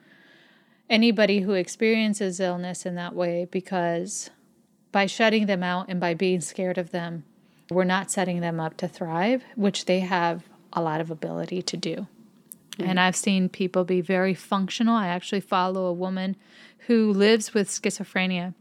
anybody 0.89 1.39
who 1.39 1.53
experiences 1.53 2.41
illness 2.41 2.85
in 2.85 2.95
that 2.95 3.15
way 3.15 3.47
because 3.49 4.29
by 4.91 5.05
shutting 5.05 5.45
them 5.45 5.63
out 5.63 5.85
and 5.87 6.01
by 6.01 6.13
being 6.13 6.41
scared 6.41 6.77
of 6.77 6.91
them, 6.91 7.23
we're 7.71 7.85
not 7.85 8.11
setting 8.11 8.41
them 8.41 8.59
up 8.59 8.75
to 8.75 8.89
thrive, 8.89 9.41
which 9.55 9.85
they 9.85 10.01
have 10.01 10.43
a 10.73 10.81
lot 10.81 10.99
of 10.99 11.09
ability 11.09 11.61
to 11.61 11.77
do. 11.77 12.07
Mm-hmm. 12.71 12.89
And 12.89 12.99
I've 12.99 13.15
seen 13.15 13.47
people 13.47 13.85
be 13.85 14.01
very 14.01 14.33
functional. 14.33 14.95
I 14.95 15.07
actually 15.07 15.39
follow 15.39 15.85
a 15.85 15.93
woman 15.93 16.35
who 16.87 17.13
lives 17.13 17.53
with 17.53 17.69
schizophrenia. 17.69 18.53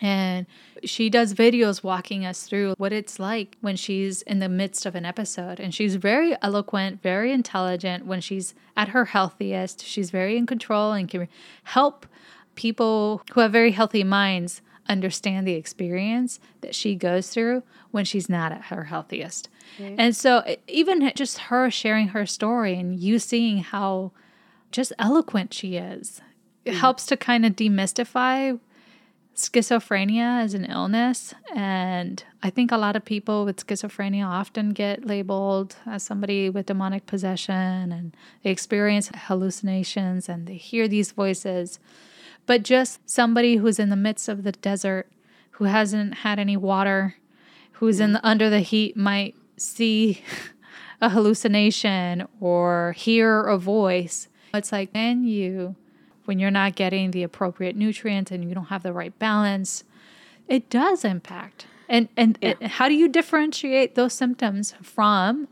And 0.00 0.46
she 0.84 1.10
does 1.10 1.34
videos 1.34 1.82
walking 1.82 2.24
us 2.24 2.44
through 2.44 2.74
what 2.78 2.92
it's 2.92 3.18
like 3.18 3.56
when 3.60 3.76
she's 3.76 4.22
in 4.22 4.38
the 4.38 4.48
midst 4.48 4.86
of 4.86 4.94
an 4.94 5.04
episode. 5.04 5.58
And 5.58 5.74
she's 5.74 5.96
very 5.96 6.36
eloquent, 6.40 7.02
very 7.02 7.32
intelligent 7.32 8.06
when 8.06 8.20
she's 8.20 8.54
at 8.76 8.88
her 8.88 9.06
healthiest. 9.06 9.84
She's 9.84 10.10
very 10.10 10.36
in 10.36 10.46
control 10.46 10.92
and 10.92 11.08
can 11.08 11.28
help 11.64 12.06
people 12.54 13.22
who 13.32 13.40
have 13.40 13.52
very 13.52 13.72
healthy 13.72 14.04
minds 14.04 14.62
understand 14.88 15.46
the 15.46 15.54
experience 15.54 16.40
that 16.60 16.74
she 16.74 16.94
goes 16.94 17.28
through 17.28 17.62
when 17.90 18.04
she's 18.04 18.28
not 18.28 18.52
at 18.52 18.64
her 18.64 18.84
healthiest. 18.84 19.48
And 19.78 20.16
so, 20.16 20.42
even 20.66 21.12
just 21.14 21.38
her 21.38 21.70
sharing 21.70 22.08
her 22.08 22.26
story 22.26 22.74
and 22.74 22.98
you 22.98 23.18
seeing 23.18 23.58
how 23.58 24.12
just 24.72 24.92
eloquent 24.98 25.52
she 25.52 25.76
is, 25.76 26.20
it 26.64 26.72
mm. 26.72 26.78
helps 26.78 27.06
to 27.06 27.16
kind 27.16 27.44
of 27.44 27.54
demystify 27.54 28.58
schizophrenia 29.38 30.44
is 30.44 30.54
an 30.54 30.64
illness. 30.64 31.32
And 31.54 32.22
I 32.42 32.50
think 32.50 32.72
a 32.72 32.76
lot 32.76 32.96
of 32.96 33.04
people 33.04 33.44
with 33.44 33.64
schizophrenia 33.64 34.26
often 34.26 34.70
get 34.70 35.06
labeled 35.06 35.76
as 35.86 36.02
somebody 36.02 36.50
with 36.50 36.66
demonic 36.66 37.06
possession 37.06 37.92
and 37.92 38.16
they 38.42 38.50
experience 38.50 39.10
hallucinations 39.14 40.28
and 40.28 40.46
they 40.46 40.56
hear 40.56 40.88
these 40.88 41.12
voices. 41.12 41.78
But 42.46 42.64
just 42.64 43.00
somebody 43.08 43.56
who's 43.56 43.78
in 43.78 43.90
the 43.90 43.96
midst 43.96 44.28
of 44.28 44.42
the 44.42 44.52
desert, 44.52 45.08
who 45.52 45.64
hasn't 45.64 46.14
had 46.14 46.38
any 46.38 46.56
water, 46.56 47.14
who's 47.72 48.00
in 48.00 48.14
the, 48.14 48.26
under 48.26 48.50
the 48.50 48.60
heat 48.60 48.96
might 48.96 49.36
see 49.56 50.22
a 51.00 51.10
hallucination 51.10 52.26
or 52.40 52.92
hear 52.96 53.42
a 53.42 53.56
voice. 53.56 54.28
It's 54.52 54.72
like, 54.72 54.92
then 54.92 55.22
you 55.24 55.76
when 56.28 56.38
you're 56.38 56.50
not 56.50 56.76
getting 56.76 57.10
the 57.10 57.22
appropriate 57.22 57.74
nutrients 57.74 58.30
and 58.30 58.46
you 58.46 58.54
don't 58.54 58.66
have 58.66 58.82
the 58.82 58.92
right 58.92 59.18
balance, 59.18 59.82
it 60.46 60.68
does 60.68 61.02
impact. 61.02 61.66
And 61.88 62.10
and 62.18 62.38
yeah. 62.42 62.50
it, 62.60 62.62
how 62.62 62.86
do 62.86 62.94
you 62.94 63.08
differentiate 63.08 63.94
those 63.94 64.12
symptoms 64.12 64.74
from 64.82 65.48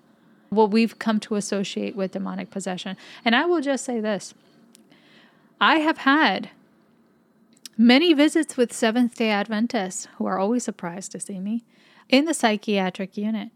what 0.51 0.71
we've 0.71 0.99
come 0.99 1.19
to 1.21 1.35
associate 1.35 1.97
with 1.97 2.13
demonic 2.13 2.51
possession? 2.51 2.99
And 3.25 3.35
I 3.35 3.47
will 3.47 3.63
just 3.63 3.87
say 3.87 4.01
this. 4.01 4.35
I 5.59 5.77
have 5.77 5.99
had 5.99 6.51
many 7.79 8.13
visits 8.13 8.59
with 8.59 8.71
Seventh 8.71 9.17
day 9.17 9.31
Adventists 9.31 10.09
who 10.19 10.27
are 10.27 10.39
always 10.39 10.65
surprised 10.65 11.11
to 11.13 11.21
see 11.21 11.41
me 11.41 11.65
in 12.11 12.27
the 12.27 12.35
psychiatric 12.35 13.17
unit. 13.17 13.49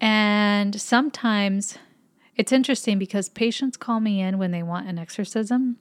And 0.00 0.80
sometimes 0.80 1.76
it's 2.34 2.50
interesting 2.50 2.98
because 2.98 3.28
patients 3.28 3.76
call 3.76 4.00
me 4.00 4.22
in 4.22 4.38
when 4.38 4.52
they 4.52 4.62
want 4.62 4.88
an 4.88 4.98
exorcism 4.98 5.76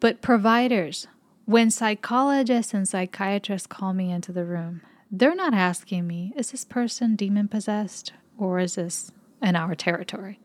but 0.00 0.22
providers, 0.22 1.06
when 1.44 1.70
psychologists 1.70 2.74
and 2.74 2.88
psychiatrists 2.88 3.66
call 3.66 3.92
me 3.92 4.10
into 4.10 4.32
the 4.32 4.44
room, 4.44 4.82
they're 5.10 5.34
not 5.34 5.54
asking 5.54 6.06
me, 6.06 6.32
is 6.36 6.50
this 6.50 6.64
person 6.64 7.16
demon 7.16 7.48
possessed 7.48 8.12
or 8.36 8.58
is 8.58 8.74
this 8.74 9.12
in 9.40 9.56
our 9.56 9.74
territory? 9.74 10.40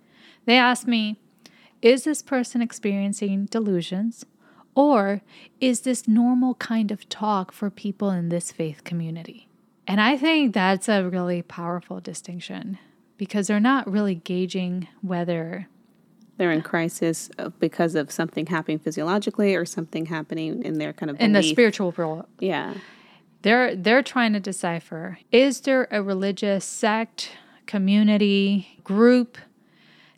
They 0.45 0.57
ask 0.57 0.87
me, 0.87 1.19
is 1.81 2.03
this 2.03 2.21
person 2.21 2.61
experiencing 2.61 3.45
delusions 3.45 4.25
or 4.75 5.21
is 5.59 5.81
this 5.81 6.07
normal 6.07 6.55
kind 6.55 6.91
of 6.91 7.09
talk 7.09 7.51
for 7.51 7.69
people 7.69 8.11
in 8.11 8.29
this 8.29 8.51
faith 8.51 8.83
community? 8.83 9.47
And 9.87 9.99
I 9.99 10.15
think 10.15 10.53
that's 10.53 10.87
a 10.87 11.09
really 11.09 11.41
powerful 11.41 11.99
distinction 11.99 12.77
because 13.17 13.47
they're 13.47 13.59
not 13.59 13.91
really 13.91 14.15
gauging 14.15 14.87
whether 15.01 15.67
they're 16.37 16.51
in 16.51 16.61
crisis 16.61 17.29
because 17.59 17.95
of 17.95 18.11
something 18.11 18.47
happening 18.47 18.79
physiologically 18.79 19.55
or 19.55 19.65
something 19.65 20.07
happening 20.07 20.63
in 20.63 20.79
their 20.79 20.93
kind 20.93 21.09
of 21.09 21.17
belief. 21.17 21.25
in 21.25 21.33
the 21.33 21.43
spiritual 21.43 21.93
world. 21.95 22.25
Yeah, 22.39 22.73
they're 23.41 23.75
they're 23.75 24.03
trying 24.03 24.33
to 24.33 24.39
decipher: 24.39 25.19
is 25.31 25.61
there 25.61 25.87
a 25.91 26.01
religious 26.01 26.65
sect, 26.65 27.31
community, 27.65 28.79
group 28.83 29.37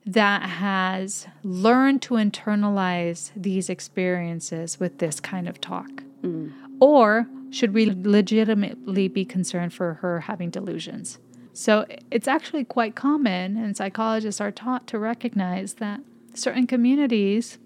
that 0.05 0.43
has 0.43 1.28
learned 1.43 2.01
to 2.03 2.16
internalize 2.16 3.32
these 3.36 3.70
experiences 3.70 4.80
with 4.80 4.99
this 4.99 5.20
kind 5.20 5.47
of 5.47 5.61
talk, 5.61 6.03
mm. 6.22 6.51
or 6.80 7.28
should 7.49 7.74
we 7.74 7.86
legitimately 7.86 9.07
be 9.07 9.24
concerned 9.24 9.74
for 9.74 9.95
her 9.95 10.22
having 10.22 10.49
delusions? 10.49 11.20
So 11.54 11.86
it's 12.10 12.28
actually 12.28 12.66
quite 12.66 12.95
common, 12.95 13.58
and 13.58 13.78
psychologists 13.78 14.41
are 14.41 14.51
taught 14.51 14.88
to 14.88 14.97
recognize 14.97 15.76
that 15.76 16.01
certain 16.34 16.66
communities 16.66 17.60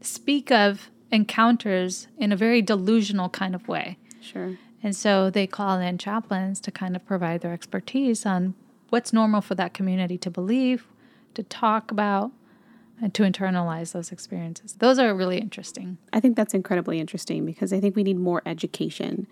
speak 0.00 0.50
of 0.50 0.90
encounters 1.12 2.08
in 2.18 2.32
a 2.32 2.36
very 2.36 2.62
delusional 2.62 3.28
kind 3.28 3.54
of 3.54 3.68
way. 3.68 3.96
Sure. 4.20 4.56
And 4.82 4.96
so 4.96 5.30
they 5.30 5.46
call 5.46 5.78
in 5.78 5.98
chaplains 5.98 6.60
to 6.60 6.70
kind 6.70 6.96
of 6.96 7.06
provide 7.06 7.42
their 7.42 7.52
expertise 7.52 8.26
on 8.26 8.54
what's 8.88 9.12
normal 9.12 9.40
for 9.40 9.54
that 9.54 9.74
community 9.74 10.18
to 10.18 10.30
believe, 10.30 10.86
to 11.34 11.42
talk 11.42 11.90
about, 11.90 12.32
and 13.00 13.14
to 13.14 13.22
internalize 13.22 13.92
those 13.92 14.10
experiences. 14.12 14.74
Those 14.74 14.98
are 14.98 15.14
really 15.14 15.38
interesting. 15.38 15.98
I 16.12 16.20
think 16.20 16.36
that's 16.36 16.54
incredibly 16.54 16.98
interesting 16.98 17.46
because 17.46 17.72
I 17.72 17.80
think 17.80 17.94
we 17.94 18.02
need 18.02 18.18
more 18.18 18.42
education 18.44 19.26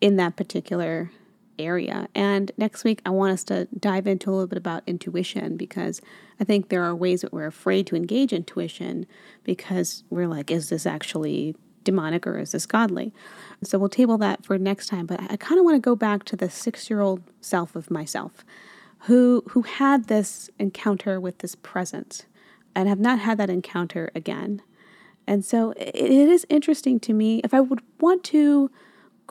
in 0.00 0.16
that 0.16 0.36
particular 0.36 1.10
area. 1.58 2.08
And 2.14 2.50
next 2.56 2.84
week, 2.84 3.00
I 3.04 3.10
want 3.10 3.32
us 3.32 3.44
to 3.44 3.68
dive 3.78 4.06
into 4.06 4.30
a 4.30 4.32
little 4.32 4.46
bit 4.46 4.58
about 4.58 4.82
intuition 4.86 5.56
because 5.56 6.00
I 6.40 6.44
think 6.44 6.68
there 6.68 6.82
are 6.82 6.94
ways 6.94 7.20
that 7.20 7.32
we're 7.32 7.46
afraid 7.46 7.86
to 7.88 7.96
engage 7.96 8.32
intuition 8.32 9.06
because 9.44 10.04
we're 10.10 10.28
like, 10.28 10.50
is 10.50 10.68
this 10.68 10.86
actually 10.86 11.54
demonic 11.84 12.26
or 12.26 12.38
is 12.38 12.52
this 12.52 12.66
godly? 12.66 13.12
So 13.62 13.78
we'll 13.78 13.88
table 13.88 14.18
that 14.18 14.44
for 14.44 14.58
next 14.58 14.86
time. 14.86 15.06
But 15.06 15.20
I 15.20 15.36
kind 15.36 15.58
of 15.58 15.64
want 15.64 15.76
to 15.76 15.80
go 15.80 15.96
back 15.96 16.24
to 16.24 16.36
the 16.36 16.50
six 16.50 16.88
year 16.90 17.00
old 17.00 17.22
self 17.40 17.76
of 17.76 17.90
myself 17.90 18.44
who, 19.06 19.42
who 19.50 19.62
had 19.62 20.04
this 20.06 20.48
encounter 20.58 21.20
with 21.20 21.38
this 21.38 21.54
presence 21.56 22.24
and 22.74 22.88
have 22.88 23.00
not 23.00 23.18
had 23.18 23.38
that 23.38 23.50
encounter 23.50 24.10
again. 24.14 24.62
And 25.26 25.44
so 25.44 25.72
it, 25.72 25.94
it 25.94 26.28
is 26.28 26.46
interesting 26.48 27.00
to 27.00 27.12
me 27.12 27.40
if 27.44 27.52
I 27.52 27.60
would 27.60 27.82
want 28.00 28.24
to 28.24 28.70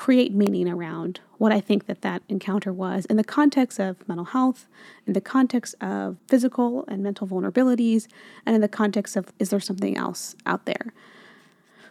create 0.02 0.34
meaning 0.34 0.68
around 0.68 1.20
what 1.38 1.52
I 1.52 1.62
think 1.62 1.86
that 1.86 2.02
that 2.02 2.24
encounter 2.28 2.74
was 2.74 3.06
in 3.06 3.18
the 3.18 3.24
context 3.24 3.80
of 3.80 3.97
mental 4.10 4.26
health, 4.26 4.66
in 5.06 5.14
the 5.14 5.22
context 5.22 5.76
of 5.80 6.18
physical 6.28 6.86
and 6.88 7.04
mental 7.04 7.28
vulnerabilities, 7.28 8.08
and 8.43 8.56
in 8.56 8.62
the 8.62 8.68
context 8.68 9.16
of 9.16 9.32
is 9.38 9.52
there 9.52 9.60
something 9.60 9.95
else 9.95 10.36
out 10.43 10.66
there? 10.66 10.91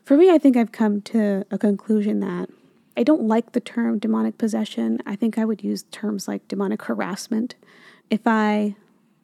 For 0.02 0.16
me, 0.16 0.28
I 0.28 0.38
think 0.38 0.56
I've 0.56 0.72
come 0.72 1.02
to 1.02 1.46
a 1.52 1.56
conclusion 1.56 2.18
that 2.18 2.50
I 2.96 3.04
don't 3.04 3.28
like 3.28 3.52
the 3.52 3.60
term 3.60 4.00
demonic 4.00 4.38
possession. 4.38 4.98
I 5.06 5.14
think 5.14 5.38
I 5.38 5.44
would 5.44 5.62
use 5.62 5.84
terms 5.92 6.26
like 6.26 6.48
demonic 6.48 6.82
harassment. 6.82 7.54
If 8.10 8.26
I 8.26 8.74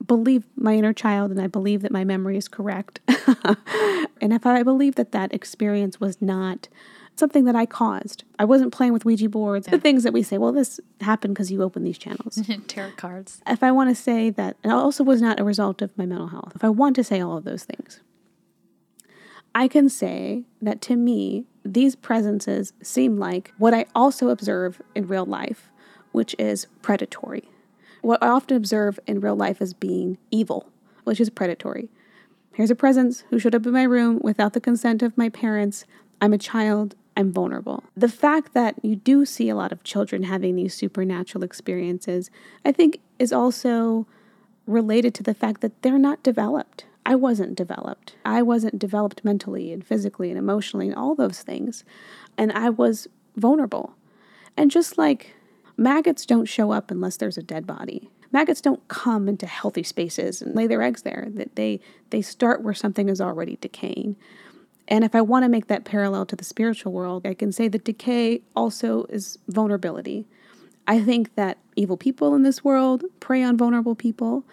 believe 0.07 0.45
my 0.55 0.75
inner 0.77 0.93
child 0.93 1.33
and 1.33 1.43
I 1.43 1.49
believe 1.49 1.83
that 1.83 1.91
my 1.91 2.05
memory 2.05 2.37
is 2.37 2.47
correct, 2.47 3.01
and 4.21 4.33
if 4.33 4.47
I 4.47 4.63
believe 4.63 4.95
that 4.95 5.11
that 5.11 5.35
experience 5.35 5.99
was 5.99 6.23
not 6.23 6.69
something 7.17 7.45
that 7.45 7.57
I 7.57 7.67
caused. 7.67 8.25
I 8.39 8.45
wasn't 8.45 8.73
playing 8.73 8.93
with 8.93 9.05
Ouija 9.05 9.29
boards, 9.29 9.67
yeah. 9.67 9.73
the 9.73 9.81
things 9.81 10.03
that 10.03 10.13
we 10.13 10.23
say, 10.23 10.39
well, 10.39 10.53
this 10.53 10.79
happened 11.01 11.35
because 11.35 11.51
you 11.51 11.63
opened 11.63 11.87
these 11.87 11.99
channels. 11.99 12.41
Tarot 12.69 12.93
cards. 12.97 13.41
If 13.47 13.63
I 13.63 13.73
want 13.73 13.91
to 13.91 13.95
say 13.95 14.31
that, 14.31 14.57
it 14.63 14.71
also 14.71 15.03
was 15.03 15.21
not 15.21 15.41
a 15.41 15.45
result 15.45 15.83
of 15.83 15.97
my 15.97 16.07
mental 16.07 16.29
health, 16.29 16.53
if 16.55 16.63
I 16.63 16.69
want 16.69 16.97
to 16.97 17.05
say 17.05 17.21
all 17.21 17.37
of 17.37 17.45
those 17.45 17.65
things, 17.65 18.01
I 19.55 19.69
can 19.69 19.89
say 19.89 20.45
that 20.61 20.83
to 20.83 20.97
me, 20.97 21.47
these 21.65 21.97
presences 21.97 22.75
seem 22.83 23.17
like 23.17 23.53
what 23.57 23.73
I 23.73 23.87
also 23.95 24.29
observe 24.29 24.83
in 24.95 25.09
real 25.09 25.25
life, 25.25 25.71
which 26.13 26.37
is 26.39 26.67
predatory. 26.83 27.49
What 28.03 28.23
I 28.23 28.29
often 28.29 28.57
observe 28.57 29.01
in 29.07 29.21
real 29.21 29.35
life 29.35 29.63
as 29.63 29.73
being 29.73 30.19
evil, 30.31 30.71
which 31.05 31.21
is 31.21 31.31
predatory. 31.31 31.89
Here's 32.53 32.71
a 32.71 32.75
presence 32.75 33.25
who 33.31 33.39
showed 33.39 33.55
up 33.55 33.67
in 33.67 33.73
my 33.73 33.83
room 33.83 34.21
without 34.23 34.53
the 34.53 34.61
consent 34.61 35.03
of 35.03 35.17
my 35.19 35.29
parents. 35.29 35.85
I'm 36.21 36.33
a 36.33 36.39
child. 36.39 36.95
I'm 37.17 37.33
vulnerable. 37.33 37.83
The 37.97 38.09
fact 38.09 38.53
that 38.53 38.77
you 38.83 38.97
do 38.97 39.25
see 39.25 39.49
a 39.49 39.55
lot 39.55 39.73
of 39.73 39.83
children 39.83 40.25
having 40.25 40.55
these 40.55 40.75
supernatural 40.75 41.43
experiences, 41.43 42.31
I 42.65 42.73
think, 42.73 43.01
is 43.19 43.33
also 43.33 44.07
related 44.67 45.15
to 45.15 45.23
the 45.23 45.35
fact 45.35 45.63
that 45.63 45.81
they're 45.83 45.99
not 45.99 46.23
developed. 46.23 46.85
I 47.07 47.15
wasn't 47.15 47.55
developed. 47.55 48.17
I 48.25 48.43
wasn't 48.43 48.79
developed 48.79 49.25
mentally 49.25 49.73
and 49.73 49.87
physically 49.87 50.29
and 50.29 50.39
emotionally 50.39 50.89
and 50.89 50.97
all 50.97 51.15
those 51.15 51.41
things. 51.41 51.85
And 52.37 52.53
I 52.53 52.69
was 52.69 53.09
vulnerable. 53.37 53.95
And 54.57 54.71
just 54.71 54.99
like 54.99 55.35
maggots 55.77 56.27
don't 56.27 56.47
show 56.47 56.73
up 56.73 56.91
unless 56.91 57.17
there's 57.17 57.39
a 57.39 57.43
dead 57.43 57.67
body. 57.67 58.11
Maggots 58.33 58.61
don't 58.61 58.87
come 58.89 59.29
into 59.29 59.47
healthy 59.47 59.85
spaces 59.85 60.43
and 60.43 60.55
lay 60.55 60.67
their 60.67 60.83
eggs 60.83 61.03
there. 61.03 61.29
That 61.31 61.55
they 61.55 61.81
they 62.11 62.23
start 62.23 62.63
where 62.63 62.75
something 62.75 63.09
is 63.09 63.21
already 63.21 63.57
decaying. 63.61 64.17
And 64.89 65.05
if 65.05 65.15
I 65.15 65.21
want 65.21 65.45
to 65.45 65.49
make 65.49 65.67
that 65.67 65.85
parallel 65.85 66.27
to 66.27 66.37
the 66.37 66.45
spiritual 66.45 66.93
world, 66.93 67.27
I 67.27 67.35
can 67.35 67.53
say 67.53 67.69
that 67.69 67.85
decay 67.85 68.43
also 68.55 69.05
is 69.05 69.39
vulnerability. 69.49 70.27
I 70.87 71.01
think 71.01 71.35
that 71.35 71.59
evil 71.75 71.97
people 71.97 72.35
in 72.35 72.43
this 72.43 72.63
world 72.63 73.05
prey 73.19 73.43
on 73.43 73.57
vulnerable 73.57 73.97
people. 73.97 74.45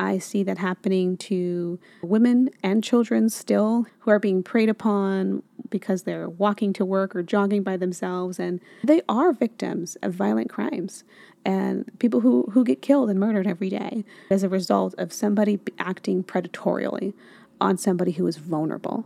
I 0.00 0.18
see 0.18 0.42
that 0.44 0.58
happening 0.58 1.16
to 1.18 1.78
women 2.02 2.48
and 2.62 2.82
children 2.82 3.28
still 3.28 3.86
who 4.00 4.10
are 4.10 4.18
being 4.18 4.42
preyed 4.42 4.70
upon 4.70 5.42
because 5.68 6.02
they're 6.02 6.28
walking 6.28 6.72
to 6.74 6.84
work 6.84 7.14
or 7.14 7.22
jogging 7.22 7.62
by 7.62 7.76
themselves. 7.76 8.38
And 8.38 8.60
they 8.82 9.02
are 9.08 9.32
victims 9.32 9.96
of 10.02 10.14
violent 10.14 10.48
crimes 10.48 11.04
and 11.44 11.90
people 11.98 12.20
who, 12.20 12.48
who 12.52 12.64
get 12.64 12.82
killed 12.82 13.10
and 13.10 13.20
murdered 13.20 13.46
every 13.46 13.68
day 13.68 14.04
as 14.30 14.42
a 14.42 14.48
result 14.48 14.94
of 14.96 15.12
somebody 15.12 15.60
acting 15.78 16.24
predatorially 16.24 17.12
on 17.60 17.76
somebody 17.76 18.12
who 18.12 18.26
is 18.26 18.38
vulnerable. 18.38 19.04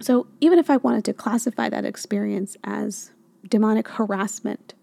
So, 0.00 0.26
even 0.40 0.58
if 0.58 0.70
I 0.70 0.76
wanted 0.76 1.04
to 1.06 1.12
classify 1.12 1.68
that 1.68 1.84
experience 1.84 2.56
as 2.62 3.10
demonic 3.46 3.88
harassment. 3.88 4.74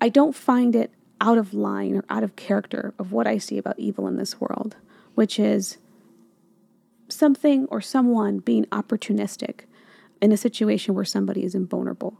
I 0.00 0.08
don't 0.08 0.34
find 0.34 0.76
it 0.76 0.90
out 1.20 1.38
of 1.38 1.54
line 1.54 1.96
or 1.96 2.04
out 2.10 2.22
of 2.22 2.36
character 2.36 2.94
of 2.98 3.12
what 3.12 3.26
I 3.26 3.38
see 3.38 3.58
about 3.58 3.78
evil 3.78 4.06
in 4.06 4.16
this 4.16 4.40
world, 4.40 4.76
which 5.14 5.38
is 5.38 5.78
something 7.08 7.66
or 7.66 7.80
someone 7.80 8.38
being 8.38 8.64
opportunistic 8.66 9.60
in 10.20 10.32
a 10.32 10.36
situation 10.36 10.94
where 10.94 11.04
somebody 11.04 11.44
is 11.44 11.54
invulnerable. 11.54 12.18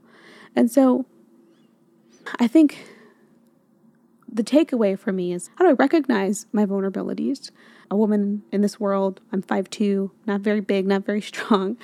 And 0.55 0.71
so 0.71 1.05
I 2.39 2.47
think 2.47 2.87
the 4.37 4.45
takeaway 4.45 4.99
for 4.99 5.13
me 5.13 5.33
is 5.33 5.51
how 5.57 5.65
do 5.65 5.71
I 5.71 5.75
recognize 5.75 6.47
my 6.53 6.67
vulnerabilities? 6.67 7.51
A 7.91 7.97
woman 7.97 8.43
in 8.53 8.61
this 8.61 8.79
world, 8.79 9.21
I'm 9.33 9.43
5'2, 9.43 10.11
not 10.27 10.43
very 10.43 10.61
big, 10.61 10.87
not 10.87 11.05
very 11.05 11.21
strong, 11.33 11.77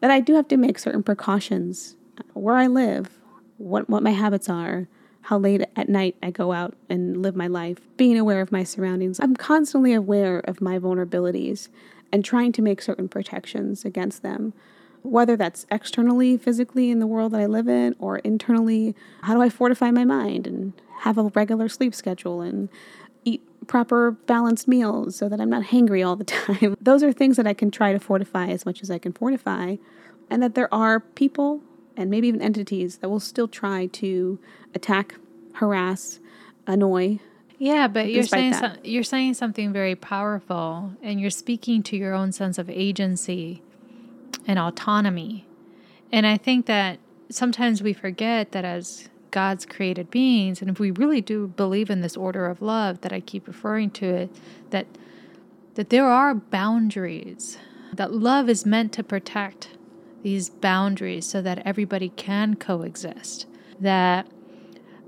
that 0.00 0.10
I 0.10 0.20
do 0.20 0.34
have 0.34 0.48
to 0.48 0.56
make 0.56 0.78
certain 0.78 1.02
precautions 1.02 1.96
where 2.34 2.56
I 2.56 2.66
live, 2.66 3.18
what, 3.56 3.90
what 3.90 4.02
my 4.02 4.12
habits 4.12 4.48
are, 4.48 4.88
how 5.22 5.38
late 5.38 5.62
at 5.76 5.88
night 5.88 6.16
I 6.22 6.30
go 6.30 6.52
out 6.52 6.74
and 6.88 7.20
live 7.20 7.36
my 7.36 7.48
life, 7.48 7.78
being 7.96 8.18
aware 8.18 8.40
of 8.40 8.52
my 8.52 8.62
surroundings. 8.62 9.18
I'm 9.20 9.36
constantly 9.36 9.92
aware 9.92 10.38
of 10.40 10.60
my 10.60 10.78
vulnerabilities 10.78 11.68
and 12.12 12.24
trying 12.24 12.52
to 12.52 12.62
make 12.62 12.80
certain 12.80 13.08
protections 13.08 13.84
against 13.84 14.22
them 14.22 14.54
whether 15.02 15.36
that's 15.36 15.66
externally, 15.70 16.36
physically 16.36 16.90
in 16.90 16.98
the 16.98 17.06
world 17.06 17.32
that 17.32 17.40
I 17.40 17.46
live 17.46 17.68
in, 17.68 17.94
or 17.98 18.18
internally, 18.18 18.94
how 19.22 19.34
do 19.34 19.42
I 19.42 19.48
fortify 19.48 19.90
my 19.90 20.04
mind 20.04 20.46
and 20.46 20.72
have 21.00 21.18
a 21.18 21.24
regular 21.24 21.68
sleep 21.68 21.94
schedule 21.94 22.40
and 22.40 22.68
eat 23.24 23.42
proper 23.66 24.12
balanced 24.12 24.66
meals 24.66 25.16
so 25.16 25.28
that 25.28 25.40
I'm 25.40 25.50
not 25.50 25.64
hangry 25.64 26.06
all 26.06 26.16
the 26.16 26.24
time. 26.24 26.76
Those 26.80 27.02
are 27.02 27.12
things 27.12 27.36
that 27.36 27.46
I 27.46 27.54
can 27.54 27.70
try 27.70 27.92
to 27.92 28.00
fortify 28.00 28.48
as 28.48 28.66
much 28.66 28.82
as 28.82 28.90
I 28.90 28.98
can 28.98 29.12
fortify, 29.12 29.76
and 30.30 30.42
that 30.42 30.54
there 30.54 30.72
are 30.72 31.00
people 31.00 31.62
and 31.96 32.10
maybe 32.10 32.28
even 32.28 32.40
entities 32.40 32.98
that 32.98 33.08
will 33.08 33.20
still 33.20 33.48
try 33.48 33.86
to 33.86 34.38
attack, 34.74 35.16
harass, 35.54 36.20
annoy. 36.66 37.18
Yeah, 37.58 37.88
but 37.88 38.08
you're 38.08 38.22
saying 38.22 38.54
so, 38.54 38.72
you're 38.84 39.02
saying 39.02 39.34
something 39.34 39.72
very 39.72 39.96
powerful, 39.96 40.92
and 41.02 41.20
you're 41.20 41.30
speaking 41.30 41.82
to 41.84 41.96
your 41.96 42.14
own 42.14 42.30
sense 42.30 42.56
of 42.56 42.70
agency 42.70 43.62
and 44.48 44.58
autonomy. 44.58 45.46
And 46.10 46.26
I 46.26 46.38
think 46.38 46.66
that 46.66 46.98
sometimes 47.30 47.82
we 47.82 47.92
forget 47.92 48.50
that 48.52 48.64
as 48.64 49.08
God's 49.30 49.66
created 49.66 50.10
beings, 50.10 50.62
and 50.62 50.70
if 50.70 50.80
we 50.80 50.90
really 50.90 51.20
do 51.20 51.48
believe 51.48 51.90
in 51.90 52.00
this 52.00 52.16
order 52.16 52.46
of 52.46 52.62
love 52.62 53.02
that 53.02 53.12
I 53.12 53.20
keep 53.20 53.46
referring 53.46 53.90
to 53.90 54.06
it, 54.06 54.30
that 54.70 54.86
that 55.74 55.90
there 55.90 56.06
are 56.06 56.34
boundaries, 56.34 57.56
that 57.92 58.12
love 58.12 58.48
is 58.48 58.66
meant 58.66 58.92
to 58.94 59.04
protect 59.04 59.68
these 60.24 60.50
boundaries 60.50 61.24
so 61.24 61.40
that 61.42 61.64
everybody 61.64 62.08
can 62.08 62.56
coexist. 62.56 63.46
That 63.78 64.26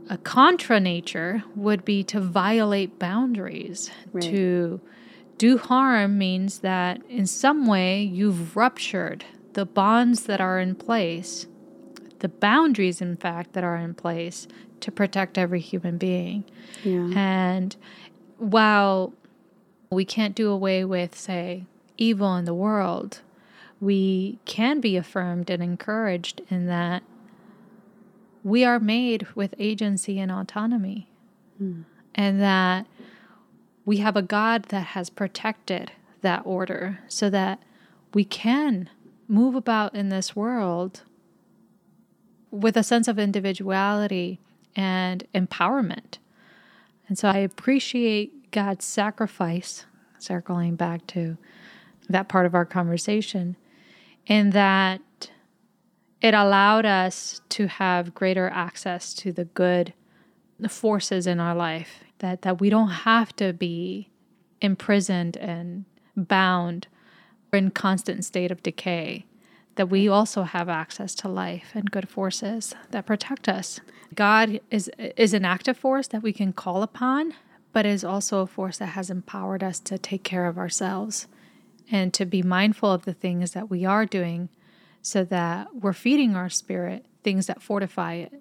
a 0.09 0.17
contra 0.19 0.79
nature 0.79 1.43
would 1.57 1.85
be 1.85 2.05
to 2.05 2.21
violate 2.21 3.01
boundaries, 3.01 3.91
right. 4.13 4.23
to 4.23 4.81
do 5.41 5.57
harm 5.57 6.19
means 6.19 6.59
that 6.59 7.01
in 7.09 7.27
some 7.27 7.67
way 7.67 8.03
you've 8.03 8.55
ruptured 8.55 9.25
the 9.55 9.65
bonds 9.65 10.25
that 10.25 10.39
are 10.39 10.61
in 10.61 10.75
place, 10.75 11.47
the 12.19 12.29
boundaries, 12.29 13.01
in 13.01 13.17
fact, 13.17 13.55
that 13.55 13.65
are 13.65 13.79
in 13.79 13.95
place 13.95 14.47
to 14.81 14.93
protect 14.93 15.39
every 15.39 15.61
human 15.61 15.97
being. 15.97 16.45
Yeah. 16.85 17.09
And 17.17 17.75
while 18.37 19.15
we 19.91 20.05
can't 20.05 20.35
do 20.35 20.51
away 20.51 20.85
with, 20.85 21.19
say, 21.19 21.65
evil 21.97 22.37
in 22.37 22.45
the 22.45 22.53
world, 22.53 23.23
we 23.81 24.41
can 24.45 24.79
be 24.79 24.99
affirmed 24.99 25.49
and 25.49 25.63
encouraged 25.63 26.43
in 26.51 26.67
that 26.67 27.03
we 28.45 28.63
are 28.63 28.79
made 28.79 29.27
with 29.35 29.55
agency 29.59 30.21
and 30.21 30.31
autonomy. 30.31 31.09
Mm. 31.61 31.85
And 32.15 32.43
that 32.43 32.87
we 33.85 33.99
have 33.99 34.17
a 34.17 34.23
God 34.23 34.65
that 34.65 34.87
has 34.89 35.11
protected 35.11 35.93
that 36.23 36.43
order 36.45 37.01
so 37.09 37.31
that 37.31 37.63
we 38.13 38.25
can 38.25 38.91
move 39.29 39.55
about 39.55 39.95
in 39.95 40.09
this 40.09 40.35
world 40.35 41.03
with 42.51 42.77
a 42.77 42.83
sense 42.83 43.09
of 43.09 43.19
individuality 43.19 44.41
and 44.77 45.25
empowerment. 45.35 46.19
And 47.09 47.19
so 47.19 47.29
I 47.29 47.39
appreciate 47.39 48.51
God's 48.51 48.85
sacrifice, 48.85 49.87
circling 50.19 50.77
back 50.77 51.07
to 51.09 51.37
that 52.09 52.29
part 52.29 52.47
of 52.47 52.55
our 52.55 52.65
conversation, 52.65 53.57
in 54.27 54.51
that 54.51 55.01
it 56.21 56.35
allowed 56.35 56.85
us 56.85 57.41
to 57.51 57.67
have 57.69 58.15
greater 58.15 58.49
access 58.49 59.15
to 59.15 59.33
the 59.33 59.45
good 59.45 59.95
forces 60.69 61.27
in 61.27 61.41
our 61.41 61.55
life 61.55 62.05
that 62.21 62.43
that 62.43 62.61
we 62.61 62.71
don't 62.71 62.89
have 62.89 63.35
to 63.37 63.53
be 63.53 64.09
imprisoned 64.61 65.37
and 65.37 65.85
bound 66.17 66.87
or 67.53 67.59
in 67.59 67.71
constant 67.71 68.25
state 68.25 68.51
of 68.51 68.63
decay 68.63 69.27
that 69.77 69.87
we 69.87 70.09
also 70.09 70.43
have 70.43 70.69
access 70.69 71.15
to 71.15 71.29
life 71.29 71.73
and 71.75 71.91
good 71.91 72.09
forces 72.09 72.75
that 72.91 73.07
protect 73.07 73.49
us. 73.49 73.81
God 74.15 74.61
is 74.71 74.91
is 74.99 75.35
an 75.35 75.45
active 75.45 75.77
force 75.77 76.07
that 76.09 76.23
we 76.23 76.33
can 76.33 76.53
call 76.53 76.83
upon 76.83 77.35
but 77.73 77.87
is 77.87 78.05
also 78.05 78.41
a 78.41 78.47
force 78.47 78.79
that 78.79 78.87
has 78.87 79.11
empowered 79.11 79.63
us 79.63 79.79
to 79.79 79.97
take 79.97 80.25
care 80.25 80.47
of 80.47 80.59
ourselves 80.59 81.29
and 81.91 82.13
to 82.15 82.25
be 82.25 82.43
mindful 82.43 82.91
of 82.91 83.05
the 83.05 83.15
things 83.15 83.53
that 83.53 83.71
we 83.71 83.85
are 83.85 84.07
doing 84.07 84.49
so 85.03 85.25
that 85.25 85.75
we're 85.75 85.93
feeding 85.93 86.35
our 86.35 86.49
spirit 86.49 87.07
things 87.23 87.47
that 87.47 87.63
fortify 87.63 88.15
it. 88.15 88.33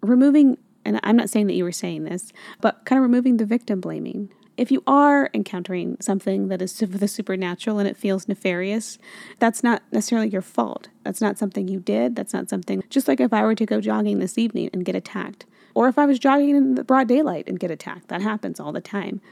Removing 0.00 0.58
and 0.84 1.00
I'm 1.02 1.16
not 1.16 1.30
saying 1.30 1.46
that 1.46 1.54
you 1.54 1.64
were 1.64 1.72
saying 1.72 2.04
this, 2.04 2.32
but 2.60 2.84
kind 2.84 2.98
of 2.98 3.02
removing 3.02 3.36
the 3.36 3.46
victim 3.46 3.80
blaming. 3.80 4.30
If 4.56 4.70
you 4.70 4.82
are 4.86 5.30
encountering 5.32 5.96
something 6.00 6.48
that 6.48 6.60
is 6.60 6.76
the 6.76 7.08
supernatural 7.08 7.78
and 7.78 7.88
it 7.88 7.96
feels 7.96 8.28
nefarious, 8.28 8.98
that's 9.38 9.62
not 9.62 9.82
necessarily 9.92 10.28
your 10.28 10.42
fault. 10.42 10.88
That's 11.04 11.22
not 11.22 11.38
something 11.38 11.68
you 11.68 11.80
did. 11.80 12.14
That's 12.16 12.34
not 12.34 12.50
something, 12.50 12.84
just 12.90 13.08
like 13.08 13.20
if 13.20 13.32
I 13.32 13.42
were 13.44 13.54
to 13.54 13.66
go 13.66 13.80
jogging 13.80 14.18
this 14.18 14.36
evening 14.36 14.68
and 14.72 14.84
get 14.84 14.94
attacked, 14.94 15.46
or 15.74 15.88
if 15.88 15.98
I 15.98 16.04
was 16.04 16.18
jogging 16.18 16.54
in 16.54 16.74
the 16.74 16.84
broad 16.84 17.08
daylight 17.08 17.48
and 17.48 17.58
get 17.58 17.70
attacked. 17.70 18.08
That 18.08 18.20
happens 18.20 18.60
all 18.60 18.72
the 18.72 18.82
time. 18.82 19.22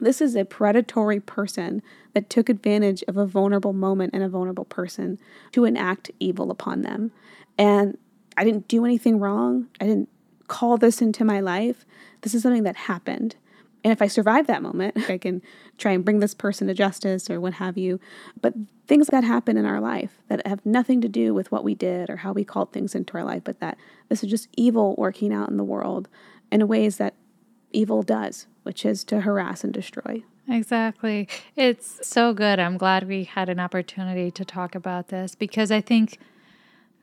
This 0.00 0.20
is 0.20 0.34
a 0.34 0.44
predatory 0.44 1.20
person 1.20 1.80
that 2.14 2.28
took 2.28 2.48
advantage 2.48 3.04
of 3.06 3.16
a 3.16 3.26
vulnerable 3.26 3.72
moment 3.72 4.12
and 4.12 4.24
a 4.24 4.28
vulnerable 4.28 4.64
person 4.64 5.18
to 5.52 5.64
enact 5.64 6.10
evil 6.18 6.50
upon 6.50 6.82
them. 6.82 7.12
And 7.56 7.96
I 8.36 8.42
didn't 8.42 8.66
do 8.66 8.84
anything 8.84 9.20
wrong. 9.20 9.68
I 9.80 9.86
didn't 9.86 10.08
call 10.52 10.76
this 10.76 11.00
into 11.00 11.24
my 11.24 11.40
life. 11.40 11.86
This 12.20 12.34
is 12.34 12.42
something 12.42 12.64
that 12.64 12.76
happened. 12.76 13.36
And 13.82 13.90
if 13.90 14.02
I 14.02 14.06
survive 14.06 14.46
that 14.48 14.62
moment, 14.62 14.96
I 15.08 15.16
can 15.16 15.40
try 15.78 15.92
and 15.92 16.04
bring 16.04 16.20
this 16.20 16.34
person 16.34 16.66
to 16.66 16.74
justice 16.74 17.30
or 17.30 17.40
what 17.40 17.54
have 17.54 17.78
you. 17.78 17.98
But 18.42 18.52
things 18.86 19.06
that 19.06 19.24
happen 19.24 19.56
in 19.56 19.64
our 19.64 19.80
life 19.80 20.18
that 20.28 20.46
have 20.46 20.64
nothing 20.66 21.00
to 21.00 21.08
do 21.08 21.32
with 21.32 21.50
what 21.50 21.64
we 21.64 21.74
did 21.74 22.10
or 22.10 22.16
how 22.16 22.32
we 22.32 22.44
called 22.44 22.70
things 22.70 22.94
into 22.94 23.16
our 23.16 23.24
life, 23.24 23.42
but 23.44 23.60
that 23.60 23.78
this 24.10 24.22
is 24.22 24.30
just 24.30 24.48
evil 24.54 24.94
working 24.98 25.32
out 25.32 25.48
in 25.48 25.56
the 25.56 25.64
world 25.64 26.06
in 26.50 26.68
ways 26.68 26.98
that 26.98 27.14
evil 27.72 28.02
does, 28.02 28.46
which 28.62 28.84
is 28.84 29.04
to 29.04 29.22
harass 29.22 29.64
and 29.64 29.72
destroy. 29.72 30.22
Exactly. 30.46 31.28
It's 31.56 32.06
so 32.06 32.34
good. 32.34 32.58
I'm 32.58 32.76
glad 32.76 33.08
we 33.08 33.24
had 33.24 33.48
an 33.48 33.58
opportunity 33.58 34.30
to 34.32 34.44
talk 34.44 34.74
about 34.74 35.08
this 35.08 35.34
because 35.34 35.70
I 35.70 35.80
think 35.80 36.18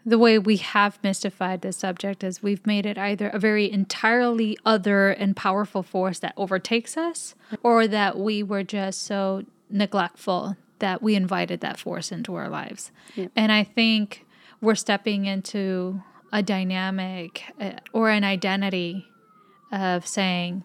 the 0.10 0.18
way 0.18 0.39
we 0.39 0.57
have 0.57 0.97
mystified 1.03 1.62
this 1.62 1.78
subject 1.78 2.24
is 2.24 2.41
we've 2.41 2.66
made 2.66 2.86
it 2.86 2.97
either 2.97 3.30
a 3.30 3.38
very 3.38 3.72
entirely 3.72 4.57
other 4.66 5.12
and 5.12 5.36
powerful 5.36 5.84
force 5.84 6.18
that 6.20 6.34
overtakes 6.36 6.97
us, 6.97 7.36
or 7.62 7.88
that 7.88 8.18
we 8.18 8.41
were 8.41 8.64
just 8.64 9.03
so 9.03 9.43
neglectful 9.70 10.57
that 10.80 11.03
we 11.03 11.14
invited 11.14 11.62
that 11.62 11.78
force 11.78 12.12
into 12.12 12.34
our 12.34 12.49
lives. 12.49 12.91
Yeah. 13.16 13.28
And 13.36 13.51
I 13.51 13.64
think 13.64 14.26
we're 14.62 14.76
stepping 14.76 15.26
into 15.26 16.01
a 16.34 16.41
dynamic 16.41 17.43
uh, 17.60 17.74
or 17.93 18.10
an 18.10 18.24
identity 18.24 19.05
of 19.72 20.07
saying 20.07 20.64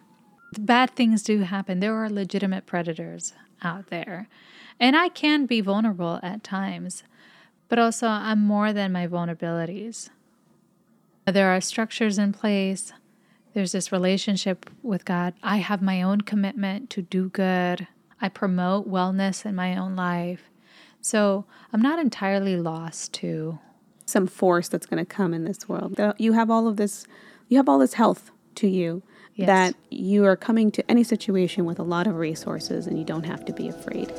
bad 0.57 0.91
things 0.91 1.21
do 1.21 1.41
happen. 1.41 1.81
There 1.81 1.93
are 1.93 2.09
legitimate 2.09 2.65
predators 2.65 3.33
out 3.61 3.87
there. 3.87 4.27
And 4.79 4.95
I 4.95 5.09
can 5.09 5.45
be 5.45 5.61
vulnerable 5.61 6.19
at 6.23 6.43
times. 6.43 7.03
But 7.67 7.79
also, 7.79 8.07
I'm 8.07 8.41
more 8.41 8.71
than 8.73 8.91
my 8.91 9.07
vulnerabilities. 9.07 10.09
There 11.25 11.49
are 11.49 11.61
structures 11.61 12.17
in 12.17 12.33
place. 12.33 12.93
There's 13.53 13.71
this 13.71 13.91
relationship 13.91 14.69
with 14.83 15.05
God. 15.05 15.33
I 15.41 15.57
have 15.57 15.81
my 15.81 16.01
own 16.01 16.21
commitment 16.21 16.89
to 16.91 17.01
do 17.01 17.29
good. 17.29 17.87
I 18.21 18.29
promote 18.29 18.89
wellness 18.89 19.45
in 19.45 19.55
my 19.55 19.75
own 19.75 19.95
life. 19.95 20.49
So 21.01 21.45
I'm 21.73 21.81
not 21.81 21.99
entirely 21.99 22.57
lost 22.57 23.13
to 23.13 23.59
some 24.05 24.27
force 24.27 24.67
that's 24.67 24.85
going 24.85 25.03
to 25.03 25.05
come 25.05 25.33
in 25.33 25.45
this 25.45 25.67
world. 25.67 25.99
You 26.17 26.33
have 26.33 26.51
all 26.51 26.67
of 26.67 26.77
this, 26.77 27.07
you 27.47 27.57
have 27.57 27.67
all 27.67 27.79
this 27.79 27.93
health 27.93 28.31
to 28.55 28.67
you 28.67 29.01
yes. 29.35 29.47
that 29.47 29.75
you 29.89 30.25
are 30.25 30.35
coming 30.35 30.71
to 30.71 30.91
any 30.91 31.03
situation 31.03 31.65
with 31.65 31.79
a 31.79 31.83
lot 31.83 32.07
of 32.07 32.15
resources 32.15 32.87
and 32.87 32.97
you 32.97 33.05
don't 33.05 33.25
have 33.25 33.45
to 33.45 33.53
be 33.53 33.67
afraid. 33.67 34.11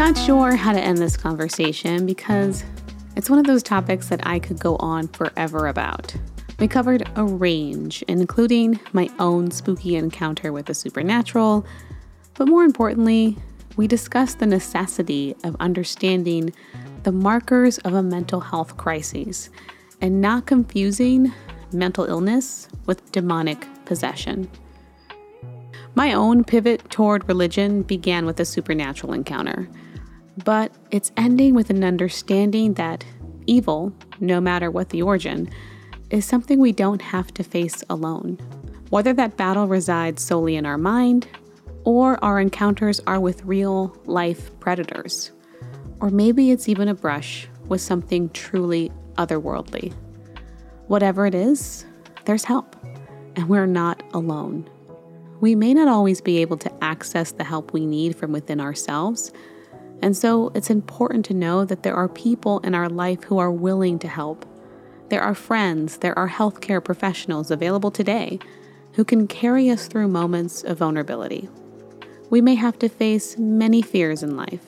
Not 0.00 0.16
sure 0.16 0.56
how 0.56 0.72
to 0.72 0.80
end 0.80 0.96
this 0.96 1.14
conversation 1.14 2.06
because 2.06 2.64
it's 3.16 3.28
one 3.28 3.38
of 3.38 3.44
those 3.44 3.62
topics 3.62 4.08
that 4.08 4.26
I 4.26 4.38
could 4.38 4.58
go 4.58 4.76
on 4.76 5.08
forever 5.08 5.66
about. 5.66 6.16
We 6.58 6.68
covered 6.68 7.06
a 7.16 7.24
range, 7.24 8.02
including 8.08 8.80
my 8.94 9.10
own 9.18 9.50
spooky 9.50 9.96
encounter 9.96 10.54
with 10.54 10.64
the 10.64 10.74
supernatural, 10.74 11.66
but 12.32 12.48
more 12.48 12.64
importantly, 12.64 13.36
we 13.76 13.86
discussed 13.86 14.38
the 14.38 14.46
necessity 14.46 15.36
of 15.44 15.54
understanding 15.60 16.54
the 17.02 17.12
markers 17.12 17.76
of 17.80 17.92
a 17.92 18.02
mental 18.02 18.40
health 18.40 18.78
crisis 18.78 19.50
and 20.00 20.22
not 20.22 20.46
confusing 20.46 21.30
mental 21.74 22.06
illness 22.06 22.68
with 22.86 23.12
demonic 23.12 23.66
possession. 23.84 24.50
My 25.94 26.14
own 26.14 26.42
pivot 26.42 26.88
toward 26.88 27.28
religion 27.28 27.82
began 27.82 28.24
with 28.24 28.40
a 28.40 28.46
supernatural 28.46 29.12
encounter, 29.12 29.68
but 30.44 30.72
it's 30.90 31.12
ending 31.16 31.54
with 31.54 31.70
an 31.70 31.84
understanding 31.84 32.74
that 32.74 33.04
evil, 33.46 33.92
no 34.20 34.40
matter 34.40 34.70
what 34.70 34.90
the 34.90 35.02
origin, 35.02 35.50
is 36.10 36.24
something 36.24 36.58
we 36.58 36.72
don't 36.72 37.02
have 37.02 37.32
to 37.34 37.42
face 37.42 37.82
alone. 37.88 38.38
Whether 38.90 39.12
that 39.14 39.36
battle 39.36 39.66
resides 39.66 40.22
solely 40.22 40.56
in 40.56 40.66
our 40.66 40.78
mind, 40.78 41.28
or 41.84 42.22
our 42.24 42.40
encounters 42.40 43.00
are 43.06 43.20
with 43.20 43.44
real 43.44 43.96
life 44.04 44.58
predators, 44.60 45.30
or 46.00 46.10
maybe 46.10 46.50
it's 46.50 46.68
even 46.68 46.88
a 46.88 46.94
brush 46.94 47.48
with 47.68 47.80
something 47.80 48.28
truly 48.30 48.90
otherworldly. 49.14 49.92
Whatever 50.88 51.26
it 51.26 51.34
is, 51.34 51.86
there's 52.24 52.44
help, 52.44 52.76
and 53.36 53.48
we're 53.48 53.66
not 53.66 54.02
alone. 54.12 54.68
We 55.40 55.54
may 55.54 55.72
not 55.72 55.88
always 55.88 56.20
be 56.20 56.38
able 56.38 56.58
to 56.58 56.84
access 56.84 57.32
the 57.32 57.44
help 57.44 57.72
we 57.72 57.86
need 57.86 58.16
from 58.16 58.32
within 58.32 58.60
ourselves, 58.60 59.32
and 60.02 60.16
so 60.16 60.50
it's 60.54 60.70
important 60.70 61.24
to 61.26 61.34
know 61.34 61.64
that 61.64 61.82
there 61.82 61.94
are 61.94 62.08
people 62.08 62.60
in 62.60 62.74
our 62.74 62.88
life 62.88 63.24
who 63.24 63.38
are 63.38 63.50
willing 63.50 63.98
to 63.98 64.08
help. 64.08 64.46
There 65.08 65.22
are 65.22 65.34
friends, 65.34 65.98
there 65.98 66.18
are 66.18 66.28
healthcare 66.28 66.82
professionals 66.82 67.50
available 67.50 67.90
today 67.90 68.38
who 68.94 69.04
can 69.04 69.26
carry 69.26 69.68
us 69.70 69.86
through 69.86 70.08
moments 70.08 70.62
of 70.64 70.78
vulnerability. 70.78 71.48
We 72.30 72.40
may 72.40 72.54
have 72.54 72.78
to 72.78 72.88
face 72.88 73.36
many 73.38 73.82
fears 73.82 74.22
in 74.22 74.36
life, 74.36 74.64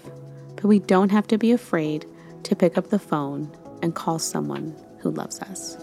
but 0.57 0.65
we 0.65 0.79
don't 0.79 1.11
have 1.11 1.27
to 1.29 1.39
be 1.39 1.53
afraid 1.53 2.07
to 2.43 2.57
pick 2.57 2.77
up 2.77 2.91
the 2.91 2.99
phone 2.99 3.51
and 3.83 3.95
call 3.95 4.19
someone 4.19 4.75
who 4.99 5.11
loves 5.11 5.41
us. 5.41 5.77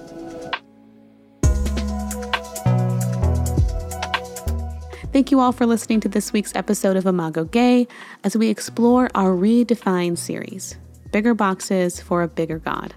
Thank 5.12 5.32
you 5.32 5.40
all 5.40 5.52
for 5.52 5.66
listening 5.66 6.02
to 6.02 6.08
this 6.08 6.32
week's 6.32 6.56
episode 6.56 6.96
of 6.96 7.08
Imago 7.08 7.44
Dei 7.44 7.88
as 8.24 8.38
we 8.38 8.48
explore 8.48 9.10
our 9.16 9.32
redefined 9.32 10.20
series 10.20 10.78
Bigger 11.12 11.34
Boxes 11.34 12.00
for 12.00 12.22
a 12.22 12.28
Bigger 12.28 12.60
God. 12.60 12.94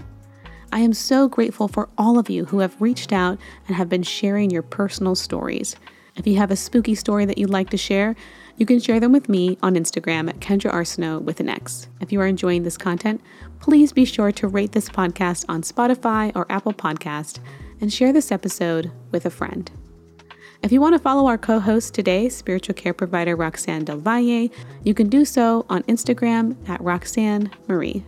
I 0.72 0.80
am 0.80 0.92
so 0.92 1.26
grateful 1.26 1.68
for 1.68 1.88
all 1.96 2.18
of 2.18 2.28
you 2.28 2.44
who 2.44 2.58
have 2.58 2.78
reached 2.82 3.14
out 3.14 3.38
and 3.66 3.76
have 3.76 3.88
been 3.88 4.02
sharing 4.02 4.50
your 4.50 4.60
personal 4.60 5.14
stories. 5.14 5.74
If 6.14 6.26
you 6.26 6.36
have 6.36 6.50
a 6.50 6.56
spooky 6.56 6.94
story 6.94 7.24
that 7.24 7.38
you'd 7.38 7.48
like 7.48 7.70
to 7.70 7.78
share, 7.78 8.14
you 8.58 8.66
can 8.66 8.78
share 8.78 9.00
them 9.00 9.12
with 9.12 9.30
me 9.30 9.56
on 9.62 9.74
Instagram 9.74 10.28
at 10.28 10.40
Kendra 10.40 10.70
Arsenault 10.70 11.22
with 11.22 11.40
an 11.40 11.48
X. 11.48 11.88
If 12.02 12.12
you 12.12 12.20
are 12.20 12.26
enjoying 12.26 12.62
this 12.62 12.76
content, 12.76 13.22
please 13.58 13.90
be 13.90 14.04
sure 14.04 14.32
to 14.32 14.48
rate 14.48 14.72
this 14.72 14.90
podcast 14.90 15.46
on 15.48 15.62
Spotify 15.62 16.30
or 16.36 16.44
Apple 16.52 16.74
Podcast 16.74 17.38
and 17.80 17.90
share 17.90 18.12
this 18.12 18.30
episode 18.30 18.92
with 19.10 19.24
a 19.24 19.30
friend. 19.30 19.70
If 20.62 20.70
you 20.70 20.80
want 20.80 20.94
to 20.94 21.00
follow 21.00 21.26
our 21.26 21.38
co 21.38 21.58
host 21.58 21.92
today, 21.92 22.28
spiritual 22.28 22.76
care 22.76 22.94
provider 22.94 23.36
Roxan 23.36 23.84
Del 23.84 23.96
Valle, 23.96 24.48
you 24.84 24.94
can 24.94 25.08
do 25.08 25.24
so 25.24 25.66
on 25.68 25.82
Instagram 25.84 26.56
at 26.68 26.80
Roxan 26.80 27.50
Marie. 27.66 28.04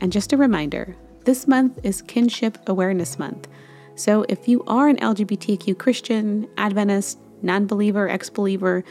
And 0.00 0.12
just 0.12 0.32
a 0.32 0.36
reminder 0.36 0.96
this 1.24 1.48
month 1.48 1.80
is 1.82 2.00
Kinship 2.02 2.56
Awareness 2.68 3.18
Month. 3.18 3.48
So 3.96 4.24
if 4.28 4.46
you 4.46 4.62
are 4.68 4.88
an 4.88 4.96
LGBTQ 4.98 5.76
Christian, 5.76 6.48
Adventist, 6.56 7.18
non 7.42 7.66
believer, 7.66 8.08
ex 8.08 8.30
believer, 8.30 8.84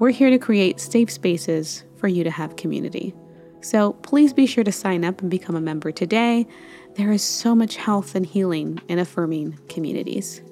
we're 0.00 0.10
here 0.10 0.30
to 0.30 0.38
create 0.38 0.80
safe 0.80 1.10
spaces 1.10 1.84
for 1.98 2.08
you 2.08 2.24
to 2.24 2.32
have 2.32 2.56
community. 2.56 3.14
So 3.60 3.92
please 3.92 4.32
be 4.32 4.46
sure 4.46 4.64
to 4.64 4.72
sign 4.72 5.04
up 5.04 5.20
and 5.20 5.30
become 5.30 5.54
a 5.54 5.60
member 5.60 5.92
today. 5.92 6.48
There 6.96 7.12
is 7.12 7.22
so 7.22 7.54
much 7.54 7.76
health 7.76 8.16
and 8.16 8.26
healing 8.26 8.80
in 8.88 8.98
affirming 8.98 9.56
communities. 9.68 10.42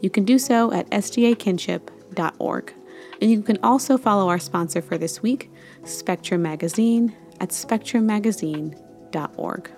You 0.00 0.10
can 0.10 0.24
do 0.24 0.38
so 0.38 0.72
at 0.72 0.88
sdakinship.org. 0.90 2.74
And 3.20 3.30
you 3.30 3.42
can 3.42 3.58
also 3.62 3.96
follow 3.96 4.28
our 4.28 4.38
sponsor 4.38 4.82
for 4.82 4.98
this 4.98 5.22
week, 5.22 5.50
Spectrum 5.84 6.42
Magazine, 6.42 7.16
at 7.40 7.48
spectrummagazine.org. 7.50 9.70